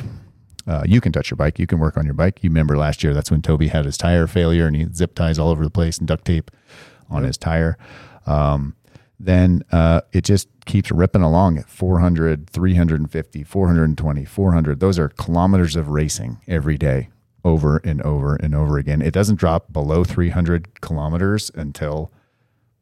Uh, 0.67 0.85
you 0.87 1.01
can 1.01 1.13
touch 1.13 1.31
your 1.31 1.37
bike. 1.37 1.59
You 1.59 1.67
can 1.67 1.81
work 1.81 1.97
on 1.97 2.05
your 2.05 2.15
bike. 2.15 2.39
You 2.43 2.49
remember 2.49 2.77
last 2.77 3.03
year, 3.03 3.13
that's 3.13 3.31
when 3.31 3.43
Toby 3.43 3.69
had 3.69 3.85
his 3.85 3.99
tire 3.99 4.27
failure 4.27 4.67
and 4.67 4.77
he 4.77 4.87
zip 4.95 5.15
ties 5.15 5.39
all 5.39 5.51
over 5.51 5.65
the 5.65 5.71
place 5.71 5.99
and 5.99 6.07
duct 6.07 6.25
tape 6.25 6.51
on 7.11 7.25
his 7.25 7.37
tire. 7.37 7.77
Um, 8.25 8.77
then 9.19 9.65
uh, 9.73 10.03
it 10.13 10.23
just 10.23 10.49
keeps 10.65 10.93
ripping 10.93 11.23
along 11.23 11.59
at 11.59 11.69
400, 11.69 12.49
350, 12.49 13.43
420, 13.43 14.25
400. 14.25 14.81
Those 14.81 14.99
are 14.99 15.09
kilometers 15.09 15.75
of 15.75 15.89
racing 15.89 16.41
every 16.47 16.79
day 16.79 17.09
over 17.45 17.79
and 17.79 18.01
over 18.03 18.37
and 18.37 18.55
over 18.55 18.79
again. 18.79 19.03
It 19.03 19.13
doesn't 19.13 19.37
drop 19.37 19.73
below 19.73 20.05
300 20.05 20.81
kilometers 20.81 21.51
until 21.55 22.13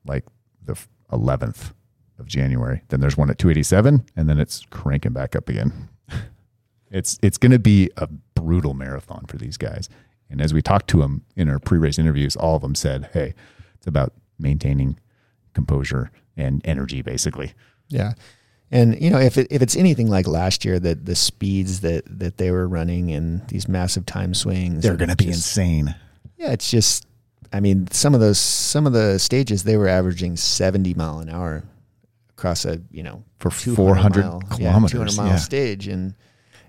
like 0.05 0.25
the 0.63 0.77
11th 1.11 1.73
of 2.19 2.27
January. 2.27 2.83
Then 2.89 3.01
there's 3.01 3.17
one 3.17 3.31
at 3.31 3.39
287 3.39 4.05
and 4.17 4.29
then 4.29 4.39
it's 4.39 4.65
cranking 4.71 5.13
back 5.13 5.37
up 5.37 5.49
again. 5.49 5.89
it's 6.91 7.19
it's 7.23 7.39
going 7.39 7.53
to 7.53 7.59
be 7.59 7.91
a 7.97 8.09
brutal 8.35 8.75
marathon 8.75 9.25
for 9.27 9.37
these 9.37 9.57
guys. 9.57 9.89
And 10.29 10.41
as 10.41 10.53
we 10.53 10.63
talked 10.63 10.89
to 10.91 10.99
them 10.99 11.23
in 11.37 11.49
our 11.49 11.59
pre-race 11.59 11.99
interviews, 11.99 12.37
all 12.37 12.57
of 12.57 12.63
them 12.63 12.75
said, 12.75 13.11
"Hey, 13.13 13.35
it's 13.75 13.87
about 13.87 14.13
maintaining 14.39 14.99
composure 15.55 16.11
and 16.37 16.61
energy 16.65 17.03
basically." 17.03 17.53
Yeah. 17.89 18.15
And 18.71 19.01
you 19.01 19.11
know, 19.11 19.19
if 19.19 19.39
it, 19.39 19.47
if 19.51 19.63
it's 19.63 19.77
anything 19.77 20.09
like 20.09 20.27
last 20.27 20.65
year, 20.65 20.81
that 20.81 21.07
the 21.07 21.15
speeds 21.15 21.81
that 21.81 22.05
that 22.19 22.39
they 22.39 22.51
were 22.51 22.67
running 22.67 23.13
and 23.13 23.47
these 23.49 23.69
massive 23.69 24.07
time 24.07 24.35
swings, 24.35 24.83
They're 24.83 24.97
going 24.97 25.11
to 25.11 25.17
be 25.17 25.29
insane. 25.29 25.95
Yeah, 26.37 26.53
it's 26.53 26.71
just. 26.71 27.07
I 27.53 27.61
mean, 27.61 27.87
some 27.93 28.13
of 28.13 28.21
those 28.21 28.41
some 28.41 28.89
of 28.89 28.93
the 28.93 29.19
stages 29.19 29.63
they 29.63 29.77
were 29.77 29.87
averaging 29.87 30.37
seventy 30.37 30.95
mile 30.95 31.21
an 31.21 31.29
hour 31.29 31.63
across 32.37 32.65
a 32.65 32.81
you 32.91 33.03
know 33.03 33.25
For 33.39 33.51
400 33.51 34.21
mile, 34.25 34.43
yeah, 34.51 34.57
kilometers, 34.57 34.93
200 34.93 35.17
mile 35.17 35.27
yeah. 35.29 35.37
stage, 35.37 35.89
and 35.89 36.15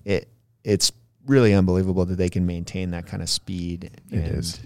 it 0.06 0.30
it's 0.64 0.92
really 1.26 1.54
unbelievable 1.54 2.06
that 2.06 2.16
they 2.16 2.30
can 2.30 2.46
maintain 2.46 2.92
that 2.92 3.06
kind 3.06 3.22
of 3.22 3.30
speed. 3.30 3.92
And, 4.12 4.28
is. 4.28 4.60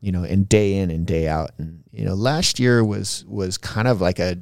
you 0.00 0.12
know, 0.12 0.22
and 0.22 0.48
day 0.48 0.74
in 0.74 0.90
and 0.90 1.06
day 1.06 1.28
out. 1.28 1.50
And 1.58 1.82
you 1.92 2.04
know, 2.04 2.14
last 2.14 2.58
year 2.60 2.84
was 2.84 3.24
was 3.26 3.58
kind 3.58 3.88
of 3.88 4.00
like 4.00 4.18
a 4.18 4.38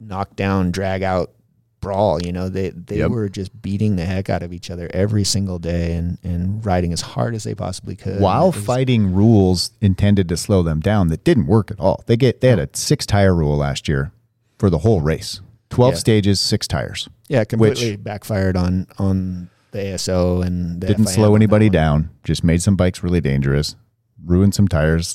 knockdown, 0.00 0.70
drag 0.70 1.02
out 1.02 1.32
brawl. 1.80 2.22
You 2.22 2.32
know, 2.32 2.48
they 2.48 2.70
they 2.70 2.98
Yep. 2.98 3.10
were 3.10 3.28
just 3.28 3.60
beating 3.60 3.96
the 3.96 4.06
heck 4.06 4.30
out 4.30 4.42
of 4.42 4.52
each 4.52 4.70
other 4.70 4.90
every 4.94 5.24
single 5.24 5.58
day 5.58 5.92
and 5.92 6.18
and 6.22 6.64
riding 6.64 6.92
as 6.92 7.02
hard 7.02 7.34
as 7.34 7.44
they 7.44 7.54
possibly 7.54 7.96
could. 7.96 8.20
While 8.20 8.50
fighting 8.50 9.12
rules 9.12 9.72
intended 9.82 10.28
to 10.30 10.36
slow 10.38 10.62
them 10.62 10.80
down 10.80 11.08
that 11.08 11.22
didn't 11.22 11.46
work 11.46 11.70
at 11.70 11.78
all. 11.78 12.02
They 12.06 12.16
get 12.16 12.40
they 12.40 12.48
had 12.48 12.58
a 12.58 12.68
six 12.72 13.04
tire 13.04 13.34
rule 13.34 13.58
last 13.58 13.88
year 13.88 14.12
for 14.58 14.70
the 14.70 14.78
whole 14.78 15.00
race. 15.00 15.40
12 15.70 15.94
Yeah. 15.94 15.98
stages, 15.98 16.40
six 16.40 16.66
tires. 16.66 17.08
yeah, 17.28 17.44
completely 17.44 17.96
backfired 17.96 18.56
on 18.56 18.86
on 18.98 19.50
the 19.70 19.78
ASO 19.78 20.42
and 20.44 20.80
the 20.80 20.86
Didn't 20.86 21.04
FIM 21.04 21.14
slow 21.14 21.36
anybody 21.36 21.68
down, 21.68 22.08
just 22.24 22.42
made 22.42 22.62
some 22.62 22.74
bikes 22.74 23.02
really 23.02 23.20
dangerous, 23.20 23.76
ruined 24.24 24.54
some 24.54 24.66
tires, 24.66 25.14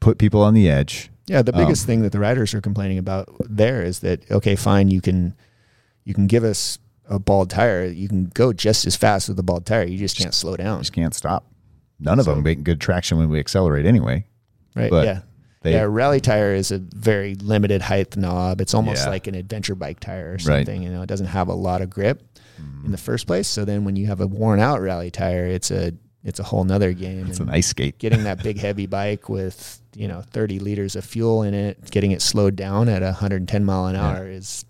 put 0.00 0.18
people 0.18 0.42
on 0.42 0.54
the 0.54 0.68
edge. 0.68 1.08
Yeah, 1.28 1.42
the 1.42 1.54
Um, 1.54 1.60
biggest 1.62 1.86
thing 1.86 2.02
that 2.02 2.10
the 2.12 2.18
riders 2.18 2.52
are 2.54 2.60
complaining 2.60 2.98
about 2.98 3.28
there 3.48 3.82
is 3.82 4.00
that 4.00 4.28
okay, 4.30 4.56
fine, 4.56 4.88
you 4.88 5.00
can 5.00 5.34
you 6.04 6.14
can 6.14 6.26
give 6.26 6.42
us 6.44 6.78
a 7.08 7.18
bald 7.20 7.48
tire, 7.50 7.84
you 7.84 8.08
can 8.08 8.24
go 8.34 8.52
just 8.52 8.86
as 8.86 8.96
fast 8.96 9.28
with 9.28 9.38
a 9.38 9.42
bald 9.44 9.64
tire, 9.66 9.84
you 9.84 9.96
just 9.98 10.16
can't 10.18 10.34
slow 10.34 10.56
down, 10.56 10.80
Just 10.80 10.92
can't 10.92 11.14
stop. 11.14 11.46
None 12.00 12.18
of 12.18 12.26
them 12.26 12.42
make 12.42 12.62
good 12.64 12.80
traction 12.80 13.16
when 13.18 13.28
we 13.28 13.38
accelerate 13.38 13.86
anyway. 13.86 14.26
right? 14.74 14.90
but 14.90 15.04
yeah, 15.06 15.20
They 15.66 15.72
yeah. 15.72 15.86
Rally 15.88 16.20
tire 16.20 16.54
is 16.54 16.70
a 16.70 16.78
very 16.78 17.34
limited 17.34 17.82
height 17.82 18.16
knob. 18.16 18.60
It's 18.60 18.72
almost 18.72 19.04
Yeah. 19.04 19.10
like 19.10 19.26
an 19.26 19.34
adventure 19.34 19.74
bike 19.74 20.00
tire 20.00 20.28
or 20.28 20.32
Right. 20.32 20.40
something. 20.42 20.82
You 20.82 20.90
know, 20.90 21.02
it 21.02 21.06
doesn't 21.08 21.26
have 21.26 21.48
a 21.48 21.54
lot 21.54 21.82
of 21.82 21.90
grip 21.90 22.22
in 22.84 22.92
the 22.92 22.98
first 22.98 23.26
place. 23.26 23.48
So 23.48 23.64
then 23.64 23.84
when 23.84 23.96
you 23.96 24.06
have 24.06 24.20
a 24.20 24.26
worn 24.26 24.60
out 24.60 24.80
rally 24.80 25.10
tire, 25.10 25.46
it's 25.46 25.70
a 25.70 25.92
it's 26.24 26.40
a 26.40 26.42
whole 26.44 26.64
nother 26.64 26.92
game. 26.92 27.26
it's 27.28 27.38
And 27.38 27.48
an 27.50 27.54
ice 27.54 27.68
skate. 27.68 27.98
getting 27.98 28.24
that 28.24 28.42
big 28.48 28.58
heavy 28.58 28.86
bike 28.86 29.28
with 29.28 29.80
you 29.94 30.08
know 30.08 30.22
30 30.32 30.58
liters 30.58 30.96
of 30.96 31.04
fuel 31.04 31.42
in 31.42 31.54
it, 31.54 31.90
getting 31.90 32.10
it 32.12 32.20
slowed 32.22 32.56
down 32.56 32.88
at 32.88 33.02
110 33.02 33.64
mile 33.64 33.86
an 33.86 33.94
Yeah. 33.94 34.06
hour 34.08 34.28
is 34.28 34.64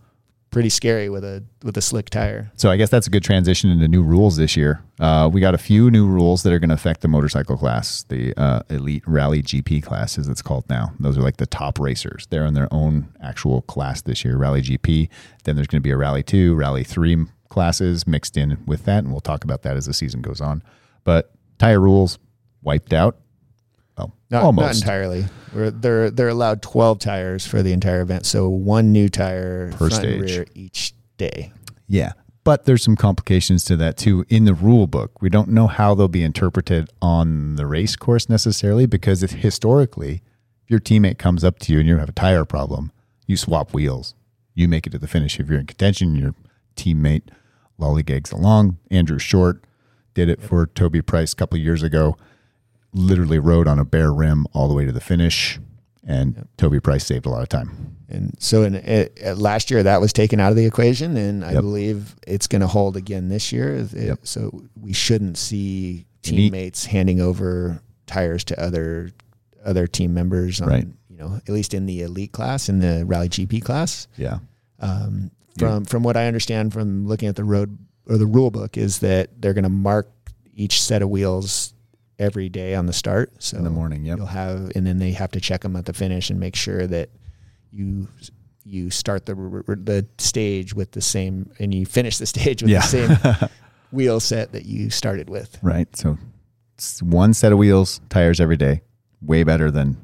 pretty 0.57 0.71
scary 0.71 1.11
with 1.11 1.23
a 1.23 1.45
with 1.65 1.77
a 1.77 1.83
slick 1.83 2.09
tire. 2.09 2.51
So 2.57 2.71
I 2.71 2.79
guess 2.79 2.89
that's 2.89 3.07
a 3.07 3.11
good 3.11 3.23
transition 3.23 3.69
into 3.69 3.87
new 3.89 4.03
rules 4.03 4.39
this 4.39 4.57
year. 4.57 4.83
Uh, 4.99 5.29
we 5.31 5.39
got 5.43 5.55
a 5.55 5.59
few 5.59 5.91
new 5.91 6.07
rules 6.07 6.45
that 6.45 6.53
are 6.55 6.59
going 6.59 6.71
to 6.71 6.75
affect 6.75 7.03
the 7.03 7.09
motorcycle 7.09 7.59
class, 7.59 8.05
the 8.05 8.33
uh, 8.39 8.63
elite 8.71 9.03
rally 9.07 9.43
GP 9.43 9.83
class, 9.83 10.17
as 10.17 10.29
it's 10.29 10.41
called 10.41 10.67
now. 10.71 10.95
Those 10.99 11.19
are 11.19 11.21
like 11.21 11.37
the 11.37 11.45
top 11.45 11.79
racers. 11.79 12.27
They're 12.31 12.47
in 12.47 12.55
their 12.55 12.73
own 12.73 13.13
actual 13.23 13.61
class 13.61 14.01
this 14.01 14.25
year, 14.25 14.39
rally 14.39 14.63
GP. 14.63 15.11
Then 15.45 15.57
there's 15.57 15.67
going 15.67 15.83
to 15.83 15.87
be 15.87 15.91
a 15.91 15.97
rally 15.99 16.23
two, 16.23 16.55
rally 16.55 16.85
three 16.85 17.27
classes 17.51 18.07
mixed 18.07 18.39
in 18.39 18.57
with 18.65 18.87
that, 18.87 19.05
and 19.05 19.13
we'll 19.13 19.21
talk 19.21 19.45
about 19.45 19.61
that 19.61 19.77
as 19.77 19.85
the 19.85 19.93
season 19.93 20.23
goes 20.23 20.41
on. 20.41 20.63
But 21.05 21.33
tire 21.59 21.81
rules 21.81 22.19
wiped 22.63 22.95
out. 22.95 23.19
Well, 23.97 24.13
Not, 24.31 24.55
not 24.55 24.75
entirely. 24.77 25.25
We're, 25.55 25.71
they're 25.71 26.11
they're 26.11 26.29
allowed 26.29 26.61
12 26.63 26.99
tires 26.99 27.47
for 27.47 27.63
the 27.63 27.73
entire 27.73 28.03
event, 28.03 28.27
so 28.27 28.49
one 28.49 28.93
new 28.93 29.09
tire 29.09 29.73
Per 29.73 29.89
stage. 29.91 30.21
rear 30.21 30.47
each 30.55 30.93
day. 31.17 31.53
Yeah. 31.89 32.13
But 32.45 32.65
there's 32.65 32.83
some 32.83 32.95
complications 32.95 33.65
to 33.65 33.77
that 33.79 33.97
too 33.97 34.25
in 34.29 34.45
the 34.45 34.55
rule 34.55 34.87
book. 34.87 35.21
We 35.21 35.31
don't 35.31 35.49
know 35.49 35.67
how 35.67 35.95
they'll 35.95 36.07
be 36.09 36.23
interpreted 36.23 36.91
on 37.03 37.57
the 37.57 37.67
race 37.67 37.97
course 37.97 38.29
necessarily 38.29 38.87
because 38.87 39.23
if 39.25 39.33
historically, 39.33 40.23
if 40.63 40.71
your 40.71 40.79
teammate 40.79 41.19
comes 41.19 41.43
up 41.43 41.59
to 41.61 41.73
you 41.73 41.81
and 41.81 41.89
you 41.89 41.97
have 41.97 42.09
a 42.09 42.13
tire 42.13 42.45
problem, 42.45 42.93
you 43.27 43.37
swap 43.37 43.73
wheels. 43.75 44.15
You 44.55 44.69
make 44.69 44.87
it 44.87 44.91
to 44.91 44.99
the 44.99 45.09
finish. 45.09 45.41
If 45.41 45.49
you're 45.49 45.59
in 45.59 45.67
contention, 45.67 46.15
your 46.15 46.35
teammate 46.77 47.31
lollygags 47.81 48.33
along. 48.33 48.79
Andrew 48.91 49.19
Short 49.19 49.65
did 50.15 50.29
it 50.29 50.41
for 50.41 50.67
Toby 50.67 51.03
Price 51.03 51.33
a 51.33 51.37
couple 51.37 51.59
years 51.59 51.83
ago. 51.83 52.17
Literally 52.97 53.39
rode 53.39 53.69
on 53.69 53.79
a 53.79 53.85
bare 53.85 54.13
rim 54.13 54.47
all 54.55 54.69
the 54.69 54.75
way 54.75 54.87
to 54.87 54.93
the 54.93 55.01
finish, 55.01 55.59
and 56.07 56.49
Toby 56.57 56.81
Price 56.81 57.05
saved 57.07 57.27
a 57.27 57.29
lot 57.29 57.43
of 57.43 57.49
time. 57.49 57.97
And 58.09 58.35
so 58.39 58.63
in 58.63 58.75
it, 58.77 59.19
uh, 59.25 59.35
last 59.35 59.71
year 59.71 59.83
that 59.83 60.01
was 60.01 60.13
taken 60.13 60.41
out 60.41 60.51
of 60.51 60.57
the 60.57 60.65
equation, 60.65 61.17
and 61.17 61.45
I 61.45 61.53
Yep. 61.53 61.61
believe 61.63 62.17
it's 62.27 62.47
going 62.47 62.61
to 62.61 62.67
hold 62.69 62.97
again 62.97 63.29
this 63.29 63.53
year. 63.53 63.75
It- 63.77 63.93
Yep. 63.93 64.21
So 64.23 64.63
we 64.81 64.93
shouldn't 64.93 65.37
see 65.37 66.07
teammates 66.23 66.87
handing 66.87 67.21
over 67.21 67.81
tires 68.07 68.45
to 68.45 68.61
other 68.63 69.11
other 69.65 69.87
team 69.89 70.15
members. 70.15 70.61
On, 70.61 70.69
Right. 70.69 70.87
You 71.11 71.17
know, 71.19 71.41
at 71.47 71.49
least 71.53 71.75
in 71.75 71.87
the 71.87 72.03
elite 72.03 72.31
class, 72.33 72.69
in 72.69 72.79
the 72.79 73.05
Rally 73.05 73.29
GP 73.29 73.61
class. 73.61 74.07
Yeah. 74.17 74.39
Um, 74.81 75.31
from 75.59 75.85
from 75.85 76.03
what 76.03 76.17
I 76.17 76.27
understand 76.29 76.73
from 76.73 77.07
looking 77.07 77.29
at 77.29 77.37
the 77.37 77.45
road 77.45 77.77
or 78.09 78.17
the 78.17 78.27
rule 78.27 78.51
book 78.53 78.77
is 78.79 79.01
that 79.01 79.31
they're 79.41 79.55
going 79.55 79.65
to 79.65 79.69
mark 79.69 80.09
each 80.55 80.81
set 80.81 81.03
of 81.03 81.11
wheels 81.11 81.75
every 82.19 82.49
day 82.49 82.75
on 82.75 82.87
the 82.87 82.93
start. 82.93 83.33
So 83.43 83.57
In 83.59 83.65
the 83.65 83.71
morning. 83.71 84.05
Yep. 84.05 84.19
you'll 84.19 84.27
have, 84.27 84.73
and 84.75 84.87
then 84.87 84.99
they 84.99 85.13
have 85.13 85.31
to 85.33 85.41
check 85.41 85.61
them 85.63 85.77
at 85.77 85.85
the 85.85 85.93
finish 85.93 86.31
and 86.31 86.41
make 86.41 86.57
sure 86.57 86.87
that 86.87 87.11
you 87.71 88.09
you 88.65 88.91
start 88.91 89.27
the 89.27 89.35
the 89.35 90.07
stage 90.19 90.75
with 90.75 90.91
the 90.93 91.01
same 91.01 91.51
and 91.61 91.73
you 91.75 91.87
finish 91.87 92.19
the 92.19 92.27
stage 92.35 92.63
with 92.63 92.71
Yeah. 92.71 92.81
the 92.81 92.87
same 93.39 93.49
wheel 93.93 94.19
set 94.21 94.53
that 94.53 94.65
you 94.67 94.91
started 94.91 95.29
with. 95.31 95.59
Right. 95.63 95.95
So 95.97 96.19
one 97.01 97.33
set 97.35 97.53
of 97.53 97.59
wheels, 97.59 98.01
tires 98.09 98.41
every 98.41 98.57
day. 98.57 98.83
Way 99.23 99.45
better 99.45 99.71
than 99.71 99.97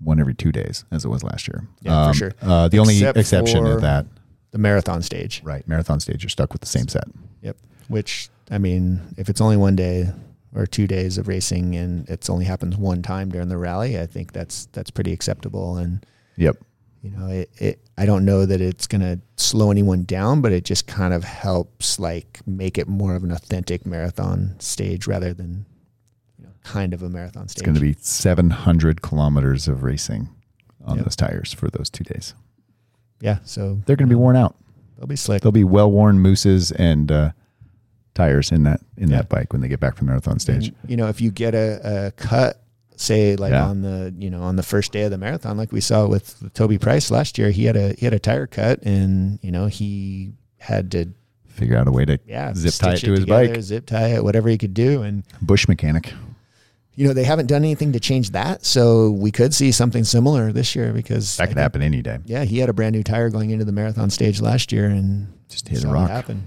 one 0.00 0.20
every 0.20 0.34
two 0.34 0.52
days, 0.52 0.84
as 0.90 1.04
it 1.04 1.08
was 1.08 1.22
last 1.22 1.46
year. 1.48 1.66
Yeah, 1.80 2.08
for 2.08 2.14
sure. 2.14 2.32
Uh, 2.42 2.68
the 2.68 2.78
only 2.80 3.02
exception 3.04 3.64
of 3.66 3.80
that, 3.82 4.06
The 4.50 4.58
marathon 4.58 5.00
stage. 5.02 5.40
right? 5.44 5.66
Marathon 5.68 6.00
stage, 6.00 6.22
you're 6.22 6.28
stuck 6.28 6.52
with 6.52 6.60
the 6.60 6.66
same 6.68 6.88
set. 6.88 7.04
Yep. 7.42 7.56
Which 7.88 8.28
I 8.50 8.58
mean, 8.58 9.00
if 9.16 9.28
it's 9.28 9.40
only 9.40 9.56
one 9.56 9.76
day 9.76 10.10
or 10.54 10.66
two 10.66 10.86
days 10.86 11.16
of 11.18 11.28
racing 11.28 11.74
and 11.76 12.08
it's 12.08 12.28
only 12.28 12.44
happens 12.44 12.76
one 12.76 13.02
time 13.02 13.30
during 13.30 13.48
the 13.48 13.56
rally, 13.56 13.98
I 13.98 14.06
think 14.06 14.32
that's 14.32 14.66
that's 14.72 14.90
pretty 14.90 15.12
acceptable. 15.12 15.76
And 15.76 16.04
Yep. 16.36 16.56
you 17.02 17.10
know, 17.10 17.26
it, 17.28 17.50
it 17.56 17.80
I 17.96 18.04
don't 18.06 18.24
know 18.24 18.44
that 18.46 18.60
it's 18.60 18.86
gonna 18.86 19.18
slow 19.36 19.70
anyone 19.70 20.04
down, 20.04 20.40
but 20.42 20.52
it 20.52 20.64
just 20.64 20.86
kind 20.86 21.14
of 21.14 21.24
helps 21.24 21.98
like 21.98 22.40
make 22.46 22.76
it 22.78 22.86
more 22.88 23.14
of 23.14 23.24
an 23.24 23.30
authentic 23.32 23.86
marathon 23.86 24.54
stage 24.58 25.06
rather 25.06 25.32
than 25.34 25.64
you 26.38 26.44
know, 26.44 26.52
kind 26.64 26.92
of 26.94 27.02
a 27.02 27.08
marathon 27.08 27.48
stage. 27.48 27.58
It's 27.60 27.66
going 27.66 27.74
to 27.74 27.80
be 27.80 27.96
700 28.00 29.02
kilometers 29.02 29.68
of 29.68 29.82
racing 29.82 30.28
on 30.84 30.96
Yep. 30.96 31.04
those 31.06 31.16
tires 31.16 31.52
for 31.52 31.68
those 31.70 31.88
two 31.90 32.04
days. 32.04 32.34
yeah. 33.20 33.38
So 33.44 33.80
They're 33.86 33.96
going 33.96 34.08
to 34.08 34.12
be 34.14 34.18
worn 34.18 34.36
out. 34.36 34.56
they'll 34.98 35.06
be 35.06 35.16
slick. 35.16 35.42
They'll 35.42 35.52
be 35.52 35.64
well 35.64 35.90
worn 35.90 36.18
mousses 36.20 36.72
and 36.72 37.10
uh, 37.12 37.32
tires 38.14 38.52
in 38.52 38.62
that 38.64 38.80
in 38.96 39.10
Yeah. 39.10 39.18
that 39.18 39.28
bike 39.28 39.52
when 39.52 39.62
they 39.62 39.68
get 39.68 39.80
back 39.80 39.96
from 39.96 40.06
the 40.06 40.10
marathon 40.12 40.38
stage. 40.38 40.68
And, 40.68 40.76
you 40.90 40.96
know, 40.96 41.08
if 41.08 41.20
you 41.20 41.30
get 41.30 41.54
a, 41.54 42.06
a 42.06 42.10
cut, 42.12 42.62
say 42.96 43.36
like 43.36 43.52
Yeah. 43.52 43.66
on 43.66 43.82
the 43.82 44.14
you 44.18 44.30
know 44.30 44.42
on 44.42 44.56
the 44.56 44.62
first 44.62 44.92
day 44.92 45.02
of 45.02 45.10
the 45.10 45.18
marathon, 45.18 45.56
like 45.56 45.72
we 45.72 45.80
saw 45.80 46.06
with 46.06 46.52
Toby 46.54 46.78
Price 46.78 47.10
last 47.10 47.38
year, 47.38 47.50
he 47.50 47.64
had 47.64 47.76
a 47.76 47.94
he 47.94 48.04
had 48.06 48.12
a 48.14 48.18
tire 48.18 48.46
cut, 48.46 48.82
and 48.82 49.38
you 49.42 49.50
know 49.50 49.66
he 49.66 50.32
had 50.58 50.90
to 50.92 51.06
Figure 51.48 51.76
out 51.76 51.86
a 51.86 51.90
way 51.90 52.04
to 52.06 52.18
yeah 52.26 52.54
zip 52.54 52.72
tie 52.74 52.94
it 52.94 52.98
to 53.00 53.10
his 53.10 53.20
together, 53.20 53.48
bike. 53.54 53.62
zip 53.62 53.84
tie 53.86 54.08
it, 54.14 54.24
whatever 54.24 54.48
he 54.48 54.56
could 54.56 54.72
do, 54.74 55.02
and 55.02 55.22
Bush 55.42 55.68
mechanic. 55.68 56.12
you 56.94 57.06
know 57.06 57.12
they 57.12 57.24
haven't 57.24 57.46
done 57.46 57.62
anything 57.62 57.92
to 57.92 58.00
change 58.00 58.30
that, 58.30 58.64
so 58.64 59.10
we 59.10 59.30
could 59.30 59.52
see 59.54 59.70
something 59.72 60.02
similar 60.04 60.50
this 60.52 60.74
year 60.74 60.92
because 60.94 61.36
That 61.36 61.48
could 61.48 61.54
think- 61.56 61.62
happen 61.62 61.82
any 61.82 62.00
day. 62.02 62.18
Yeah, 62.24 62.44
he 62.44 62.58
had 62.58 62.68
a 62.70 62.72
brand 62.72 62.94
new 62.94 63.02
tire 63.02 63.28
going 63.30 63.50
into 63.50 63.64
the 63.66 63.72
marathon 63.72 64.08
stage 64.10 64.40
last 64.40 64.72
year, 64.72 64.86
and 64.86 65.28
Just 65.50 65.68
hit 65.68 65.84
a 65.84 65.88
it 65.88 65.92
rock. 65.92 66.08
happen. 66.10 66.44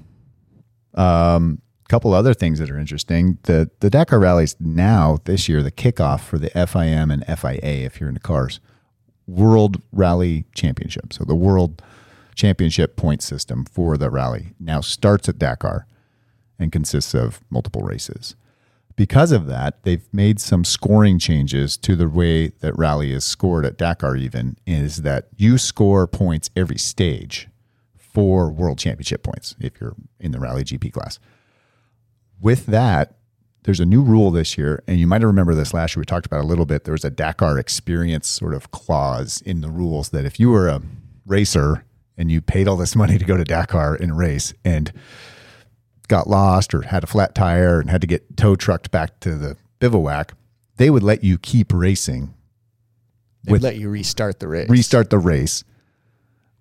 Um, 0.95 1.61
couple 1.87 2.13
other 2.13 2.33
things 2.33 2.59
that 2.59 2.69
are 2.69 2.79
interesting. 2.79 3.37
The 3.43 3.69
the 3.79 3.89
Dakar 3.89 4.19
rallies 4.19 4.55
now 4.59 5.19
this 5.25 5.47
year 5.47 5.61
the 5.61 5.71
kickoff 5.71 6.21
for 6.21 6.37
the 6.37 6.49
FIM 6.49 7.13
and 7.13 7.25
FIA 7.39 7.85
if 7.85 7.99
you're 7.99 8.09
into 8.09 8.21
cars 8.21 8.59
World 9.27 9.81
Rally 9.91 10.45
Championship. 10.53 11.13
So 11.13 11.23
the 11.23 11.35
World 11.35 11.81
Championship 12.35 12.95
point 12.95 13.21
system 13.21 13.65
for 13.65 13.97
the 13.97 14.09
rally 14.09 14.53
now 14.59 14.81
starts 14.81 15.29
at 15.29 15.39
Dakar 15.39 15.87
and 16.59 16.71
consists 16.71 17.13
of 17.13 17.41
multiple 17.49 17.81
races. 17.81 18.35
Because 18.95 19.33
of 19.33 19.45
that, 19.47 19.83
they've 19.83 20.07
made 20.13 20.39
some 20.39 20.63
scoring 20.63 21.19
changes 21.19 21.75
to 21.77 21.97
the 21.97 22.07
way 22.07 22.47
that 22.59 22.77
rally 22.77 23.11
is 23.11 23.25
scored 23.25 23.65
at 23.65 23.77
Dakar 23.77 24.15
even 24.15 24.55
is 24.65 25.01
that 25.01 25.27
you 25.35 25.57
score 25.57 26.07
points 26.07 26.49
every 26.55 26.77
stage 26.77 27.49
for 28.15 28.49
world 28.49 28.79
championship 28.79 29.21
points 29.21 29.55
if 29.59 29.79
you're 29.79 29.95
in 30.19 30.31
the 30.31 30.39
rally 30.39 30.63
GP 30.63 30.91
class 30.91 31.19
with 32.39 32.65
that, 32.67 33.15
there's 33.63 33.79
a 33.79 33.85
new 33.85 34.01
rule 34.01 34.29
this 34.29 34.57
year, 34.57 34.83
and 34.87 34.99
you 34.99 35.07
might 35.07 35.23
remember 35.23 35.55
this 35.55 35.73
last 35.73 35.95
year. 35.95 36.01
We 36.01 36.05
talked 36.05 36.25
about 36.25 36.41
a 36.41 36.47
little 36.47 36.65
bit. 36.65 36.83
There 36.83 36.91
was 36.91 37.03
a 37.03 37.09
Dakar 37.09 37.57
experience 37.57 38.27
sort 38.27 38.53
of 38.53 38.71
clause 38.71 39.41
in 39.41 39.61
the 39.61 39.69
rules 39.69 40.09
that 40.09 40.25
if 40.25 40.39
you 40.39 40.51
were 40.51 40.67
a 40.67 40.81
racer 41.25 41.83
and 42.17 42.31
you 42.31 42.41
paid 42.41 42.67
all 42.67 42.77
this 42.77 42.95
money 42.95 43.17
to 43.17 43.25
go 43.25 43.37
to 43.37 43.43
Dakar 43.43 43.95
in 43.95 44.11
a 44.11 44.13
race 44.13 44.53
and 44.63 44.93
got 46.07 46.27
lost 46.27 46.73
or 46.75 46.83
had 46.83 47.03
a 47.03 47.07
flat 47.07 47.33
tire 47.33 47.79
and 47.79 47.89
had 47.89 48.01
to 48.01 48.07
get 48.07 48.37
tow 48.37 48.55
trucked 48.55 48.91
back 48.91 49.19
to 49.21 49.33
the 49.35 49.57
bivouac, 49.79 50.33
they 50.77 50.91
would 50.91 51.03
let 51.03 51.23
you 51.23 51.39
keep 51.39 51.73
racing. 51.73 52.35
They 53.43 53.53
would 53.53 53.63
let 53.63 53.77
you 53.77 53.89
restart 53.89 54.39
the 54.39 54.47
race. 54.47 54.69
Restart 54.69 55.09
the 55.09 55.17
race 55.17 55.63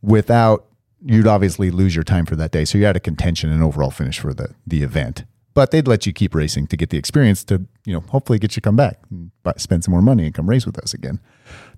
without 0.01 0.67
you'd 1.05 1.27
obviously 1.27 1.71
lose 1.71 1.95
your 1.95 2.05
time 2.05 2.27
for 2.27 2.37
that 2.37 2.51
day. 2.51 2.65
So 2.65 2.79
you 2.79 2.85
had 2.85 2.97
a 2.97 3.01
contention 3.01 3.51
and 3.51 3.63
overall 3.63 3.91
finish 3.91 4.19
for 4.19 4.35
the 4.35 4.55
the 4.67 4.83
event. 4.83 5.25
But 5.53 5.71
they'd 5.71 5.87
let 5.87 6.05
you 6.05 6.13
keep 6.13 6.35
racing 6.35 6.67
to 6.69 6.77
get 6.77 6.91
the 6.91 6.99
experience 6.99 7.45
to 7.45 7.67
you 7.85 7.93
know 7.93 8.01
hopefully 8.09 8.39
get 8.39 8.53
you 8.53 8.61
to 8.61 8.69
come 8.69 8.77
back 8.77 8.99
spend 9.57 9.85
some 9.85 9.93
more 9.93 10.03
money 10.03 10.25
and 10.25 10.35
come 10.35 10.49
race 10.49 10.67
with 10.67 10.79
us 10.79 10.95
again. 10.95 11.21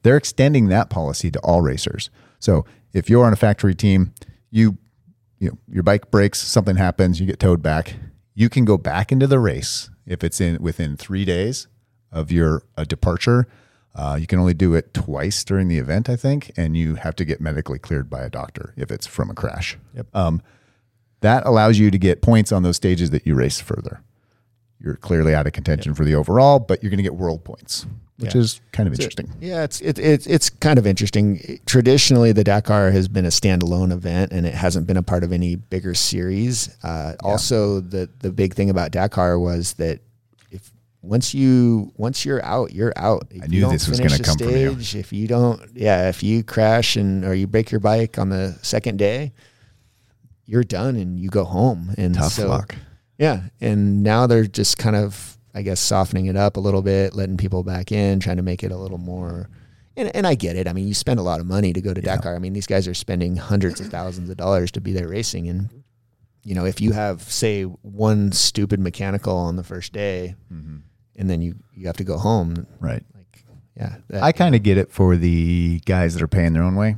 They're 0.02 0.16
extending 0.16 0.68
that 0.68 0.88
policy 0.88 1.30
to 1.30 1.38
all 1.40 1.62
racers. 1.62 2.10
So 2.38 2.64
if 2.92 3.10
you're 3.10 3.26
on 3.26 3.32
a 3.32 3.36
factory 3.36 3.74
team 3.74 4.14
you 4.50 4.78
you 5.38 5.50
know 5.50 5.58
your 5.68 5.82
bike 5.82 6.10
breaks 6.10 6.40
something 6.40 6.76
happens 6.76 7.20
you 7.20 7.26
get 7.26 7.38
towed 7.38 7.62
back 7.62 7.96
you 8.34 8.48
can 8.48 8.64
go 8.64 8.78
back 8.78 9.12
into 9.12 9.26
the 9.26 9.38
race 9.38 9.90
if 10.06 10.24
it's 10.24 10.40
in 10.40 10.60
within 10.62 10.96
three 10.96 11.24
days 11.24 11.68
of 12.10 12.32
your 12.32 12.62
uh, 12.76 12.84
departure 12.84 13.46
uh, 13.96 14.16
you 14.20 14.26
can 14.26 14.38
only 14.38 14.54
do 14.54 14.74
it 14.74 14.94
twice 14.94 15.42
during 15.42 15.68
the 15.68 15.78
event 15.78 16.08
i 16.08 16.16
think 16.16 16.52
and 16.56 16.76
you 16.76 16.94
have 16.94 17.16
to 17.16 17.24
get 17.24 17.40
medically 17.40 17.78
cleared 17.78 18.08
by 18.08 18.22
a 18.22 18.30
doctor 18.30 18.72
if 18.76 18.90
it's 18.90 19.06
from 19.06 19.30
a 19.30 19.34
crash 19.34 19.76
yep. 19.94 20.06
um, 20.14 20.40
that 21.20 21.46
allows 21.46 21.78
you 21.78 21.90
to 21.90 21.98
get 21.98 22.22
points 22.22 22.52
on 22.52 22.62
those 22.62 22.76
stages 22.76 23.10
that 23.10 23.26
you 23.26 23.34
race 23.34 23.60
further. 23.60 24.02
You're 24.80 24.96
clearly 24.96 25.34
out 25.34 25.46
of 25.46 25.52
contention 25.52 25.94
for 25.94 26.04
the 26.04 26.14
overall, 26.14 26.58
but 26.58 26.82
you're 26.82 26.90
going 26.90 26.98
to 26.98 27.02
get 27.02 27.14
world 27.14 27.44
points, 27.44 27.86
which 28.18 28.34
yeah. 28.34 28.40
is 28.42 28.60
kind 28.72 28.86
of 28.86 28.92
interesting. 28.92 29.32
Yeah, 29.40 29.64
it's 29.64 29.80
it, 29.80 29.98
it, 29.98 30.26
it's 30.26 30.50
kind 30.50 30.78
of 30.78 30.86
interesting. 30.86 31.58
Traditionally, 31.64 32.32
the 32.32 32.44
Dakar 32.44 32.90
has 32.90 33.08
been 33.08 33.24
a 33.24 33.30
standalone 33.30 33.90
event, 33.90 34.32
and 34.32 34.46
it 34.46 34.54
hasn't 34.54 34.86
been 34.86 34.98
a 34.98 35.02
part 35.02 35.24
of 35.24 35.32
any 35.32 35.56
bigger 35.56 35.94
series. 35.94 36.76
Uh, 36.84 37.14
yeah. 37.14 37.28
Also, 37.28 37.80
the 37.80 38.10
the 38.20 38.30
big 38.30 38.54
thing 38.54 38.68
about 38.68 38.90
Dakar 38.90 39.38
was 39.38 39.72
that 39.74 40.00
once 41.06 41.34
you 41.34 41.92
once 41.96 42.24
you're 42.24 42.44
out, 42.44 42.72
you're 42.72 42.92
out. 42.96 43.28
If 43.30 43.44
I 43.44 43.46
knew 43.46 43.68
this 43.70 43.88
was 43.88 43.98
going 43.98 44.10
to 44.10 44.22
come 44.22 44.34
stage, 44.34 44.72
from 44.72 44.80
you. 44.80 45.00
If 45.00 45.12
you 45.12 45.28
don't, 45.28 45.60
yeah, 45.74 46.08
if 46.08 46.22
you 46.22 46.42
crash 46.42 46.96
and 46.96 47.24
or 47.24 47.34
you 47.34 47.46
break 47.46 47.70
your 47.70 47.80
bike 47.80 48.18
on 48.18 48.28
the 48.28 48.58
second 48.62 48.98
day 48.98 49.32
you're 50.46 50.64
done 50.64 50.96
and 50.96 51.18
you 51.18 51.28
go 51.28 51.44
home. 51.44 51.92
And 51.98 52.14
Tough 52.14 52.32
so, 52.32 52.48
luck. 52.48 52.74
Yeah. 53.18 53.42
And 53.60 54.02
now 54.02 54.26
they're 54.26 54.46
just 54.46 54.78
kind 54.78 54.96
of, 54.96 55.36
I 55.54 55.62
guess, 55.62 55.80
softening 55.80 56.26
it 56.26 56.36
up 56.36 56.56
a 56.56 56.60
little 56.60 56.82
bit, 56.82 57.14
letting 57.14 57.36
people 57.36 57.62
back 57.62 57.92
in, 57.92 58.20
trying 58.20 58.36
to 58.36 58.42
make 58.42 58.62
it 58.62 58.72
a 58.72 58.76
little 58.76 58.98
more. 58.98 59.50
And, 59.96 60.14
and 60.14 60.26
I 60.26 60.34
get 60.34 60.56
it. 60.56 60.68
I 60.68 60.72
mean, 60.72 60.86
you 60.86 60.94
spend 60.94 61.18
a 61.18 61.22
lot 61.22 61.40
of 61.40 61.46
money 61.46 61.72
to 61.72 61.80
go 61.80 61.92
to 61.92 62.00
yeah. 62.00 62.16
Dakar. 62.16 62.36
I 62.36 62.38
mean, 62.38 62.52
these 62.52 62.66
guys 62.66 62.86
are 62.86 62.94
spending 62.94 63.36
hundreds 63.36 63.80
of 63.80 63.88
thousands 63.88 64.30
of 64.30 64.36
dollars 64.36 64.70
to 64.72 64.80
be 64.80 64.92
there 64.92 65.08
racing. 65.08 65.48
And, 65.48 65.82
you 66.44 66.54
know, 66.54 66.64
if 66.64 66.80
you 66.80 66.92
have, 66.92 67.22
say, 67.22 67.64
one 67.64 68.32
stupid 68.32 68.78
mechanical 68.78 69.36
on 69.36 69.56
the 69.56 69.64
first 69.64 69.92
day 69.92 70.36
mm-hmm. 70.52 70.76
And 71.16 71.28
then 71.28 71.42
you, 71.42 71.56
you 71.74 71.86
have 71.86 71.96
to 71.96 72.04
go 72.04 72.18
home. 72.18 72.66
Right. 72.80 73.02
Like, 73.14 73.44
yeah. 73.76 73.96
That, 74.08 74.22
I 74.22 74.32
kind 74.32 74.54
of 74.54 74.62
get 74.62 74.78
it 74.78 74.90
for 74.92 75.16
the 75.16 75.80
guys 75.84 76.14
that 76.14 76.22
are 76.22 76.28
paying 76.28 76.52
their 76.52 76.62
own 76.62 76.76
way. 76.76 76.96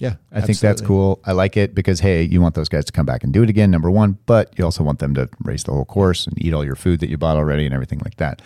Yeah, 0.00 0.08
I 0.08 0.38
absolutely. 0.38 0.46
think 0.46 0.58
that's 0.60 0.80
cool. 0.80 1.20
I 1.26 1.32
like 1.32 1.58
it 1.58 1.74
because 1.74 2.00
hey, 2.00 2.22
you 2.22 2.40
want 2.40 2.54
those 2.54 2.70
guys 2.70 2.86
to 2.86 2.92
come 2.92 3.04
back 3.04 3.22
and 3.22 3.34
do 3.34 3.42
it 3.42 3.50
again. 3.50 3.70
Number 3.70 3.90
one, 3.90 4.16
but 4.24 4.50
you 4.56 4.64
also 4.64 4.82
want 4.82 4.98
them 4.98 5.14
to 5.14 5.28
race 5.42 5.62
the 5.62 5.72
whole 5.72 5.84
course 5.84 6.26
and 6.26 6.42
eat 6.42 6.54
all 6.54 6.64
your 6.64 6.74
food 6.74 7.00
that 7.00 7.10
you 7.10 7.18
bought 7.18 7.36
already 7.36 7.66
and 7.66 7.74
everything 7.74 8.00
like 8.02 8.16
that. 8.16 8.40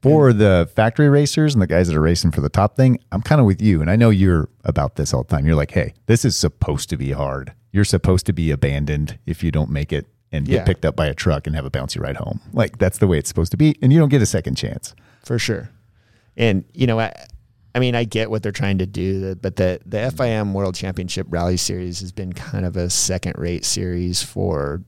For 0.00 0.32
the 0.32 0.70
factory 0.74 1.10
racers 1.10 1.54
and 1.54 1.60
the 1.60 1.66
guys 1.66 1.88
that 1.88 1.96
are 1.96 2.00
racing 2.00 2.30
for 2.30 2.40
the 2.40 2.48
top 2.48 2.74
thing, 2.74 3.00
I'm 3.12 3.20
kind 3.20 3.38
of 3.38 3.46
with 3.46 3.60
you, 3.60 3.82
and 3.82 3.90
I 3.90 3.96
know 3.96 4.08
you're 4.08 4.48
about 4.64 4.94
this 4.94 5.12
all 5.12 5.24
the 5.24 5.28
time. 5.28 5.44
You're 5.44 5.56
like, 5.56 5.72
hey, 5.72 5.92
this 6.06 6.24
is 6.24 6.36
supposed 6.36 6.88
to 6.90 6.96
be 6.96 7.12
hard. 7.12 7.52
You're 7.70 7.84
supposed 7.84 8.24
to 8.26 8.32
be 8.32 8.50
abandoned 8.50 9.18
if 9.26 9.42
you 9.42 9.50
don't 9.50 9.70
make 9.70 9.92
it 9.92 10.06
and 10.32 10.46
get 10.46 10.54
yeah. 10.54 10.64
picked 10.64 10.84
up 10.84 10.96
by 10.96 11.06
a 11.06 11.14
truck 11.14 11.46
and 11.46 11.56
have 11.56 11.64
a 11.64 11.70
bouncy 11.70 12.00
ride 12.00 12.16
home. 12.16 12.40
Like 12.52 12.78
that's 12.78 12.98
the 12.98 13.06
way 13.06 13.18
it's 13.18 13.28
supposed 13.28 13.50
to 13.52 13.56
be, 13.56 13.76
and 13.82 13.92
you 13.92 13.98
don't 13.98 14.08
get 14.08 14.22
a 14.22 14.26
second 14.26 14.56
chance 14.56 14.94
for 15.24 15.38
sure. 15.38 15.70
And 16.36 16.64
you 16.72 16.86
know, 16.86 17.00
I, 17.00 17.12
I 17.74 17.80
mean, 17.80 17.94
I 17.94 18.04
get 18.04 18.30
what 18.30 18.42
they're 18.42 18.52
trying 18.52 18.78
to 18.78 18.86
do, 18.86 19.34
but 19.36 19.56
the 19.56 19.80
the 19.84 19.98
FIM 20.14 20.52
World 20.52 20.74
Championship 20.74 21.26
Rally 21.30 21.56
Series 21.56 22.00
has 22.00 22.12
been 22.12 22.32
kind 22.32 22.64
of 22.64 22.76
a 22.76 22.90
second 22.90 23.36
rate 23.38 23.64
series 23.64 24.22
for, 24.22 24.82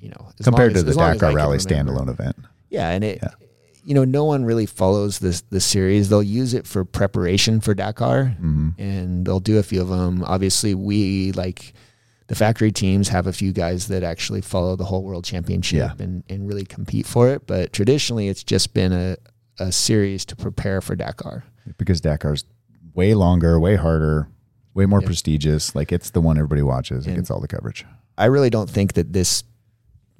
you 0.00 0.08
know, 0.08 0.30
compared 0.42 0.72
as, 0.76 0.82
to 0.82 0.90
the 0.90 0.94
Dakar 0.94 1.32
Rally 1.32 1.58
standalone 1.58 2.08
event. 2.08 2.36
Yeah, 2.68 2.90
and 2.90 3.04
it, 3.04 3.18
yeah. 3.22 3.30
you 3.84 3.94
know, 3.94 4.04
no 4.04 4.24
one 4.24 4.44
really 4.44 4.66
follows 4.66 5.18
this 5.18 5.42
the 5.50 5.60
series. 5.60 6.08
They'll 6.08 6.22
use 6.22 6.54
it 6.54 6.66
for 6.66 6.84
preparation 6.84 7.60
for 7.60 7.74
Dakar, 7.74 8.36
mm-hmm. 8.40 8.70
and 8.78 9.26
they'll 9.26 9.40
do 9.40 9.58
a 9.58 9.62
few 9.62 9.80
of 9.80 9.88
them. 9.88 10.24
Obviously, 10.24 10.74
we 10.74 11.32
like 11.32 11.74
the 12.30 12.36
factory 12.36 12.70
teams 12.70 13.08
have 13.08 13.26
a 13.26 13.32
few 13.32 13.52
guys 13.52 13.88
that 13.88 14.04
actually 14.04 14.40
follow 14.40 14.76
the 14.76 14.84
whole 14.84 15.02
world 15.02 15.24
championship 15.24 15.78
yeah. 15.98 16.04
and, 16.04 16.22
and 16.28 16.46
really 16.46 16.64
compete 16.64 17.04
for 17.04 17.28
it. 17.28 17.44
But 17.44 17.72
traditionally, 17.72 18.28
it's 18.28 18.44
just 18.44 18.72
been 18.72 18.92
a, 18.92 19.16
a 19.58 19.72
series 19.72 20.24
to 20.26 20.36
prepare 20.36 20.80
for 20.80 20.94
Dakar 20.94 21.42
because 21.76 22.00
Dakar's 22.00 22.44
way 22.94 23.14
longer, 23.14 23.58
way 23.58 23.74
harder, 23.74 24.28
way 24.74 24.86
more 24.86 25.00
prestigious. 25.00 25.74
Like 25.74 25.90
it's 25.90 26.10
the 26.10 26.20
one 26.20 26.38
everybody 26.38 26.62
watches. 26.62 27.04
And 27.04 27.14
it 27.14 27.18
gets 27.18 27.32
all 27.32 27.40
the 27.40 27.48
coverage. 27.48 27.84
I 28.16 28.26
really 28.26 28.48
don't 28.48 28.70
think 28.70 28.92
that 28.92 29.12
this 29.12 29.42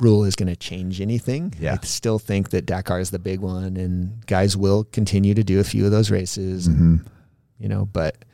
rule 0.00 0.24
is 0.24 0.34
going 0.34 0.48
to 0.48 0.56
change 0.56 1.00
anything. 1.00 1.54
Yeah. 1.60 1.78
I 1.80 1.86
still 1.86 2.18
think 2.18 2.50
that 2.50 2.66
Dakar 2.66 2.98
is 2.98 3.12
the 3.12 3.20
big 3.20 3.38
one, 3.38 3.76
and 3.76 4.26
guys 4.26 4.56
will 4.56 4.82
continue 4.82 5.34
to 5.34 5.44
do 5.44 5.60
a 5.60 5.64
few 5.64 5.84
of 5.84 5.92
those 5.92 6.10
races. 6.10 6.68
Mm-hmm. 6.68 6.82
And, 6.82 7.10
you 7.60 7.68
know, 7.68 7.86
but 7.86 8.24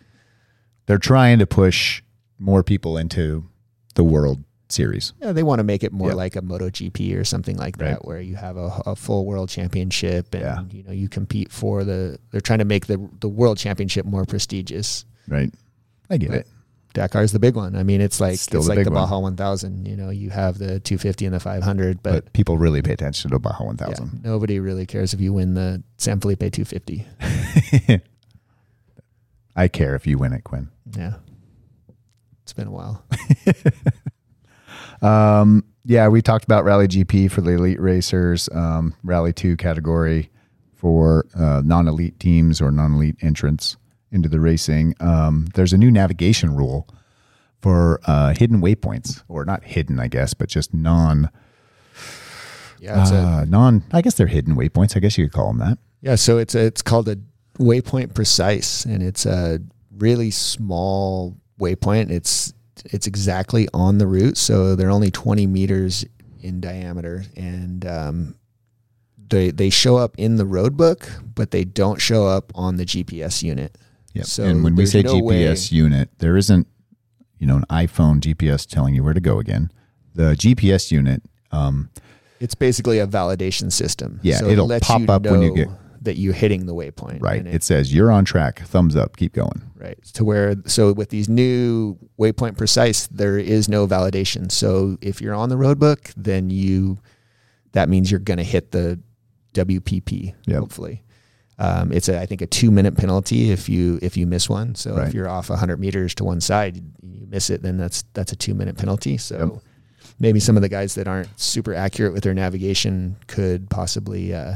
they're 0.86 0.96
trying 0.96 1.40
to 1.40 1.46
push 1.46 2.02
more 2.38 2.62
people 2.62 2.96
into 2.96 3.50
the 3.96 4.04
world 4.04 4.44
series. 4.68 5.12
Yeah, 5.20 5.32
they 5.32 5.42
want 5.42 5.58
to 5.58 5.64
make 5.64 5.82
it 5.82 5.92
more 5.92 6.08
yep. 6.08 6.16
like 6.16 6.36
a 6.36 6.40
MotoGP 6.40 7.18
or 7.18 7.24
something 7.24 7.56
like 7.56 7.78
that, 7.78 7.92
right. 7.92 8.04
where 8.04 8.20
you 8.20 8.36
have 8.36 8.56
a, 8.56 8.82
a, 8.86 8.96
full 8.96 9.26
world 9.26 9.48
championship 9.48 10.34
and 10.34 10.42
yeah. 10.42 10.62
you 10.70 10.84
know 10.84 10.92
you 10.92 11.08
compete 11.08 11.50
for 11.50 11.84
the. 11.84 12.18
They're 12.30 12.40
trying 12.40 12.60
to 12.60 12.64
make 12.64 12.86
the 12.86 13.08
the 13.20 13.28
world 13.28 13.58
championship 13.58 14.06
more 14.06 14.24
prestigious. 14.24 15.04
Right, 15.28 15.52
I 16.08 16.16
get 16.18 16.30
but 16.30 16.38
it. 16.40 16.46
Dakar 16.96 17.22
is 17.22 17.32
the 17.32 17.38
big 17.38 17.56
one. 17.56 17.76
I 17.76 17.82
mean, 17.82 18.00
it's 18.00 18.20
like 18.22 18.38
Still 18.38 18.60
it's 18.60 18.68
the 18.68 18.74
like 18.74 18.84
the 18.84 18.90
Baja 18.90 19.18
1000. 19.18 19.86
You 19.86 19.96
know, 19.96 20.08
you 20.08 20.30
have 20.30 20.56
the 20.56 20.80
250 20.80 21.26
and 21.26 21.34
the 21.34 21.40
500, 21.40 22.02
but, 22.02 22.24
but 22.24 22.32
people 22.32 22.56
really 22.56 22.80
pay 22.80 22.92
attention 22.92 23.30
to 23.30 23.34
the 23.34 23.38
Baja 23.38 23.64
1000. 23.64 24.04
Yeah, 24.06 24.30
nobody 24.30 24.60
really 24.60 24.86
cares 24.86 25.12
if 25.12 25.20
you 25.20 25.34
win 25.34 25.52
the 25.52 25.82
San 25.98 26.20
Felipe 26.20 26.40
250. 26.40 27.06
I 29.56 29.68
care 29.68 29.94
if 29.94 30.06
you 30.06 30.16
win 30.16 30.32
it, 30.32 30.44
Quinn. 30.44 30.70
Yeah, 30.96 31.14
been 32.56 32.68
a 32.68 32.72
while. 32.72 33.04
Um, 35.02 35.64
yeah, 35.84 36.08
we 36.08 36.22
talked 36.22 36.44
about 36.44 36.64
Rally 36.64 36.88
GP 36.88 37.30
for 37.30 37.40
the 37.40 37.52
elite 37.52 37.80
racers, 37.80 38.48
um, 38.52 38.94
Rally 39.04 39.32
2 39.32 39.56
category 39.56 40.30
for 40.74 41.26
uh, 41.34 41.62
non 41.64 41.88
elite 41.88 42.18
teams 42.18 42.60
or 42.60 42.70
non 42.70 42.94
elite 42.94 43.16
entrants 43.20 43.76
into 44.10 44.28
the 44.28 44.40
racing. 44.40 44.94
Um, 45.00 45.46
there's 45.54 45.72
a 45.72 45.78
new 45.78 45.90
navigation 45.90 46.54
rule 46.54 46.88
for 47.60 48.00
uh, 48.06 48.34
hidden 48.34 48.60
waypoints, 48.60 49.22
or 49.28 49.44
not 49.44 49.64
hidden, 49.64 49.98
I 50.00 50.08
guess, 50.08 50.34
but 50.34 50.48
just 50.48 50.74
non. 50.74 51.30
Yeah, 52.78 53.00
it's 53.00 53.12
uh, 53.12 53.42
a, 53.42 53.46
non. 53.46 53.84
I 53.92 54.02
guess 54.02 54.14
they're 54.14 54.26
hidden 54.26 54.56
waypoints. 54.56 54.96
I 54.96 55.00
guess 55.00 55.16
you 55.16 55.26
could 55.26 55.32
call 55.32 55.48
them 55.48 55.58
that. 55.58 55.78
Yeah, 56.02 56.16
so 56.16 56.38
it's 56.38 56.54
a, 56.54 56.64
it's 56.66 56.82
called 56.82 57.08
a 57.08 57.16
waypoint 57.58 58.14
precise, 58.14 58.84
and 58.84 59.02
it's 59.02 59.24
a 59.24 59.60
really 59.96 60.30
small 60.30 61.36
waypoint. 61.60 62.10
It's 62.10 62.52
it's 62.84 63.06
exactly 63.06 63.68
on 63.72 63.98
the 63.98 64.06
route, 64.06 64.36
so 64.36 64.76
they're 64.76 64.90
only 64.90 65.10
20 65.10 65.46
meters 65.46 66.04
in 66.40 66.60
diameter, 66.60 67.24
and 67.36 67.84
um, 67.86 68.34
they 69.28 69.50
they 69.50 69.70
show 69.70 69.96
up 69.96 70.14
in 70.18 70.36
the 70.36 70.44
road 70.44 70.76
book, 70.76 71.08
but 71.34 71.50
they 71.50 71.64
don't 71.64 72.00
show 72.00 72.26
up 72.26 72.52
on 72.54 72.76
the 72.76 72.84
GPS 72.84 73.42
unit. 73.42 73.76
Yeah. 74.12 74.22
So 74.22 74.44
and 74.44 74.62
when 74.64 74.76
we 74.76 74.86
say 74.86 75.02
no 75.02 75.14
GPS 75.14 75.72
way, 75.72 75.76
unit, 75.76 76.10
there 76.18 76.36
isn't 76.36 76.66
you 77.38 77.46
know 77.46 77.56
an 77.56 77.64
iPhone 77.70 78.20
GPS 78.20 78.66
telling 78.66 78.94
you 78.94 79.02
where 79.02 79.14
to 79.14 79.20
go 79.20 79.38
again. 79.38 79.70
The 80.14 80.34
GPS 80.34 80.90
unit 80.90 81.22
um, 81.52 81.90
It's 82.40 82.54
basically 82.54 82.98
a 82.98 83.06
validation 83.06 83.70
system. 83.70 84.20
Yeah, 84.22 84.44
it 84.44 84.52
it'll 84.52 84.66
lets 84.66 84.86
pop 84.86 85.08
up 85.08 85.26
when 85.26 85.42
you 85.42 85.54
get- 85.54 85.68
that 86.06 86.16
you're 86.16 86.32
hitting 86.34 86.66
the 86.66 86.74
waypoint. 86.74 87.20
Right. 87.22 87.38
And 87.44 87.46
It 87.48 87.62
says 87.62 87.92
you're 87.94 88.10
on 88.10 88.24
track. 88.24 88.60
Thumbs 88.62 88.96
up. 88.96 89.16
Keep 89.16 89.34
going. 89.34 89.62
Right. 89.76 90.02
To 90.14 90.24
where 90.24 90.56
so 90.66 90.92
with 90.92 91.10
these 91.10 91.28
new 91.28 91.98
waypoint 92.18 92.56
precise, 92.56 93.06
there 93.08 93.38
is 93.38 93.68
no 93.68 93.86
validation. 93.86 94.50
So 94.50 94.96
if 95.00 95.20
you're 95.20 95.34
on 95.34 95.50
the 95.50 95.56
road 95.56 95.78
book, 95.78 96.10
then 96.16 96.48
you 96.50 96.98
that 97.72 97.88
means 97.90 98.10
you're 98.10 98.18
going 98.20 98.38
to 98.38 98.44
hit 98.44 98.70
the 98.72 98.98
WPP. 99.52 100.34
Yep. 100.46 100.58
Hopefully, 100.58 101.02
um, 101.58 101.92
it's 101.92 102.08
a 102.08 102.20
I 102.20 102.26
think 102.26 102.40
a 102.42 102.46
two 102.46 102.70
minute 102.70 102.96
penalty 102.96 103.50
if 103.50 103.68
you 103.68 103.98
if 104.02 104.16
you 104.16 104.26
miss 104.26 104.48
one. 104.48 104.74
So 104.74 104.96
Right. 104.96 105.08
if 105.08 105.14
you're 105.14 105.28
off 105.28 105.50
100 105.50 105.78
meters 105.78 106.14
to 106.16 106.24
one 106.24 106.40
side, 106.40 106.76
you 107.02 107.26
miss 107.28 107.50
it, 107.50 107.62
then 107.62 107.76
that's 107.76 108.04
that's 108.14 108.32
a 108.32 108.36
two 108.36 108.54
minute 108.54 108.76
penalty. 108.78 109.16
So. 109.18 109.38
Yep. 109.54 109.62
Maybe 110.18 110.40
some 110.40 110.56
of 110.56 110.62
the 110.62 110.70
guys 110.70 110.94
that 110.94 111.06
aren't 111.08 111.28
super 111.38 111.74
accurate 111.74 112.14
with 112.14 112.22
their 112.22 112.32
navigation 112.32 113.16
could 113.26 113.68
possibly 113.68 114.32
uh, 114.32 114.54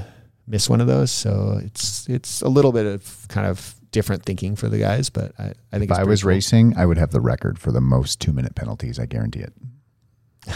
miss 0.51 0.69
one 0.69 0.81
of 0.81 0.87
those. 0.87 1.11
So 1.11 1.61
it's 1.65 2.09
it's 2.09 2.43
a 2.43 2.49
little 2.49 2.73
bit 2.73 2.85
of 2.87 3.27
kind 3.29 3.47
of 3.47 3.75
different 3.93 4.25
thinking 4.25 4.55
for 4.57 4.69
the 4.69 4.79
guys, 4.79 5.11
but 5.11 5.33
I, 5.39 5.53
I 5.73 5.79
think 5.79 5.91
If 5.91 5.99
I 5.99 6.05
was 6.05 6.23
cool. 6.23 6.29
racing, 6.29 6.75
I 6.77 6.87
would 6.87 6.99
have 6.99 7.11
the 7.11 7.21
record 7.21 7.59
for 7.59 7.73
the 7.73 7.81
most 7.81 8.21
two 8.21 8.33
minute 8.33 8.55
penalties. 8.55 8.99
I 8.99 9.07
guarantee 9.07 9.41
it. 9.41 9.53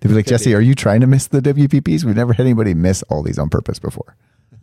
They'd 0.00 0.08
be 0.08 0.14
like, 0.14 0.26
Jesse, 0.26 0.54
are 0.54 0.60
you 0.60 0.74
trying 0.74 1.00
to 1.00 1.06
miss 1.06 1.26
the 1.26 1.40
WPPs? 1.40 2.04
We've 2.04 2.14
never 2.16 2.32
had 2.34 2.44
anybody 2.44 2.74
miss 2.74 3.02
all 3.04 3.22
these 3.22 3.38
on 3.38 3.48
purpose 3.48 3.78
before. 3.78 4.16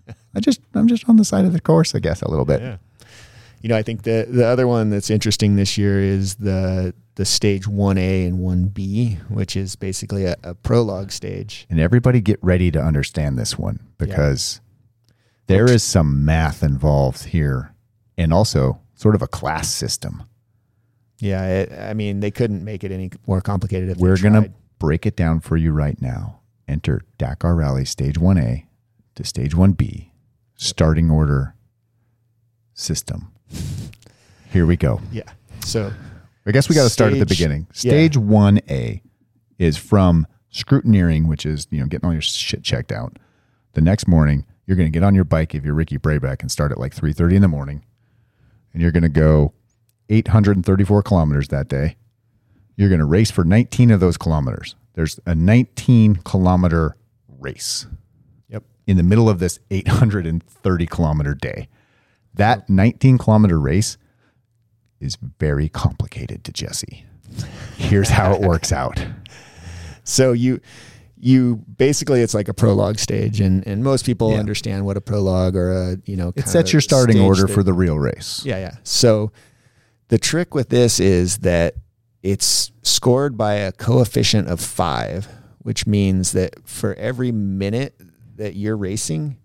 I 0.35 0.39
just, 0.39 0.61
I'm 0.73 0.87
just 0.87 1.07
on 1.09 1.17
the 1.17 1.25
side 1.25 1.43
of 1.45 1.53
the 1.53 1.59
course, 1.59 1.95
I 1.95 1.99
guess, 1.99 2.21
a 2.21 2.29
little 2.29 2.45
bit. 2.45 2.61
Yeah. 2.61 2.77
You 3.63 3.69
know, 3.69 3.77
I 3.77 3.81
think 3.81 4.03
the 4.03 4.27
the 4.29 4.45
other 4.45 4.67
one 4.67 4.89
that's 4.89 5.09
interesting 5.09 5.55
this 5.55 5.77
year 5.77 5.97
is 6.01 6.35
the 6.35 6.93
the 7.15 7.23
stage 7.23 7.65
one 7.65 7.97
A 7.97 8.25
and 8.25 8.39
one 8.39 8.65
B, 8.65 9.19
which 9.29 9.55
is 9.55 9.77
basically 9.77 10.25
a, 10.25 10.35
a 10.43 10.53
prologue 10.53 11.13
stage. 11.13 11.65
And 11.69 11.79
everybody 11.79 12.19
get 12.19 12.39
ready 12.41 12.71
to 12.71 12.79
understand 12.81 13.39
this 13.39 13.57
one 13.57 13.79
because 13.97 14.59
there 15.47 15.63
is 15.63 15.81
some 15.81 16.25
math 16.25 16.61
involved 16.61 17.23
here 17.27 17.73
and 18.17 18.33
also 18.33 18.81
sort 18.95 19.15
of 19.15 19.21
a 19.21 19.27
class 19.27 19.71
system. 19.71 20.23
Yeah, 21.19 21.45
it, 21.47 21.71
I 21.71 21.93
mean 21.93 22.19
they 22.19 22.31
couldn't 22.31 22.65
make 22.65 22.83
it 22.83 22.91
any 22.91 23.11
more 23.25 23.39
complicated 23.39 23.89
if 23.91 23.97
We're 23.97 24.17
going 24.17 24.43
to 24.43 24.51
break 24.77 25.05
it 25.05 25.15
down 25.15 25.39
for 25.39 25.55
you 25.55 25.71
right 25.71 25.99
now. 26.01 26.41
Enter 26.67 27.01
Dakar 27.17 27.55
Rally 27.55 27.85
Stage 27.85 28.15
1A 28.19 28.65
to 29.15 29.23
Stage 29.23 29.55
1B, 29.55 30.09
starting 30.57 31.09
order 31.09 31.55
system. 32.73 33.32
Here 34.51 34.65
we 34.65 34.77
go. 34.77 35.01
Yeah. 35.11 35.23
So 35.65 35.91
I 36.45 36.51
guess 36.51 36.69
we 36.69 36.75
got 36.75 36.83
to 36.83 36.89
start 36.89 37.13
at 37.13 37.19
the 37.19 37.25
Stage- 37.25 37.37
beginning. 37.37 37.67
yeah. 37.73 37.91
Stage 37.91 38.15
1A 38.17 39.01
is 39.57 39.77
from 39.77 40.27
scrutineering, 40.51 41.27
which 41.27 41.45
is, 41.45 41.67
you 41.71 41.79
know, 41.79 41.87
getting 41.87 42.05
all 42.05 42.13
your 42.13 42.21
shit 42.21 42.63
checked 42.63 42.91
out. 42.91 43.17
The 43.73 43.81
next 43.81 44.07
morning, 44.07 44.45
you're 44.65 44.77
going 44.77 44.91
to 44.91 44.91
get 44.91 45.03
on 45.03 45.15
your 45.15 45.23
bike 45.23 45.55
if 45.55 45.65
you're 45.65 45.73
Ricky 45.73 45.97
Brabec 45.97 46.41
and 46.41 46.51
start 46.51 46.71
at 46.71 46.77
like 46.79 46.95
3:30 46.95 47.35
in 47.35 47.41
the 47.41 47.47
morning. 47.47 47.83
And 48.73 48.81
you're 48.81 48.91
going 48.91 49.03
to 49.03 49.09
go 49.09 49.53
834 50.09 51.03
kilometers 51.03 51.47
that 51.49 51.67
day. 51.67 51.95
You're 52.75 52.89
going 52.89 52.99
to 52.99 53.05
race 53.05 53.31
for 53.31 53.43
19 53.43 53.91
of 53.91 53.99
those 53.99 54.17
kilometers. 54.17 54.75
There's 54.93 55.19
a 55.25 55.35
19 55.35 56.17
kilometer 56.17 56.95
race 57.39 57.87
yep. 58.47 58.63
in 58.87 58.97
the 58.97 59.03
middle 59.03 59.29
of 59.29 59.39
this 59.39 59.59
830 59.69 60.85
kilometer 60.87 61.33
day. 61.35 61.67
That 62.35 62.69
19 62.69 63.17
kilometer 63.17 63.59
race 63.59 63.97
is 64.99 65.17
very 65.39 65.69
complicated 65.69 66.43
to 66.45 66.51
Jesse. 66.51 67.05
Here's 67.77 68.09
how 68.09 68.33
it 68.33 68.41
works 68.41 68.71
out. 68.71 69.03
So 70.03 70.31
you 70.33 70.59
you 71.17 71.63
basically 71.77 72.21
it's 72.21 72.33
like 72.33 72.49
a 72.49 72.53
prologue 72.53 72.99
stage 72.99 73.39
and 73.39 73.65
and 73.65 73.83
most 73.83 74.05
people 74.05 74.31
Yeah. 74.31 74.39
understand 74.39 74.85
what 74.85 74.97
a 74.97 75.01
prologue 75.01 75.55
or 75.55 75.71
a 75.71 75.97
you 76.05 76.15
know 76.17 76.33
It 76.35 76.47
sets 76.47 76.73
your 76.73 76.81
starting 76.81 77.19
order 77.21 77.43
that- 77.43 77.53
for 77.53 77.63
the 77.63 77.73
real 77.73 77.97
race. 77.97 78.41
Yeah, 78.45 78.57
yeah. 78.57 78.75
So 78.83 79.31
the 80.09 80.17
trick 80.17 80.53
with 80.53 80.69
this 80.69 80.99
is 80.99 81.37
that 81.39 81.75
it's 82.21 82.71
scored 82.83 83.37
by 83.37 83.53
a 83.55 83.71
coefficient 83.71 84.47
of 84.47 84.59
five, 84.59 85.27
which 85.59 85.87
means 85.87 86.33
that 86.33 86.67
for 86.67 86.93
every 86.95 87.31
minute 87.31 87.99
that 88.35 88.55
you're 88.55 88.77
racing, 88.77 89.37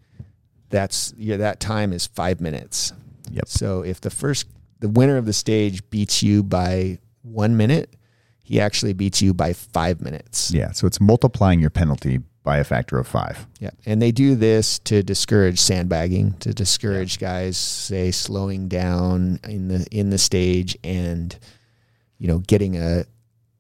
that's 0.71 1.14
yeah, 1.16 1.37
that 1.39 1.61
time 1.61 1.93
is 1.93 2.07
five 2.07 2.41
minutes. 2.41 2.93
Yep. 3.31 3.49
So 3.49 3.83
if 3.83 4.01
the 4.01 4.11
first 4.11 4.47
the 4.81 4.89
winner 4.89 5.16
of 5.16 5.27
the 5.27 5.33
stage 5.33 5.89
beats 5.91 6.23
you 6.23 6.43
by 6.43 6.99
one 7.23 7.57
minute, 7.57 7.97
he 8.43 8.61
actually 8.61 8.93
beats 8.93 9.21
you 9.21 9.35
by 9.35 9.53
five 9.53 10.01
minutes. 10.01 10.51
Yeah. 10.51 10.73
So 10.73 10.87
it's 10.87 11.01
multiplying 11.01 11.61
your 11.61 11.71
penalty 11.71 12.21
by 12.49 12.57
a 12.57 12.64
factor 12.64 12.99
of 12.99 13.07
five. 13.07 13.47
Yeah, 13.61 13.71
and 13.85 14.01
they 14.01 14.11
do 14.11 14.35
this 14.35 14.79
to 14.81 15.03
discourage 15.03 15.61
sandbagging, 15.61 16.33
to 16.41 16.55
discourage 16.55 17.19
guys, 17.19 17.59
say, 17.59 18.11
slowing 18.11 18.69
down 18.69 19.39
in 19.45 19.69
the 19.69 19.87
in 19.91 20.09
the 20.09 20.16
stage 20.16 20.75
and 20.83 21.39
you 22.16 22.27
know 22.27 22.39
getting 22.39 22.79
a 22.79 23.05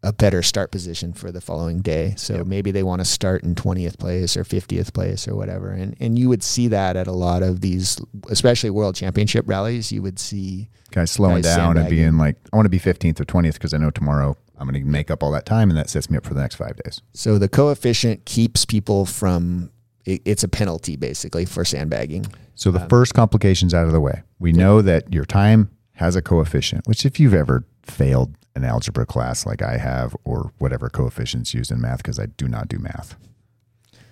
a 0.02 0.12
better 0.12 0.42
start 0.42 0.70
position 0.70 1.12
for 1.12 1.32
the 1.32 1.40
following 1.40 1.80
day. 1.80 2.14
So 2.16 2.36
Yep. 2.36 2.46
maybe 2.46 2.70
they 2.70 2.82
want 2.84 3.00
to 3.00 3.04
start 3.04 3.42
in 3.42 3.54
twentieth 3.54 3.98
place 3.98 4.36
or 4.36 4.44
fiftieth 4.44 4.92
place 4.92 5.26
or 5.26 5.34
whatever, 5.34 5.70
and 5.70 5.96
and 5.98 6.18
you 6.18 6.28
would 6.28 6.42
see 6.42 6.68
that 6.68 6.96
at 6.96 7.06
a 7.06 7.12
lot 7.12 7.42
of 7.42 7.60
these, 7.60 7.98
especially 8.30 8.70
World 8.70 8.94
Championship 8.94 9.44
rallies. 9.48 9.90
You 9.90 10.02
would 10.02 10.18
see 10.18 10.68
Guys 10.92 11.10
slowing 11.10 11.42
Guys 11.42 11.56
down 11.56 11.76
and 11.76 11.88
being 11.90 12.16
like, 12.16 12.36
I 12.52 12.56
want 12.56 12.66
to 12.66 12.70
be 12.70 12.78
15th 12.78 13.20
or 13.20 13.24
20th 13.24 13.54
because 13.54 13.74
I 13.74 13.78
know 13.78 13.90
tomorrow 13.90 14.36
I'm 14.56 14.68
going 14.68 14.82
to 14.82 14.88
make 14.88 15.10
up 15.10 15.22
all 15.22 15.30
that 15.32 15.44
time 15.46 15.68
and 15.70 15.76
that 15.78 15.90
sets 15.90 16.08
me 16.10 16.16
up 16.16 16.24
for 16.24 16.32
the 16.34 16.40
next 16.40 16.54
five 16.56 16.76
days. 16.84 17.00
so 17.12 17.38
the 17.38 17.48
coefficient 17.48 18.24
keeps 18.24 18.64
people 18.64 19.04
from. 19.04 19.70
It, 20.04 20.22
it's 20.24 20.42
a 20.44 20.48
penalty 20.48 20.96
basically 20.96 21.44
for 21.44 21.64
sandbagging. 21.66 22.26
So 22.54 22.70
Um, 22.70 22.74
the 22.74 22.88
first 22.88 23.12
complications 23.14 23.74
out 23.74 23.86
of 23.86 23.92
the 23.92 24.00
way. 24.00 24.22
We 24.38 24.52
know 24.52 24.80
that 24.80 25.12
your 25.12 25.24
time 25.26 25.70
has 25.94 26.16
a 26.16 26.22
coefficient, 26.22 26.86
which 26.86 27.04
if 27.04 27.18
you've 27.20 27.34
ever 27.34 27.64
failed 27.82 28.34
an 28.58 28.64
algebra 28.64 29.06
class 29.06 29.46
like 29.46 29.62
I 29.62 29.78
have 29.78 30.14
or 30.24 30.52
whatever 30.58 30.90
coefficients 30.90 31.54
used 31.54 31.70
in 31.70 31.80
math 31.80 31.98
because 31.98 32.18
I 32.18 32.26
do 32.26 32.48
not 32.48 32.68
do 32.68 32.78
math. 32.78 33.16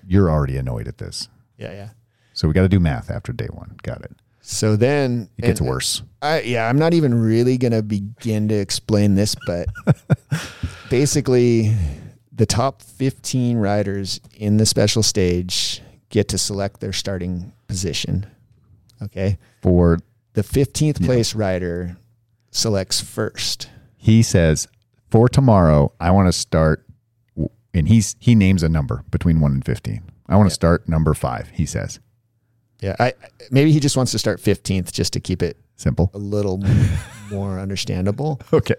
You're 0.07 0.30
already 0.30 0.57
annoyed 0.57 0.88
at 0.88 0.99
this. 0.99 1.28
Yeah, 1.59 1.72
yeah. 1.72 1.88
So 2.32 2.47
we 2.49 2.55
got 2.55 2.62
to 2.62 2.68
do 2.68 2.80
math 2.80 3.11
after 3.11 3.32
day 3.32 3.49
1. 3.51 3.78
Got 3.82 4.03
it. 4.03 4.12
So 4.40 4.76
then 4.76 5.28
It 5.36 5.42
gets 5.42 5.61
worse. 5.61 6.03
I, 6.22 6.42
yeah, 6.42 6.68
I'm 6.68 6.78
not 6.78 6.94
even 6.94 7.12
really 7.20 7.59
going 7.59 7.72
to 7.72 7.82
begin 7.82 8.47
to 8.49 8.55
explain 8.55 9.16
this, 9.16 9.34
but 9.47 9.68
basically, 10.90 11.74
the 12.32 12.47
top 12.47 12.82
15 12.82 13.57
riders 13.57 14.20
in 14.36 14.59
the 14.59 14.66
special 14.66 15.03
stage 15.03 15.82
get 16.11 16.28
to 16.28 16.38
select 16.38 16.80
their 16.80 16.92
starting 16.92 17.53
position. 17.66 18.26
Okay. 19.03 19.38
For 19.62 19.99
The 20.34 20.42
15th 20.42 21.05
place 21.05 21.34
rider 21.34 21.97
selects 22.53 23.01
first. 23.01 23.68
He 24.07 24.22
says 24.22 24.68
for 25.11 25.28
tomorrow 25.28 25.92
I 26.00 26.11
want 26.12 26.28
to 26.28 26.32
start 26.32 26.86
and 27.74 27.88
he's 27.88 28.16
he 28.18 28.34
names 28.34 28.62
a 28.62 28.68
number 28.68 29.04
between 29.11 29.40
1 29.40 29.52
and 29.52 29.64
15. 29.64 30.02
I 30.28 30.36
want 30.36 30.48
to 30.48 30.54
start 30.54 30.88
number 30.88 31.12
5, 31.14 31.50
he 31.50 31.66
says. 31.66 32.00
Yeah. 32.80 32.96
I, 32.98 33.12
maybe 33.50 33.72
he 33.72 33.80
just 33.80 33.96
wants 33.96 34.12
to 34.12 34.18
start 34.18 34.40
15th 34.40 34.92
just 34.92 35.12
to 35.14 35.20
keep 35.20 35.42
it 35.42 35.57
Simple. 35.76 36.11
a 36.14 36.18
little 36.18 36.59
more 37.30 37.59
understandable. 37.59 38.40
Okay. 38.52 38.74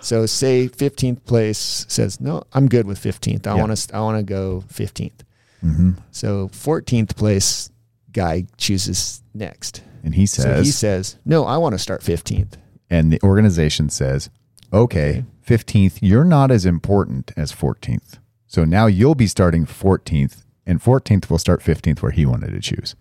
So 0.00 0.26
say 0.26 0.68
15th 0.68 1.24
place 1.24 1.86
says, 1.88 2.20
no, 2.20 2.44
I'm 2.52 2.68
good 2.68 2.86
with 2.86 3.00
15th. 3.02 3.46
I 3.46 3.54
Yeah. 3.54 3.60
want 3.62 3.76
to, 3.76 3.96
I 3.96 4.00
want 4.00 4.18
to 4.18 4.22
go 4.24 4.62
15th. 4.72 5.20
hmm 5.60 5.90
So 6.10 6.48
14th 6.48 7.16
place 7.16 7.70
guy 8.12 8.46
chooses 8.58 9.22
next. 9.34 9.82
And 10.04 10.14
he 10.14 10.26
So 10.26 10.42
says 10.42 10.66
he 10.66 10.72
says, 10.72 11.16
"No, 11.24 11.44
I 11.44 11.56
want 11.56 11.72
to 11.74 11.78
start 11.78 12.00
15th." 12.02 12.54
and 12.88 13.12
the 13.12 13.20
organization 13.22 13.88
says, 13.90 14.30
okay, 14.72 15.24
15th, 15.46 15.98
you're 16.00 16.24
not 16.24 16.50
as 16.50 16.66
important 16.66 17.32
as 17.36 17.52
14th. 17.52 18.18
So 18.46 18.64
now 18.64 18.86
you'll 18.86 19.14
be 19.14 19.26
starting 19.26 19.66
14th, 19.66 20.44
and 20.66 20.82
14th 20.82 21.28
will 21.30 21.38
start 21.38 21.62
15th 21.62 22.02
where 22.02 22.12
he 22.12 22.26
wanted 22.26 22.50
to 22.52 22.60
choose. 22.60 22.94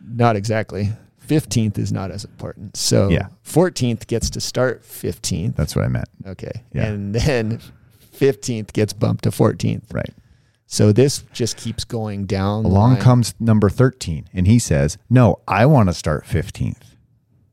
Not 0.00 0.36
exactly. 0.36 0.90
15th 1.26 1.78
is 1.78 1.92
not 1.92 2.10
as 2.10 2.24
important. 2.24 2.76
So 2.76 3.08
Yeah. 3.08 3.28
14th 3.44 4.06
gets 4.06 4.28
to 4.30 4.40
start 4.40 4.82
15th. 4.82 5.54
That's 5.56 5.76
what 5.76 5.84
I 5.84 5.88
meant. 5.88 6.08
Okay. 6.26 6.50
Yeah. 6.72 6.86
And 6.86 7.14
then 7.14 7.60
15th 8.14 8.72
gets 8.72 8.92
bumped 8.92 9.24
to 9.24 9.30
14th. 9.30 9.92
Right. 9.92 10.10
So 10.66 10.90
this 10.90 11.22
just 11.32 11.56
keeps 11.58 11.84
going 11.84 12.24
down. 12.26 12.64
Along 12.64 12.96
comes 12.96 13.34
number 13.38 13.68
13, 13.68 14.28
and 14.32 14.46
he 14.46 14.58
says, 14.58 14.96
no, 15.10 15.40
I 15.46 15.66
want 15.66 15.90
to 15.90 15.94
start 15.94 16.24
15th. 16.24 16.78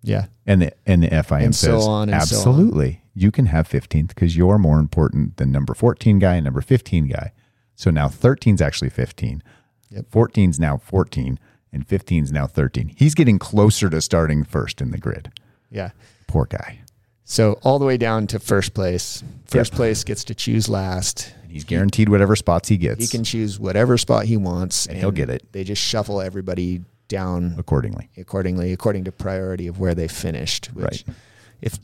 Yeah. 0.02 0.28
And 0.46 0.62
the, 0.62 0.72
and 0.86 1.04
the 1.04 1.10
FIM 1.10 1.44
And 1.46 1.56
so 1.56 1.68
says, 1.78 1.84
so 1.84 1.90
on. 1.92 2.10
absolutely, 2.10 3.04
you 3.20 3.32
can 3.32 3.48
have 3.48 3.68
15th 3.68 4.10
because 4.10 4.38
you're 4.38 4.58
more 4.58 4.80
important 4.80 5.38
than 5.38 5.52
number 5.52 5.74
14 5.74 6.20
guy 6.20 6.36
and 6.36 6.46
number 6.46 6.62
15 6.62 7.08
guy. 7.08 7.34
So 7.76 7.92
now 7.92 8.08
13's 8.08 8.62
actually 8.62 8.90
15. 8.90 9.44
Yep. 9.90 10.10
14's 10.12 10.60
now 10.60 10.78
14, 10.78 11.40
and 11.74 11.88
15's 11.88 12.32
now 12.32 12.48
13. 12.48 12.94
He's 12.96 13.16
getting 13.16 13.40
closer 13.40 13.90
to 13.90 14.02
starting 14.02 14.44
first 14.44 14.82
in 14.82 14.92
the 14.92 14.98
grid. 14.98 15.32
Yeah. 15.72 15.92
Poor 16.28 16.46
guy. 16.46 16.82
So 17.26 17.60
all 17.64 17.78
the 17.80 17.86
way 17.86 17.98
down 17.98 18.28
to 18.28 18.40
first 18.40 18.74
place. 18.74 19.24
First 19.46 19.74
place 19.74 20.04
gets 20.04 20.24
to 20.26 20.36
choose 20.36 20.68
last. 20.70 21.34
And 21.44 21.52
he's 21.52 21.64
guaranteed 21.64 22.10
whatever 22.10 22.36
spots 22.36 22.70
he 22.70 22.78
gets 22.78 23.02
He 23.02 23.08
can 23.08 23.24
choose 23.24 23.60
whatever 23.60 23.98
spot 23.98 24.26
he 24.26 24.38
wants, 24.38 24.86
and, 24.88 24.98
he'll 24.98 25.12
get 25.12 25.30
it. 25.30 25.52
They 25.52 25.64
just 25.64 25.82
shuffle 25.82 26.22
everybody 26.22 26.82
down 27.08 27.56
accordingly. 27.58 28.10
accordingly, 28.18 28.72
according 28.72 29.04
to 29.06 29.12
priority 29.12 29.68
of 29.68 29.80
where 29.80 29.96
they 29.96 30.08
finished. 30.08 30.68
Which, 30.68 30.84
Right. 31.08 31.16
if 31.62 31.80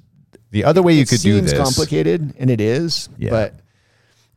The 0.56 0.64
other 0.64 0.82
way 0.82 0.94
you 0.94 1.02
it 1.02 1.10
could 1.10 1.22
do 1.22 1.38
seems 1.38 1.52
this, 1.52 1.60
complicated, 1.60 2.34
and 2.40 2.50
it 2.50 2.62
is, 2.62 3.10
Yeah. 3.18 3.30
but 3.30 3.60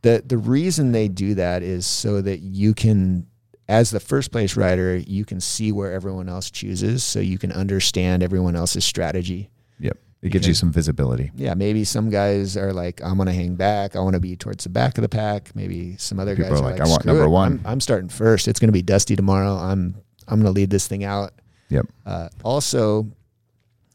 the 0.02 0.22
the 0.26 0.36
reason 0.36 0.90
they 0.92 1.06
do 1.08 1.34
that 1.34 1.62
is 1.62 1.86
so 1.86 2.20
that 2.22 2.40
you 2.40 2.74
can, 2.74 3.26
as 3.68 3.90
the 3.90 4.00
first 4.00 4.32
place 4.32 4.56
rider, 4.56 4.96
you 4.96 5.24
can 5.24 5.40
see 5.40 5.70
where 5.72 5.92
everyone 5.92 6.28
else 6.28 6.50
chooses, 6.50 7.04
so 7.04 7.20
you 7.20 7.38
can 7.38 7.52
understand 7.52 8.22
everyone 8.24 8.56
else's 8.56 8.84
strategy. 8.84 9.48
yep, 9.78 9.96
it 10.22 10.30
gives 10.30 10.46
you 10.48 10.54
some 10.54 10.72
visibility. 10.72 11.30
Yeah, 11.36 11.54
maybe 11.54 11.84
some 11.84 12.10
guys 12.10 12.56
are 12.56 12.72
like, 12.72 13.00
I'm 13.02 13.16
gonna 13.16 13.32
hang 13.32 13.54
back. 13.54 13.94
I 13.94 14.00
want 14.00 14.14
to 14.14 14.20
be 14.20 14.34
towards 14.36 14.64
the 14.64 14.70
back 14.70 14.98
of 14.98 15.02
the 15.02 15.08
pack. 15.08 15.54
Maybe 15.54 15.96
some 15.98 16.18
other 16.18 16.34
People 16.34 16.50
guys 16.50 16.60
are 16.60 16.64
like, 16.64 16.78
like, 16.80 16.86
"I 16.88 16.90
want 16.90 17.02
"Screw 17.02 17.12
number 17.12 17.26
it. 17.26 17.30
one." 17.30 17.52
I'm, 17.64 17.72
I'm 17.74 17.80
starting 17.80 18.08
first. 18.08 18.48
It's 18.48 18.58
gonna 18.58 18.72
be 18.72 18.82
dusty 18.82 19.14
tomorrow. 19.14 19.54
I'm 19.56 19.94
I'm 20.26 20.40
gonna 20.40 20.50
lead 20.50 20.70
this 20.70 20.86
thing 20.88 21.04
out. 21.04 21.32
Yep. 21.70 21.86
Uh, 22.06 22.28
also, 22.42 23.06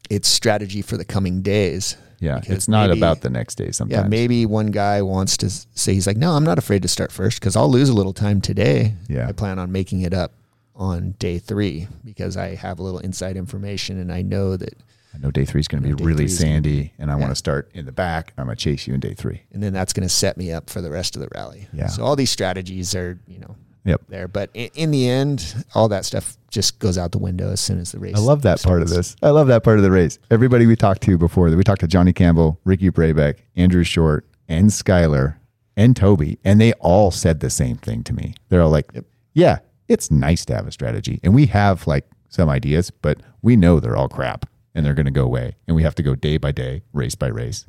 it's 0.08 0.28
strategy 0.28 0.80
for 0.82 0.96
the 0.96 1.04
coming 1.04 1.42
days. 1.42 1.96
Yeah, 2.24 2.40
Because 2.40 2.56
it's 2.56 2.68
not 2.68 2.88
maybe- 2.88 3.00
about 3.00 3.20
the 3.20 3.30
next 3.30 3.56
day. 3.56 3.70
Sometimes. 3.70 4.02
Yeah, 4.04 4.08
maybe 4.08 4.46
one 4.46 4.68
guy 4.68 5.02
wants 5.02 5.36
to 5.38 5.50
say 5.50 5.94
he's 5.94 6.06
like, 6.06 6.16
no, 6.16 6.32
I'm 6.32 6.44
not 6.44 6.58
afraid 6.58 6.82
to 6.82 6.88
start 6.88 7.12
first 7.12 7.40
because 7.40 7.56
I'll 7.56 7.70
lose 7.70 7.88
a 7.88 7.94
little 7.94 8.12
time 8.14 8.40
today. 8.40 8.94
Yeah. 9.08 9.28
I 9.28 9.32
plan 9.32 9.58
on 9.58 9.70
making 9.72 10.00
it 10.02 10.14
up 10.14 10.32
on 10.76 11.12
day 11.18 11.38
three 11.38 11.86
because 12.04 12.36
I 12.36 12.54
have 12.56 12.78
a 12.78 12.82
little 12.82 12.98
inside 13.00 13.36
information 13.36 13.98
and 13.98 14.10
I 14.12 14.22
know 14.22 14.56
that. 14.56 14.74
I 15.14 15.18
know 15.18 15.30
day 15.30 15.44
three 15.44 15.60
is 15.60 15.68
going 15.68 15.80
to 15.84 15.88
be 15.94 16.02
really 16.02 16.24
three's 16.24 16.40
gonna 16.40 16.50
sandy, 16.54 16.92
and 16.98 17.08
I 17.08 17.14
want 17.14 17.30
to 17.30 17.36
start 17.36 17.70
in 17.72 17.86
the 17.86 17.92
back. 17.92 18.32
I'm 18.36 18.46
going 18.46 18.56
to 18.56 18.60
chase 18.60 18.88
you 18.88 18.94
in 18.94 19.00
day 19.00 19.14
three. 19.14 19.42
And 19.52 19.62
then 19.62 19.72
that's 19.72 19.92
going 19.92 20.02
to 20.02 20.12
set 20.12 20.36
me 20.36 20.50
up 20.50 20.68
for 20.68 20.80
the 20.80 20.90
rest 20.90 21.14
of 21.14 21.22
the 21.22 21.28
rally. 21.36 21.68
Yeah. 21.72 21.86
So 21.86 22.02
all 22.02 22.16
these 22.16 22.30
strategies 22.30 22.96
are, 22.96 23.16
you 23.28 23.38
know, 23.38 23.54
Yep. 23.84 24.02
there. 24.08 24.28
But 24.28 24.50
in, 24.54 24.70
in 24.74 24.90
the 24.90 25.08
end, 25.08 25.64
all 25.74 25.88
that 25.88 26.04
stuff 26.04 26.36
just 26.50 26.78
goes 26.78 26.96
out 26.96 27.12
the 27.12 27.18
window 27.18 27.50
as 27.50 27.60
soon 27.60 27.78
as 27.80 27.92
the 27.92 27.98
race. 27.98 28.16
I 28.16 28.20
love 28.20 28.42
that 28.42 28.62
part 28.62 28.80
of 28.82 28.88
this. 28.88 29.14
I 29.22 29.30
love 29.30 29.48
that 29.48 29.62
part 29.62 29.78
of 29.78 29.82
the 29.82 29.90
race. 29.90 30.18
Everybody 30.30 30.66
we 30.66 30.76
talked 30.76 31.02
to 31.02 31.18
before, 31.18 31.50
that 31.50 31.56
we 31.56 31.64
talked 31.64 31.80
to 31.80 31.86
Johnny 31.86 32.12
Campbell, 32.12 32.58
Ricky 32.64 32.90
Brabec, 32.90 33.40
Andrew 33.56 33.84
Short, 33.84 34.26
and 34.48 34.70
Skyler, 34.70 35.36
and 35.76 35.96
Toby, 35.96 36.38
and 36.44 36.60
they 36.60 36.72
all 36.74 37.10
said 37.10 37.40
the 37.40 37.50
same 37.50 37.76
thing 37.76 38.02
to 38.04 38.12
me. 38.12 38.34
They're 38.48 38.62
all 38.62 38.70
like, 38.70 38.90
Yep. 38.94 39.04
"Yeah, 39.34 39.58
it's 39.88 40.10
nice 40.10 40.44
to 40.46 40.54
have 40.54 40.66
a 40.66 40.72
strategy, 40.72 41.18
and 41.22 41.34
we 41.34 41.46
have 41.46 41.86
like 41.86 42.06
some 42.28 42.48
ideas, 42.48 42.90
but 42.90 43.18
we 43.42 43.56
know 43.56 43.80
they're 43.80 43.96
all 43.96 44.08
crap, 44.08 44.46
and 44.74 44.86
they're 44.86 44.94
going 44.94 45.06
to 45.06 45.10
go 45.12 45.24
away, 45.24 45.56
and 45.66 45.74
we 45.74 45.82
have 45.82 45.94
to 45.96 46.02
go 46.02 46.14
day 46.14 46.36
by 46.36 46.52
day, 46.52 46.82
race 46.92 47.14
by 47.16 47.26
race, 47.26 47.66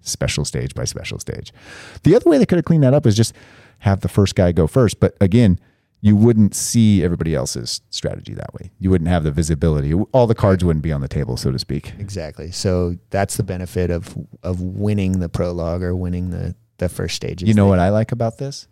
special 0.00 0.44
stage 0.44 0.74
by 0.74 0.84
special 0.84 1.18
stage." 1.18 1.52
The 2.04 2.16
other 2.16 2.28
way 2.30 2.38
they 2.38 2.46
could 2.46 2.56
have 2.56 2.64
cleaned 2.64 2.84
that 2.84 2.94
up 2.94 3.04
is 3.06 3.14
just 3.16 3.34
have 3.82 4.00
the 4.00 4.08
first 4.08 4.34
guy 4.34 4.52
go 4.52 4.66
first, 4.66 5.00
but 5.00 5.16
again. 5.20 5.58
You 6.04 6.16
wouldn't 6.16 6.56
see 6.56 7.04
everybody 7.04 7.32
else's 7.32 7.80
strategy 7.90 8.34
that 8.34 8.52
way. 8.54 8.72
You 8.80 8.90
wouldn't 8.90 9.06
have 9.06 9.22
the 9.22 9.30
visibility. 9.30 9.94
All 9.94 10.26
the 10.26 10.34
cards 10.34 10.64
wouldn't 10.64 10.82
be 10.82 10.90
on 10.90 11.00
the 11.00 11.06
table, 11.06 11.36
so 11.36 11.52
to 11.52 11.60
speak. 11.60 11.92
Exactly. 11.96 12.50
So 12.50 12.96
that's 13.10 13.36
the 13.36 13.44
benefit 13.44 13.88
of 13.92 14.18
of 14.42 14.60
winning 14.60 15.20
the 15.20 15.28
prologue 15.28 15.80
or 15.84 15.94
winning 15.94 16.30
the 16.30 16.56
the 16.78 16.88
first 16.88 17.14
stages. 17.14 17.46
You 17.46 17.54
know 17.54 17.68
what 17.68 17.78
I 17.78 17.90
like 17.90 18.10
about 18.10 18.38
this 18.38 18.66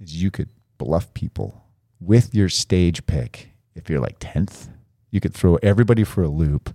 is 0.00 0.20
you 0.20 0.32
could 0.32 0.48
bluff 0.78 1.14
people 1.14 1.62
with 2.00 2.34
your 2.34 2.48
stage 2.48 3.06
pick. 3.06 3.50
If 3.76 3.88
you're 3.88 4.00
like 4.00 4.16
tenth, 4.18 4.68
you 5.12 5.20
could 5.20 5.34
throw 5.34 5.56
everybody 5.62 6.02
for 6.02 6.24
a 6.24 6.28
loop. 6.28 6.74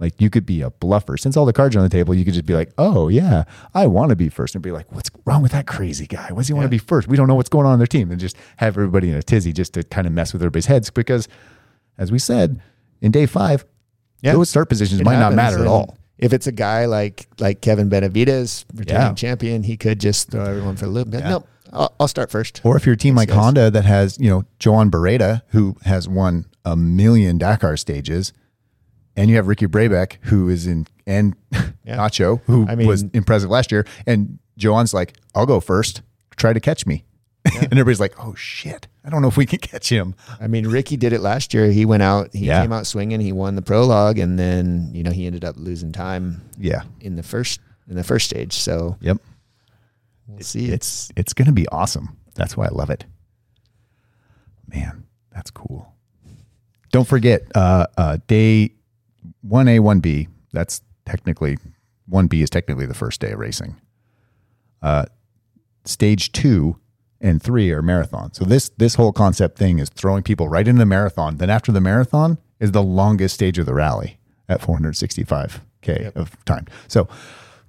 Like 0.00 0.20
you 0.20 0.30
could 0.30 0.46
be 0.46 0.62
a 0.62 0.70
bluffer. 0.70 1.16
Since 1.16 1.36
all 1.36 1.44
the 1.44 1.52
cards 1.52 1.74
are 1.74 1.80
on 1.80 1.84
the 1.84 1.88
table, 1.90 2.14
you 2.14 2.24
could 2.24 2.34
just 2.34 2.46
be 2.46 2.54
like, 2.54 2.70
"Oh 2.78 3.08
yeah, 3.08 3.44
I 3.74 3.86
want 3.88 4.10
to 4.10 4.16
be 4.16 4.28
first. 4.28 4.54
and 4.54 4.62
be 4.62 4.70
like, 4.70 4.90
"What's 4.92 5.10
wrong 5.24 5.42
with 5.42 5.50
that 5.52 5.66
crazy 5.66 6.06
guy? 6.06 6.28
Why 6.30 6.36
does 6.38 6.46
he 6.48 6.52
want 6.54 6.66
to 6.66 6.68
be 6.70 6.78
first? 6.78 7.08
We 7.08 7.16
don't 7.16 7.26
know 7.26 7.34
what's 7.34 7.48
going 7.48 7.66
on 7.66 7.72
on 7.72 7.78
their 7.78 7.86
team." 7.88 8.10
And 8.12 8.20
just 8.20 8.36
have 8.58 8.76
everybody 8.76 9.10
in 9.10 9.16
a 9.16 9.22
tizzy 9.22 9.52
just 9.52 9.74
to 9.74 9.82
kind 9.82 10.06
of 10.06 10.12
mess 10.12 10.32
with 10.32 10.40
everybody's 10.42 10.66
heads 10.66 10.90
because, 10.90 11.26
as 11.98 12.12
we 12.12 12.18
said 12.20 12.60
in 13.00 13.10
day 13.10 13.26
five, 13.26 13.64
Yeah. 14.22 14.32
those 14.34 14.48
start 14.50 14.68
positions 14.68 15.00
It 15.00 15.04
might 15.04 15.18
not 15.18 15.34
matter 15.34 15.58
at 15.60 15.66
all. 15.66 15.96
If 16.16 16.32
it's 16.32 16.46
a 16.46 16.52
guy 16.52 16.84
like 16.86 17.26
like 17.40 17.60
Kevin 17.60 17.88
Benavides, 17.88 18.66
returning 18.74 19.02
Yeah. 19.02 19.14
champion, 19.14 19.64
he 19.64 19.76
could 19.76 19.98
just 20.00 20.30
throw 20.30 20.44
everyone 20.44 20.76
for 20.76 20.84
the 20.86 20.92
loop. 20.92 21.08
Yeah. 21.12 21.28
Nope, 21.28 21.48
I'll, 21.72 21.92
I'll 21.98 22.08
start 22.08 22.30
first. 22.30 22.60
Or 22.64 22.76
if 22.76 22.86
you're 22.86 22.94
a 22.94 22.96
team 22.98 23.16
like 23.16 23.28
guys. 23.30 23.36
Honda 23.36 23.70
that 23.72 23.84
has, 23.84 24.16
you 24.20 24.30
know, 24.30 24.44
Joan 24.60 24.90
Barreda, 24.92 25.42
who 25.48 25.76
has 25.84 26.08
won 26.08 26.44
a 26.64 26.76
million 26.76 27.36
Dakar 27.38 27.76
stages, 27.76 28.32
and 29.18 29.28
you 29.28 29.36
have 29.36 29.46
Ricky 29.48 29.66
Brabec, 29.66 30.16
who 30.22 30.48
is 30.48 30.66
in, 30.66 30.86
and 31.06 31.34
Yeah. 31.84 31.96
Nacho, 31.98 32.40
who 32.46 32.66
I 32.68 32.74
mean- 32.74 32.86
was 32.86 33.02
impressive 33.12 33.50
last 33.50 33.72
year, 33.72 33.84
and 34.06 34.38
Joan's 34.56 34.94
like, 34.94 35.16
I'll 35.34 35.46
go 35.46 35.60
first, 35.60 36.02
try 36.36 36.52
to 36.52 36.60
catch 36.60 36.86
me. 36.86 37.04
and 37.44 37.72
everybody's 37.72 38.00
like, 38.00 38.14
oh 38.24 38.34
shit, 38.34 38.88
I 39.04 39.10
don't 39.10 39.22
know 39.22 39.28
if 39.28 39.36
we 39.36 39.46
can 39.46 39.58
catch 39.60 39.88
him. 39.88 40.14
I 40.40 40.48
mean, 40.48 40.66
Ricky 40.66 40.96
did 40.96 41.12
it 41.12 41.20
last 41.20 41.54
year. 41.54 41.70
He 41.70 41.84
went 41.86 42.02
out, 42.02 42.34
he 42.34 42.46
Yeah. 42.46 42.60
came 42.62 42.72
out 42.72 42.86
swinging, 42.86 43.20
he 43.20 43.32
won 43.32 43.54
the 43.56 43.62
prologue, 43.62 44.18
and 44.18 44.38
then 44.38 44.90
you 44.92 45.02
know 45.02 45.10
he 45.12 45.26
ended 45.26 45.44
up 45.44 45.56
losing 45.56 45.92
time 45.92 46.42
Yeah. 46.58 46.82
in 47.00 47.16
the 47.16 47.22
first 47.22 47.60
in 47.88 47.96
the 47.96 48.04
first 48.04 48.26
stage. 48.26 48.52
So 48.52 48.96
Yep. 49.00 49.18
we'll 50.26 50.40
see. 50.40 50.66
It's 50.70 51.10
it's 51.16 51.32
gonna 51.32 51.52
be 51.52 51.66
awesome. 51.68 52.16
That's 52.34 52.56
why 52.56 52.66
I 52.66 52.70
love 52.70 52.90
it. 52.90 53.04
Man, 54.66 55.04
that's 55.32 55.50
cool. 55.50 55.94
Don't 56.90 57.06
forget, 57.08 57.42
uh, 57.54 57.86
uh, 57.96 58.18
day 58.26 58.72
one 59.42 59.68
A, 59.68 59.78
one 59.80 60.00
B. 60.00 60.28
That's 60.52 60.82
technically 61.04 61.58
one 62.06 62.26
B 62.26 62.42
is 62.42 62.50
technically 62.50 62.86
the 62.86 62.94
first 62.94 63.20
day 63.20 63.32
of 63.32 63.38
racing. 63.38 63.76
Uh, 64.82 65.04
stage 65.84 66.32
two 66.32 66.76
and 67.20 67.42
three 67.42 67.70
are 67.72 67.82
marathon. 67.82 68.32
So 68.32 68.44
this 68.44 68.68
this 68.78 68.94
whole 68.94 69.12
concept 69.12 69.58
thing 69.58 69.78
is 69.78 69.88
throwing 69.88 70.22
people 70.22 70.48
right 70.48 70.66
into 70.66 70.78
the 70.78 70.86
marathon. 70.86 71.36
Then 71.38 71.50
after 71.50 71.72
the 71.72 71.80
marathon 71.80 72.38
is 72.60 72.72
the 72.72 72.82
longest 72.82 73.34
stage 73.34 73.58
of 73.58 73.66
the 73.66 73.74
rally 73.74 74.18
at 74.48 74.60
465k 74.60 75.60
Yep. 75.86 76.16
of 76.16 76.44
time. 76.44 76.66
So 76.88 77.08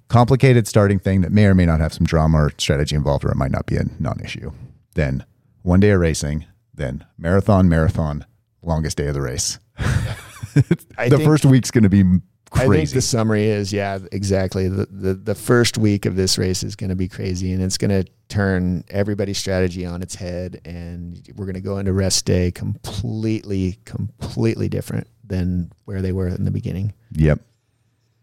complicated 0.08 0.66
starting 0.66 0.98
thing 0.98 1.20
that 1.20 1.30
may 1.32 1.46
or 1.46 1.54
may 1.54 1.66
not 1.66 1.80
have 1.80 1.92
some 1.92 2.04
drama 2.06 2.38
or 2.44 2.52
strategy 2.58 2.96
involved, 2.96 3.24
or 3.24 3.30
it 3.30 3.36
might 3.36 3.52
not 3.52 3.66
be 3.66 3.76
a 3.76 3.84
non-issue. 4.00 4.50
Then 4.94 5.24
one 5.62 5.78
day 5.80 5.90
of 5.90 6.00
racing, 6.00 6.46
then 6.74 7.04
marathon, 7.16 7.68
marathon, 7.68 8.24
longest 8.62 8.96
day 8.96 9.06
of 9.06 9.14
the 9.14 9.20
race. 9.22 9.58
The 10.64 11.16
think- 11.16 11.22
first 11.24 11.44
week's 11.44 11.70
going 11.70 11.84
to 11.84 11.88
be 11.88 12.02
crazy. 12.50 12.70
I 12.70 12.76
think 12.76 12.90
the 12.90 13.00
summary 13.00 13.46
is 13.46 13.72
yeah, 13.72 13.98
exactly. 14.12 14.68
The, 14.68 14.86
the 14.86 15.14
the 15.14 15.34
first 15.34 15.78
week 15.78 16.06
of 16.06 16.16
this 16.16 16.36
race 16.38 16.62
is 16.62 16.76
going 16.76 16.90
to 16.90 16.96
be 16.96 17.08
crazy, 17.08 17.52
and 17.52 17.62
it's 17.62 17.78
going 17.78 17.90
to 17.90 18.10
turn 18.28 18.84
everybody's 18.90 19.38
strategy 19.38 19.86
on 19.86 20.02
its 20.02 20.14
head, 20.14 20.60
and 20.64 21.20
we're 21.36 21.46
going 21.46 21.54
to 21.54 21.60
go 21.60 21.78
into 21.78 21.92
rest 21.92 22.24
day 22.24 22.50
completely, 22.50 23.78
completely 23.84 24.68
different 24.68 25.06
than 25.24 25.72
where 25.84 26.02
they 26.02 26.12
were 26.12 26.28
in 26.28 26.44
the 26.44 26.50
beginning. 26.50 26.92
Yep. 27.12 27.40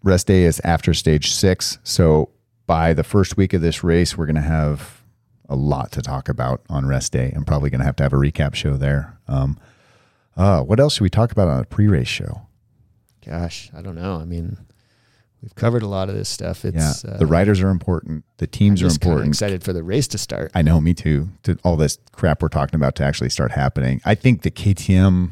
Rest 0.04 0.28
day 0.28 0.44
is 0.44 0.62
after 0.64 0.94
stage 0.94 1.32
six. 1.32 1.80
So 1.84 2.30
by 2.66 2.94
the 2.94 3.04
first 3.04 3.38
week 3.38 3.54
of 3.54 3.62
this 3.62 3.84
race, 3.84 4.18
we're 4.18 4.26
going 4.26 4.36
to 4.36 4.42
have 4.42 5.02
a 5.50 5.56
lot 5.56 5.92
to 5.94 6.02
talk 6.02 6.30
about 6.30 6.62
on 6.70 6.86
rest 6.86 7.14
day. 7.14 7.32
I'm 7.36 7.46
probably 7.46 7.70
going 7.70 7.80
to 7.80 7.86
have 7.86 7.96
to 7.98 8.04
have 8.04 8.14
a 8.14 8.18
recap 8.18 8.54
show 8.56 8.76
there. 8.76 9.18
Um, 9.28 9.58
uh, 10.38 10.62
what 10.62 10.80
else 10.80 10.94
should 10.94 11.04
we 11.04 11.10
talk 11.10 11.32
about 11.32 11.48
on 11.50 11.60
a 11.60 11.66
pre 11.66 11.88
race 11.88 12.08
show? 12.08 12.44
Gosh, 13.26 13.70
I 13.76 13.82
don't 13.82 13.96
know. 13.96 14.16
I 14.16 14.24
mean, 14.26 14.58
we've 15.42 15.56
covered 15.56 15.84
a 15.84 15.88
lot 15.88 16.08
of 16.10 16.16
this 16.16 16.30
stuff. 16.30 16.64
It's 16.64 17.04
yeah. 17.04 17.12
uh, 17.12 17.18
the 17.18 17.26
riders 17.26 17.60
are 17.62 17.70
important. 17.70 18.24
The 18.38 18.48
teams 18.48 18.82
I'm 18.82 18.88
are 18.88 18.92
important. 18.92 19.28
Excited 19.30 19.64
for 19.64 19.74
the 19.74 19.84
race 19.84 20.08
to 20.10 20.18
start. 20.18 20.52
I 20.56 20.62
know, 20.62 20.80
me 20.80 20.94
too. 20.94 21.30
To 21.44 21.58
all 21.64 21.76
this 21.76 21.98
crap 22.14 22.42
we're 22.42 22.48
talking 22.50 22.76
about 22.76 22.96
to 22.96 23.04
actually 23.04 23.30
start 23.30 23.52
happening. 23.52 24.00
I 24.06 24.16
think 24.16 24.44
the 24.44 24.52
KTM, 24.52 25.32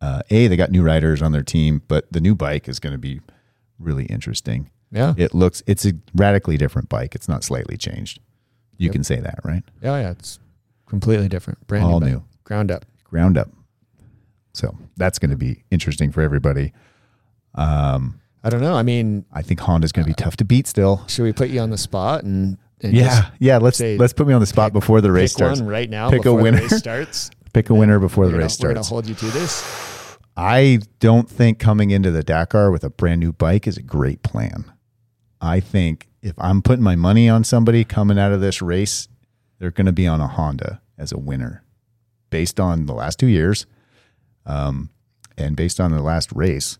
uh, 0.00 0.22
A, 0.30 0.46
they 0.46 0.56
got 0.56 0.70
new 0.70 0.82
riders 0.82 1.20
on 1.20 1.32
their 1.32 1.42
team, 1.42 1.82
but 1.88 2.10
the 2.10 2.20
new 2.20 2.34
bike 2.34 2.68
is 2.68 2.78
going 2.78 2.92
to 2.94 2.98
be 2.98 3.20
really 3.78 4.06
interesting. 4.06 4.70
Yeah, 4.90 5.14
It 5.16 5.34
looks, 5.34 5.62
it's 5.66 5.86
a 5.86 5.94
radically 6.14 6.58
different 6.58 6.90
bike. 6.90 7.14
It's 7.14 7.28
not 7.28 7.44
slightly 7.44 7.78
changed. 7.78 8.20
You 8.76 8.86
Yep. 8.86 8.92
can 8.92 9.04
say 9.04 9.20
that, 9.20 9.38
right? 9.42 9.62
yeah, 9.82 9.96
yeah. 10.00 10.10
It's 10.10 10.38
completely 10.86 11.28
different, 11.28 11.66
brand 11.66 11.84
All 11.84 11.98
new, 12.00 12.06
new. 12.06 12.24
ground 12.44 12.70
up. 12.70 12.84
Ground 13.04 13.38
up. 13.38 13.48
So 14.52 14.76
that's 14.96 15.18
going 15.18 15.30
to 15.30 15.36
be 15.36 15.64
interesting 15.70 16.12
for 16.12 16.20
everybody. 16.22 16.72
Um, 17.54 18.20
I 18.44 18.50
don't 18.50 18.60
know. 18.60 18.74
I 18.74 18.82
mean, 18.82 19.24
I 19.32 19.42
think 19.42 19.60
Honda's 19.60 19.92
going 19.92 20.04
to 20.04 20.08
be 20.10 20.14
tough 20.14 20.36
to 20.38 20.44
beat 20.44 20.66
still. 20.66 21.04
should 21.08 21.22
we 21.22 21.32
put 21.32 21.48
you 21.50 21.60
on 21.60 21.70
the 21.70 21.78
spot 21.78 22.24
and, 22.24 22.58
and 22.82 22.92
Yeah, 22.92 23.30
yeah. 23.38 23.58
Let's 23.58 23.78
say 23.78 23.96
let's 23.96 24.12
put 24.12 24.26
me 24.26 24.32
on 24.34 24.40
the 24.40 24.46
spot 24.46 24.72
before 24.72 25.00
the 25.00 25.12
race 25.12 25.32
pick 25.32 25.36
starts. 25.38 25.60
right 25.60 25.88
now 25.88 26.10
Pick 26.10 26.24
a 26.24 26.34
winner. 26.34 26.56
the 26.58 26.62
race 26.64 26.76
starts? 26.78 27.30
Pick 27.52 27.70
a 27.70 27.74
winner 27.74 27.98
before 27.98 28.26
the 28.26 28.32
gonna- 28.32 28.42
race 28.44 28.58
We're 28.60 28.68
going 28.68 28.76
to 28.76 28.84
starts. 28.84 28.88
hold 28.88 29.06
you 29.08 29.14
to 29.14 29.26
this. 29.38 30.18
I 30.36 30.80
don't 30.98 31.28
think 31.28 31.58
coming 31.58 31.90
into 31.90 32.10
the 32.10 32.22
Dakar 32.22 32.70
with 32.70 32.84
a 32.84 32.90
brand 32.90 33.20
new 33.20 33.32
bike 33.32 33.66
is 33.66 33.76
a 33.76 33.82
great 33.82 34.22
plan. 34.22 34.64
I 35.40 35.60
think 35.60 36.08
if 36.22 36.32
I'm 36.38 36.62
putting 36.62 36.82
my 36.84 36.96
money 36.96 37.28
on 37.28 37.44
somebody 37.44 37.84
coming 37.84 38.18
out 38.18 38.32
of 38.32 38.40
this 38.40 38.62
race, 38.62 39.08
they're 39.58 39.70
going 39.70 39.86
to 39.86 39.92
be 39.92 40.06
on 40.06 40.20
a 40.20 40.26
Honda 40.28 40.80
as 40.96 41.12
a 41.12 41.18
winner 41.18 41.64
based 42.30 42.58
on 42.58 42.86
the 42.86 42.94
last 42.94 43.18
two 43.18 43.26
years 43.26 43.66
um, 44.46 44.90
and 45.36 45.56
based 45.56 45.80
on 45.80 45.90
the 45.90 46.02
last 46.02 46.30
race. 46.32 46.78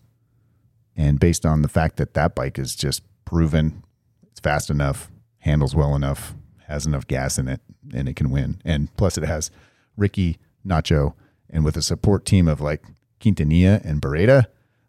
And 0.95 1.19
based 1.19 1.43
on 1.43 1.63
the 1.63 1.67
fact 1.67 1.97
that 1.97 2.13
that 2.13 2.35
bike 2.35 2.59
is 2.59 2.75
just 2.75 3.01
proven, 3.25 3.83
it's 4.29 4.39
fast 4.39 4.69
enough, 4.69 5.09
handles 5.39 5.75
well 5.75 5.95
enough, 5.95 6.35
has 6.67 6.85
enough 6.85 7.07
gas 7.07 7.39
in 7.39 7.47
it, 7.47 7.61
and 7.93 8.07
it 8.07 8.15
can 8.15 8.29
win. 8.29 8.61
And 8.63 8.95
plus, 8.95 9.17
it 9.17 9.23
has 9.23 9.49
Ricky, 9.97 10.37
Nacho, 10.65 11.13
and 11.49 11.65
with 11.65 11.77
a 11.77 11.81
support 11.81 12.25
team 12.25 12.47
of 12.47 12.61
like 12.61 12.83
Quintanilla 13.19 13.83
and 13.83 14.01
Barreda, 14.03 14.45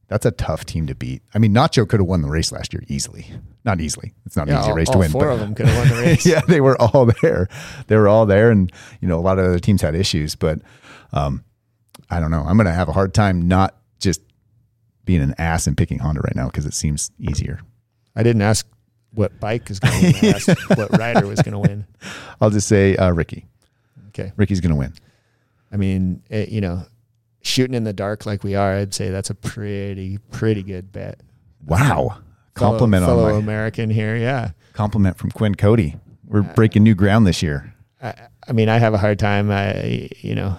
that's 0.08 0.26
a 0.26 0.30
tough 0.30 0.66
team 0.66 0.86
to 0.88 0.94
beat. 0.94 1.22
I 1.34 1.38
mean, 1.38 1.54
Nacho 1.54 1.88
could 1.88 2.00
have 2.00 2.06
won 2.06 2.20
the 2.20 2.28
race 2.28 2.52
last 2.52 2.74
year 2.74 2.82
easily. 2.88 3.26
Not 3.64 3.80
easily. 3.80 4.12
It's 4.26 4.36
not 4.36 4.50
an 4.50 4.58
easy 4.58 4.68
all, 4.70 4.76
race 4.76 4.88
all 4.88 4.92
to 4.94 4.98
win. 4.98 5.10
four 5.10 5.22
but- 5.28 5.32
of 5.32 5.40
them 5.40 5.54
could 5.54 5.66
have 5.66 5.78
won 5.78 5.88
the 5.88 6.02
race. 6.06 6.26
yeah, 6.26 6.42
they 6.46 6.60
were 6.60 6.78
all 6.80 7.06
there. 7.22 7.48
They 7.86 7.96
were 7.96 8.08
all 8.08 8.26
there, 8.26 8.50
and 8.50 8.70
you 9.00 9.08
know, 9.08 9.18
a 9.18 9.22
lot 9.22 9.38
of 9.38 9.46
other 9.46 9.58
teams 9.58 9.80
had 9.80 9.94
issues. 9.94 10.34
But 10.34 10.60
um, 11.14 11.44
I 12.10 12.20
don't 12.20 12.30
know. 12.30 12.44
I'm 12.46 12.56
going 12.56 12.66
to 12.66 12.72
have 12.72 12.88
a 12.88 12.92
hard 12.92 13.14
time 13.14 13.46
not 13.48 13.76
just 13.98 14.20
being 15.04 15.20
an 15.20 15.34
ass 15.38 15.66
and 15.66 15.76
picking 15.76 15.98
Honda 15.98 16.20
right 16.20 16.36
now 16.36 16.46
because 16.46 16.66
it 16.66 16.74
seems 16.74 17.10
easier. 17.18 17.60
I 18.16 18.22
didn't 18.22 18.42
ask 18.42 18.66
what 19.14 19.38
bike 19.40 19.70
is 19.70 19.80
going 19.80 19.94
to 20.00 20.20
win. 20.20 20.34
I 20.34 20.36
asked 20.36 20.68
what 20.76 20.98
rider 20.98 21.26
was 21.26 21.40
going 21.42 21.52
to 21.52 21.58
win. 21.58 21.86
I'll 22.40 22.50
just 22.50 22.68
say 22.68 22.96
uh, 22.96 23.10
Ricky. 23.10 23.46
Okay. 24.08 24.32
Ricky's 24.36 24.60
going 24.60 24.70
to 24.70 24.78
win. 24.78 24.92
I 25.72 25.76
mean, 25.76 26.22
it, 26.30 26.50
you 26.50 26.60
know, 26.60 26.84
shooting 27.42 27.74
in 27.74 27.84
the 27.84 27.92
dark 27.92 28.26
like 28.26 28.44
we 28.44 28.54
are, 28.54 28.74
I'd 28.74 28.94
say 28.94 29.10
that's 29.10 29.30
a 29.30 29.34
pretty, 29.34 30.18
pretty 30.30 30.62
good 30.62 30.92
bet. 30.92 31.20
Wow. 31.66 32.18
Compliment 32.54 33.04
fellow, 33.04 33.24
on 33.24 33.30
fellow 33.30 33.38
American 33.40 33.90
here. 33.90 34.16
Yeah. 34.16 34.50
compliment 34.72 35.18
from 35.18 35.30
Quinn 35.32 35.54
Cody. 35.54 35.96
We're 36.26 36.42
breaking 36.42 36.84
new 36.84 36.94
ground 36.94 37.26
this 37.26 37.42
year. 37.42 37.74
I, 38.02 38.14
I 38.48 38.52
mean, 38.52 38.68
I 38.68 38.78
have 38.78 38.94
a 38.94 38.98
hard 38.98 39.18
time. 39.18 39.50
I, 39.50 40.08
you 40.20 40.34
know, 40.34 40.56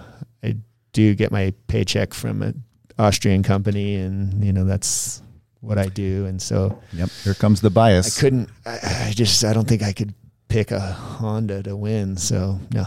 do 0.96 1.14
get 1.14 1.30
my 1.30 1.52
paycheck 1.68 2.14
from 2.14 2.40
an 2.42 2.64
Austrian 2.98 3.42
company, 3.42 3.96
and 3.96 4.42
you 4.42 4.52
know 4.52 4.64
that's 4.64 5.22
what 5.60 5.76
I 5.78 5.86
do. 5.88 6.24
And 6.26 6.40
so 6.40 6.80
Yep. 6.94 7.10
Here 7.24 7.34
comes 7.34 7.60
the 7.60 7.68
bias. 7.70 8.16
I 8.16 8.20
couldn't. 8.20 8.48
I, 8.64 9.06
I 9.08 9.12
just 9.14 9.44
I 9.44 9.52
don't 9.52 9.68
think 9.68 9.82
I 9.82 9.92
could 9.92 10.14
pick 10.48 10.70
a 10.70 10.80
Honda 10.80 11.62
to 11.64 11.76
win. 11.76 12.16
So 12.16 12.58
no, 12.72 12.82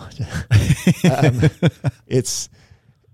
um, 1.16 1.41
it's 2.07 2.49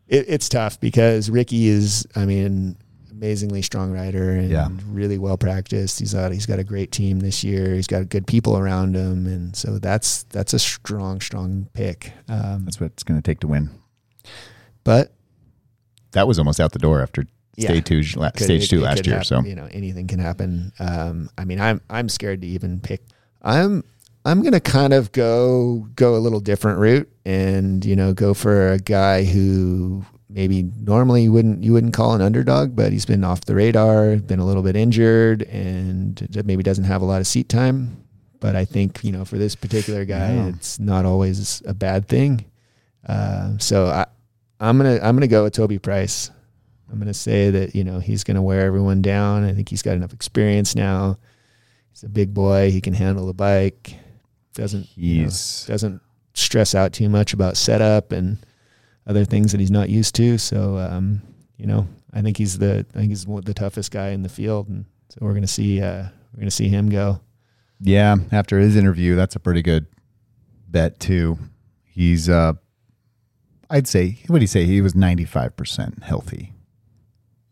it, 0.07 0.25
it's 0.29 0.47
tough 0.49 0.79
because 0.79 1.29
Ricky 1.29 1.67
is. 1.67 2.07
I 2.15 2.25
mean. 2.25 2.77
Amazingly 3.15 3.61
strong 3.61 3.93
rider 3.93 4.31
and 4.31 4.49
Yeah. 4.49 4.67
really 4.91 5.17
well 5.17 5.37
practiced. 5.37 5.99
He's 5.99 6.13
got 6.13 6.33
he's 6.33 6.45
got 6.45 6.59
a 6.59 6.65
great 6.65 6.91
team 6.91 7.21
this 7.21 7.45
year. 7.45 7.73
He's 7.73 7.87
got 7.87 8.09
good 8.09 8.27
people 8.27 8.57
around 8.57 8.93
him, 8.93 9.25
and 9.25 9.55
so 9.55 9.79
that's 9.79 10.23
that's 10.23 10.53
a 10.53 10.59
strong 10.59 11.21
strong 11.21 11.69
pick. 11.73 12.11
Um, 12.27 12.65
That's 12.65 12.77
what 12.81 12.87
it's 12.91 13.03
going 13.03 13.17
to 13.17 13.23
take 13.23 13.39
to 13.39 13.47
win. 13.47 13.69
But 14.85 15.11
That 16.13 16.29
was 16.29 16.39
almost 16.39 16.61
out 16.61 16.71
the 16.71 16.79
door 16.79 17.01
after 17.01 17.25
Yeah. 17.57 17.69
stage 17.71 17.85
two, 18.13 18.19
la- 18.19 18.29
could- 18.31 18.43
stage 18.45 18.63
it- 18.63 18.69
two 18.69 18.77
it 18.79 18.83
last 18.83 19.05
year. 19.05 19.17
hap- 19.17 19.25
So 19.25 19.41
you 19.43 19.55
know 19.55 19.67
anything 19.71 20.07
can 20.07 20.19
happen. 20.19 20.71
Um, 20.79 21.29
I 21.37 21.43
mean, 21.43 21.59
I'm 21.59 21.81
I'm 21.89 22.07
scared 22.07 22.41
to 22.41 22.47
even 22.47 22.79
pick. 22.79 23.01
I'm 23.41 23.83
I'm 24.23 24.41
gonna 24.41 24.59
kind 24.61 24.93
of 24.93 25.11
go 25.11 25.87
go 25.95 26.15
a 26.15 26.21
little 26.25 26.39
different 26.39 26.79
route, 26.79 27.09
and 27.25 27.83
you 27.83 27.95
know, 27.97 28.13
go 28.13 28.33
for 28.33 28.71
a 28.71 28.79
guy 28.79 29.23
who 29.25 30.05
maybe 30.29 30.63
normally 30.81 31.23
you 31.23 31.31
wouldn't 31.31 31.63
you 31.63 31.71
wouldn't 31.73 31.93
call 31.93 32.13
an 32.15 32.21
underdog, 32.21 32.75
but 32.75 32.91
he's 32.93 33.05
been 33.05 33.23
off 33.23 33.41
the 33.45 33.53
radar, 33.55 34.15
been 34.17 34.39
a 34.39 34.45
little 34.45 34.63
bit 34.63 34.75
injured, 34.75 35.43
and 35.43 36.27
maybe 36.45 36.63
doesn't 36.63 36.85
have 36.85 37.01
a 37.01 37.05
lot 37.05 37.19
of 37.21 37.27
seat 37.27 37.47
time. 37.49 37.97
But 38.39 38.55
I 38.55 38.63
think 38.65 39.03
you 39.03 39.11
know, 39.11 39.25
for 39.25 39.37
this 39.37 39.53
particular 39.55 40.05
guy, 40.05 40.33
Yeah. 40.35 40.47
it's 40.47 40.79
not 40.79 41.05
always 41.05 41.61
a 41.65 41.73
bad 41.73 42.07
thing. 42.07 42.45
Uh, 43.07 43.57
so 43.59 43.87
I, 43.87 44.05
I'm 44.59 44.77
gonna 44.77 44.99
I'm 45.01 45.15
gonna 45.15 45.27
go 45.27 45.43
with 45.43 45.53
Toby 45.53 45.79
Price. 45.79 46.31
I'm 46.91 46.99
gonna 46.99 47.13
say 47.13 47.49
that 47.49 47.75
you 47.75 47.83
know 47.83 47.99
he's 47.99 48.23
gonna 48.23 48.41
wear 48.41 48.61
everyone 48.61 49.01
down. 49.01 49.43
I 49.43 49.53
think 49.53 49.69
he's 49.69 49.81
got 49.81 49.95
enough 49.95 50.13
experience 50.13 50.75
now. 50.75 51.17
He's 51.91 52.03
a 52.03 52.09
big 52.09 52.33
boy. 52.33 52.71
He 52.71 52.81
can 52.81 52.93
handle 52.93 53.25
the 53.25 53.33
bike. 53.33 53.95
Doesn't 54.53 54.87
you 54.95 55.17
know, 55.17 55.23
he's 55.23 55.65
doesn't 55.65 56.01
stress 56.33 56.75
out 56.75 56.93
too 56.93 57.09
much 57.09 57.33
about 57.33 57.57
setup 57.57 58.11
and 58.11 58.37
other 59.07 59.25
things 59.25 59.51
that 59.51 59.59
he's 59.59 59.71
not 59.71 59.89
used 59.89 60.15
to. 60.15 60.37
So 60.37 60.77
um, 60.77 61.21
you 61.57 61.65
know, 61.65 61.87
I 62.13 62.21
think 62.21 62.37
he's 62.37 62.57
the 62.57 62.85
I 62.95 62.99
think 62.99 63.09
he's 63.09 63.25
the 63.25 63.53
toughest 63.53 63.91
guy 63.91 64.09
in 64.09 64.23
the 64.23 64.29
field, 64.29 64.69
and 64.69 64.85
so 65.09 65.17
we're 65.21 65.33
gonna 65.33 65.47
see 65.47 65.81
uh, 65.81 66.07
we're 66.33 66.39
gonna 66.39 66.51
see 66.51 66.69
him 66.69 66.89
go. 66.89 67.19
Yeah, 67.81 68.15
after 68.31 68.57
his 68.59 68.77
interview, 68.77 69.15
that's 69.15 69.35
a 69.35 69.39
pretty 69.39 69.61
good 69.61 69.85
bet 70.67 70.99
too. 70.99 71.37
He's 71.83 72.29
uh 72.29 72.53
I'd 73.69 73.87
say 73.87 74.19
what 74.27 74.39
do 74.39 74.43
you 74.43 74.47
say? 74.47 74.65
He 74.65 74.81
was 74.81 74.95
ninety 74.95 75.25
five 75.25 75.55
percent 75.57 76.03
healthy. 76.03 76.53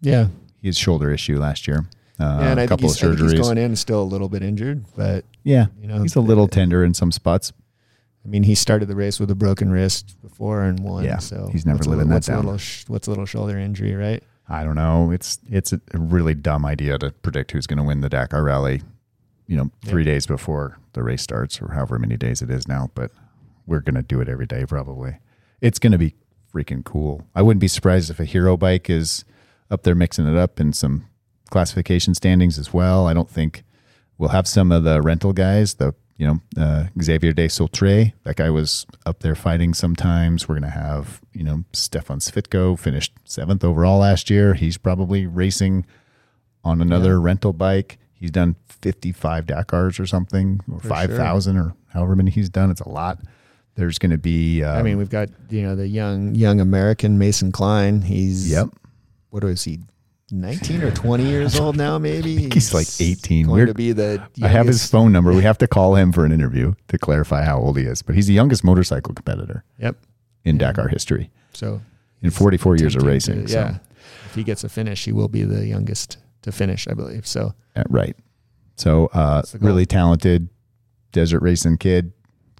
Yeah, 0.01 0.27
He 0.61 0.67
had 0.67 0.75
shoulder 0.75 1.11
issue 1.11 1.39
last 1.39 1.67
year. 1.67 1.85
Uh, 2.19 2.23
yeah 2.41 2.51
and 2.51 2.59
I 2.59 2.63
a 2.63 2.67
think, 2.67 2.69
couple 2.69 2.89
he's, 2.89 3.01
of 3.01 3.11
I 3.11 3.15
think 3.15 3.31
he's 3.31 3.39
surgeries. 3.39 3.43
going 3.43 3.57
in 3.57 3.75
still 3.75 4.01
a 4.01 4.03
little 4.03 4.29
bit 4.29 4.43
injured, 4.43 4.85
but 4.95 5.25
yeah, 5.43 5.67
you 5.81 5.87
know 5.87 6.01
he's 6.01 6.15
a 6.15 6.21
little 6.21 6.47
tender 6.47 6.83
in 6.83 6.93
some 6.93 7.11
spots. 7.11 7.53
I 8.25 8.29
mean, 8.29 8.43
he 8.43 8.55
started 8.55 8.87
the 8.87 8.95
race 8.95 9.19
with 9.19 9.29
a 9.31 9.35
broken 9.35 9.71
wrist 9.71 10.15
before 10.21 10.63
and 10.63 10.79
won. 10.79 11.03
Yeah, 11.03 11.17
so 11.17 11.49
he's 11.51 11.65
never 11.65 11.79
living 11.79 11.89
little, 11.97 12.07
that 12.07 12.13
what's 12.15 12.27
down. 12.27 12.45
A 12.45 12.51
little, 12.51 12.67
what's 12.87 13.07
a 13.07 13.09
little 13.09 13.25
shoulder 13.25 13.57
injury, 13.57 13.95
right? 13.95 14.23
I 14.47 14.63
don't 14.63 14.75
know. 14.75 15.11
It's 15.11 15.39
it's 15.49 15.73
a 15.73 15.79
really 15.93 16.33
dumb 16.33 16.65
idea 16.65 16.97
to 16.99 17.11
predict 17.11 17.51
who's 17.51 17.67
going 17.67 17.77
to 17.77 17.83
win 17.83 18.01
the 18.01 18.09
Dakar 18.09 18.43
Rally. 18.43 18.81
You 19.47 19.57
know, 19.57 19.71
three 19.83 20.03
days 20.03 20.25
before 20.25 20.77
the 20.93 21.03
race 21.03 21.21
starts, 21.21 21.61
or 21.61 21.73
however 21.73 21.99
many 21.99 22.15
days 22.15 22.41
it 22.41 22.49
is 22.49 22.67
now. 22.67 22.91
But 22.95 23.11
we're 23.65 23.81
going 23.81 23.95
to 23.95 24.01
do 24.01 24.21
it 24.21 24.29
every 24.29 24.45
day, 24.45 24.65
probably. 24.65 25.17
It's 25.63 25.79
going 25.79 25.93
to 25.93 25.97
be 25.97 26.13
freaking 26.53 26.83
cool. 26.83 27.25
I 27.33 27.41
wouldn't 27.41 27.61
be 27.61 27.69
surprised 27.69 28.11
if 28.11 28.19
a 28.19 28.25
hero 28.25 28.57
bike 28.57 28.89
is 28.89 29.23
up 29.71 29.83
there 29.83 29.95
mixing 29.95 30.27
it 30.27 30.37
up 30.37 30.59
in 30.59 30.73
some 30.73 31.07
classification 31.49 32.13
standings 32.13 32.59
as 32.59 32.73
well. 32.73 33.07
I 33.07 33.13
don't 33.13 33.29
think 33.29 33.63
we'll 34.17 34.29
have 34.29 34.45
some 34.45 34.73
of 34.73 34.83
the 34.83 35.01
rental 35.01 35.31
guys. 35.31 35.75
The 35.75 35.95
you 36.17 36.27
know 36.27 36.61
uh, 36.61 36.87
Xavier 37.01 37.31
de 37.31 37.47
Soultrait, 37.47 38.11
that 38.23 38.35
guy 38.35 38.49
was 38.49 38.85
up 39.05 39.21
there 39.21 39.35
fighting. 39.35 39.73
Sometimes 39.73 40.49
we're 40.49 40.59
going 40.59 40.69
to 40.71 40.77
have 40.77 41.21
you 41.31 41.45
know 41.45 41.63
Stefan 41.71 42.19
Svitko 42.19 42.77
finished 42.77 43.13
seventh 43.23 43.63
overall 43.63 43.99
last 43.99 44.29
year. 44.29 44.55
He's 44.55 44.77
probably 44.77 45.25
racing 45.25 45.85
on 46.63 46.81
another 46.81 47.21
rental 47.21 47.53
bike. 47.53 47.99
He's 48.13 48.31
done 48.31 48.55
55 48.67 49.45
Dakars 49.45 49.99
or 49.99 50.05
something, 50.05 50.61
or 50.71 50.79
For 50.79 50.87
5,000 50.87 51.57
or 51.57 51.75
however 51.89 52.15
many 52.15 52.31
he's 52.31 52.49
done. 52.49 52.69
It's 52.69 52.81
a 52.81 52.89
lot. 52.89 53.19
There's 53.75 53.97
going 53.97 54.11
to 54.11 54.17
be. 54.17 54.63
Um, 54.63 54.77
I 54.77 54.81
mean, 54.83 54.97
we've 54.97 55.09
got 55.09 55.29
you 55.49 55.63
know 55.63 55.75
the 55.75 55.87
young 55.87 56.35
young 56.35 56.59
American 56.59 57.17
Mason 57.17 57.51
Klein. 57.51 58.01
He's 58.01 58.49
yep. 58.51 58.69
What 59.29 59.43
is 59.43 59.63
he? 59.63 59.79
Nineteen 60.31 60.81
or 60.83 60.91
twenty 60.91 61.25
years 61.25 61.59
old 61.59 61.75
now, 61.77 61.97
maybe. 61.99 62.49
he's 62.49 62.73
like 62.73 62.87
18. 62.99 63.45
Going 63.47 63.55
We're- 63.55 63.67
to 63.67 63.73
be 63.73 63.91
the. 63.91 64.21
I 64.41 64.47
have 64.47 64.65
his 64.67 64.89
phone 64.89 65.11
number. 65.11 65.31
We 65.33 65.43
have 65.43 65.57
to 65.59 65.67
call 65.67 65.95
him 65.95 66.11
for 66.11 66.25
an 66.25 66.31
interview 66.31 66.73
to 66.87 66.97
clarify 66.97 67.43
how 67.43 67.59
old 67.59 67.77
he 67.77 67.83
is. 67.85 68.01
But 68.01 68.15
he's 68.15 68.27
the 68.27 68.33
youngest 68.33 68.63
motorcycle 68.63 69.13
competitor 69.13 69.63
Yep. 69.79 69.97
in 70.45 70.55
Yeah. 70.59 70.67
Dakar 70.71 70.87
history 70.87 71.29
So 71.53 71.81
in 72.21 72.31
44 72.31 72.77
years 72.77 72.95
of 72.95 73.03
racing. 73.03 73.43
to- 73.43 73.47
so, 73.51 73.59
yeah. 73.59 73.77
If 74.25 74.35
he 74.35 74.43
gets 74.43 74.63
a 74.63 74.69
finish, 74.69 75.05
he 75.05 75.11
will 75.11 75.27
be 75.27 75.43
the 75.43 75.67
youngest 75.67 76.17
to 76.43 76.51
finish, 76.51 76.87
I 76.87 76.93
believe. 76.93 77.27
So 77.27 77.53
uh, 77.75 77.83
right. 77.89 78.15
So 78.75 79.07
uh, 79.13 79.35
That's 79.37 79.51
the 79.51 79.59
goal. 79.59 79.67
really 79.67 79.85
talented 79.85 80.49
desert 81.11 81.41
racing 81.41 81.77
kid. 81.77 82.11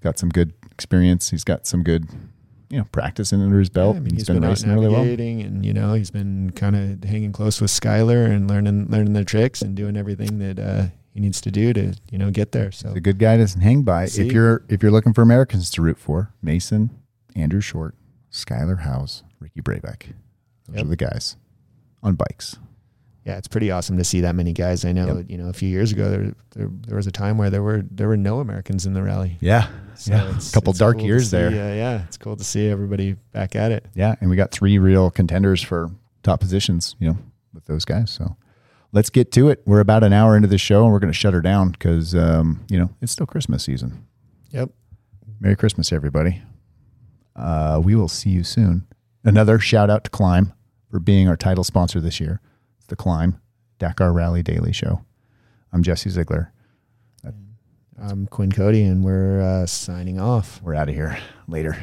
Got 0.02 0.18
some 0.18 0.28
good 0.28 0.52
experience. 0.74 1.30
He's 1.30 1.44
got 1.44 1.66
some 1.66 1.82
good, 1.82 2.06
you 2.68 2.78
know, 2.78 2.84
practicing 2.92 3.40
under 3.40 3.58
his 3.58 3.70
belt. 3.70 3.94
Yeah, 3.94 4.00
I 4.00 4.02
mean, 4.02 4.12
he's 4.14 4.22
he's 4.22 4.26
been, 4.28 4.40
been, 4.40 4.50
racing 4.50 4.72
really 4.72 4.88
well. 4.88 5.02
and 5.02 5.64
you 5.64 5.72
know, 5.72 5.94
he's 5.94 6.10
been 6.10 6.50
kind 6.50 6.76
of 6.76 7.08
hanging 7.08 7.32
close 7.32 7.60
with 7.60 7.70
Skyler 7.70 8.26
and 8.30 8.48
learning 8.48 8.88
learning 8.90 9.12
their 9.14 9.24
tricks 9.24 9.62
and 9.62 9.74
doing 9.74 9.96
everything 9.96 10.38
that 10.40 10.58
uh, 10.58 10.86
he 11.12 11.20
needs 11.20 11.40
to 11.40 11.50
do 11.50 11.72
to 11.72 11.94
you 12.10 12.18
know 12.18 12.30
get 12.30 12.52
there. 12.52 12.72
So 12.72 12.88
He's 12.88 12.98
a 12.98 13.00
good 13.00 13.18
guy 13.18 13.36
doesn't 13.36 13.60
hang 13.60 13.82
by. 13.82 14.06
See? 14.06 14.26
If 14.26 14.32
you're 14.32 14.64
if 14.68 14.82
you're 14.82 14.92
looking 14.92 15.12
for 15.12 15.22
Americans 15.22 15.70
to 15.70 15.82
root 15.82 15.98
for, 15.98 16.32
Mason, 16.42 16.90
Andrew 17.34 17.60
Short, 17.60 17.94
Skyler 18.30 18.80
Howes, 18.80 19.22
Ricky 19.40 19.60
Brabec. 19.60 20.12
Those 20.66 20.76
Yep. 20.76 20.84
are 20.84 20.88
the 20.88 20.96
guys 20.96 21.36
on 22.02 22.14
bikes. 22.14 22.56
Yeah, 23.24 23.38
it's 23.38 23.48
pretty 23.48 23.70
awesome 23.70 23.96
to 23.96 24.04
see 24.04 24.20
that 24.20 24.34
many 24.34 24.52
guys. 24.52 24.84
I 24.84 24.92
know, 24.92 25.16
Yep. 25.18 25.26
you 25.30 25.38
know, 25.38 25.48
a 25.48 25.52
few 25.54 25.68
years 25.68 25.92
ago 25.92 26.10
there, 26.10 26.34
there 26.54 26.68
there 26.86 26.96
was 26.96 27.06
a 27.06 27.10
time 27.10 27.38
where 27.38 27.48
there 27.48 27.62
were 27.62 27.82
there 27.90 28.06
were 28.08 28.16
no 28.18 28.40
Americans 28.40 28.84
in 28.84 28.92
the 28.92 29.02
rally. 29.02 29.38
Yeah. 29.40 29.68
So 29.94 30.12
Yeah. 30.12 30.24
it's- 30.28 30.52
Couple 30.52 30.72
dark 30.74 30.98
cool 30.98 31.06
years 31.06 31.30
see, 31.30 31.36
there. 31.38 31.48
uh, 31.48 31.74
yeah, 31.74 32.02
it's 32.04 32.18
cool 32.18 32.36
to 32.36 32.44
see 32.44 32.68
everybody 32.68 33.16
back 33.32 33.56
at 33.56 33.72
it. 33.72 33.86
Yeah, 33.94 34.14
and 34.20 34.28
we 34.28 34.36
got 34.36 34.50
three 34.50 34.78
real 34.78 35.10
contenders 35.10 35.62
for 35.62 35.90
top 36.22 36.40
positions, 36.40 36.96
you 36.98 37.08
know, 37.08 37.18
with 37.54 37.64
those 37.64 37.84
guys. 37.86 38.10
So 38.10 38.36
let's 38.92 39.08
get 39.08 39.32
to 39.32 39.48
it. 39.48 39.62
We're 39.64 39.80
about 39.80 40.04
an 40.04 40.12
hour 40.12 40.36
into 40.36 40.48
the 40.48 40.58
show 40.58 40.84
and 40.84 40.92
we're 40.92 40.98
going 41.00 41.12
to 41.12 41.18
shut 41.18 41.32
her 41.32 41.40
down 41.40 41.70
because, 41.70 42.14
um, 42.14 42.60
you 42.68 42.78
know, 42.78 42.90
it's 43.00 43.12
still 43.12 43.26
Christmas 43.26 43.62
season. 43.64 44.04
Yep. 44.50 44.70
Merry 45.40 45.56
Christmas, 45.56 45.92
everybody. 45.92 46.42
Uh, 47.36 47.80
we 47.82 47.94
will 47.94 48.08
see 48.08 48.30
you 48.30 48.44
soon. 48.44 48.86
Another 49.24 49.58
shout 49.58 49.88
out 49.90 50.04
to 50.04 50.10
Klim 50.10 50.52
for 50.90 51.00
being 51.00 51.26
our 51.28 51.36
title 51.36 51.64
sponsor 51.64 52.00
this 52.00 52.20
year. 52.20 52.40
It's 52.84 52.90
the 52.90 52.96
Klim 52.96 53.40
Dakar 53.78 54.12
Rally 54.12 54.42
Daily 54.42 54.74
Show. 54.74 55.06
I'm 55.72 55.82
Jesse 55.82 56.10
Ziegler. 56.10 56.52
I'm 57.98 58.26
Quinn 58.26 58.52
Cody, 58.52 58.84
and 58.84 59.02
we're 59.02 59.40
uh, 59.40 59.64
signing 59.64 60.20
off. 60.20 60.60
We're 60.62 60.74
out 60.74 60.90
of 60.90 60.94
here. 60.94 61.16
Later. 61.48 61.78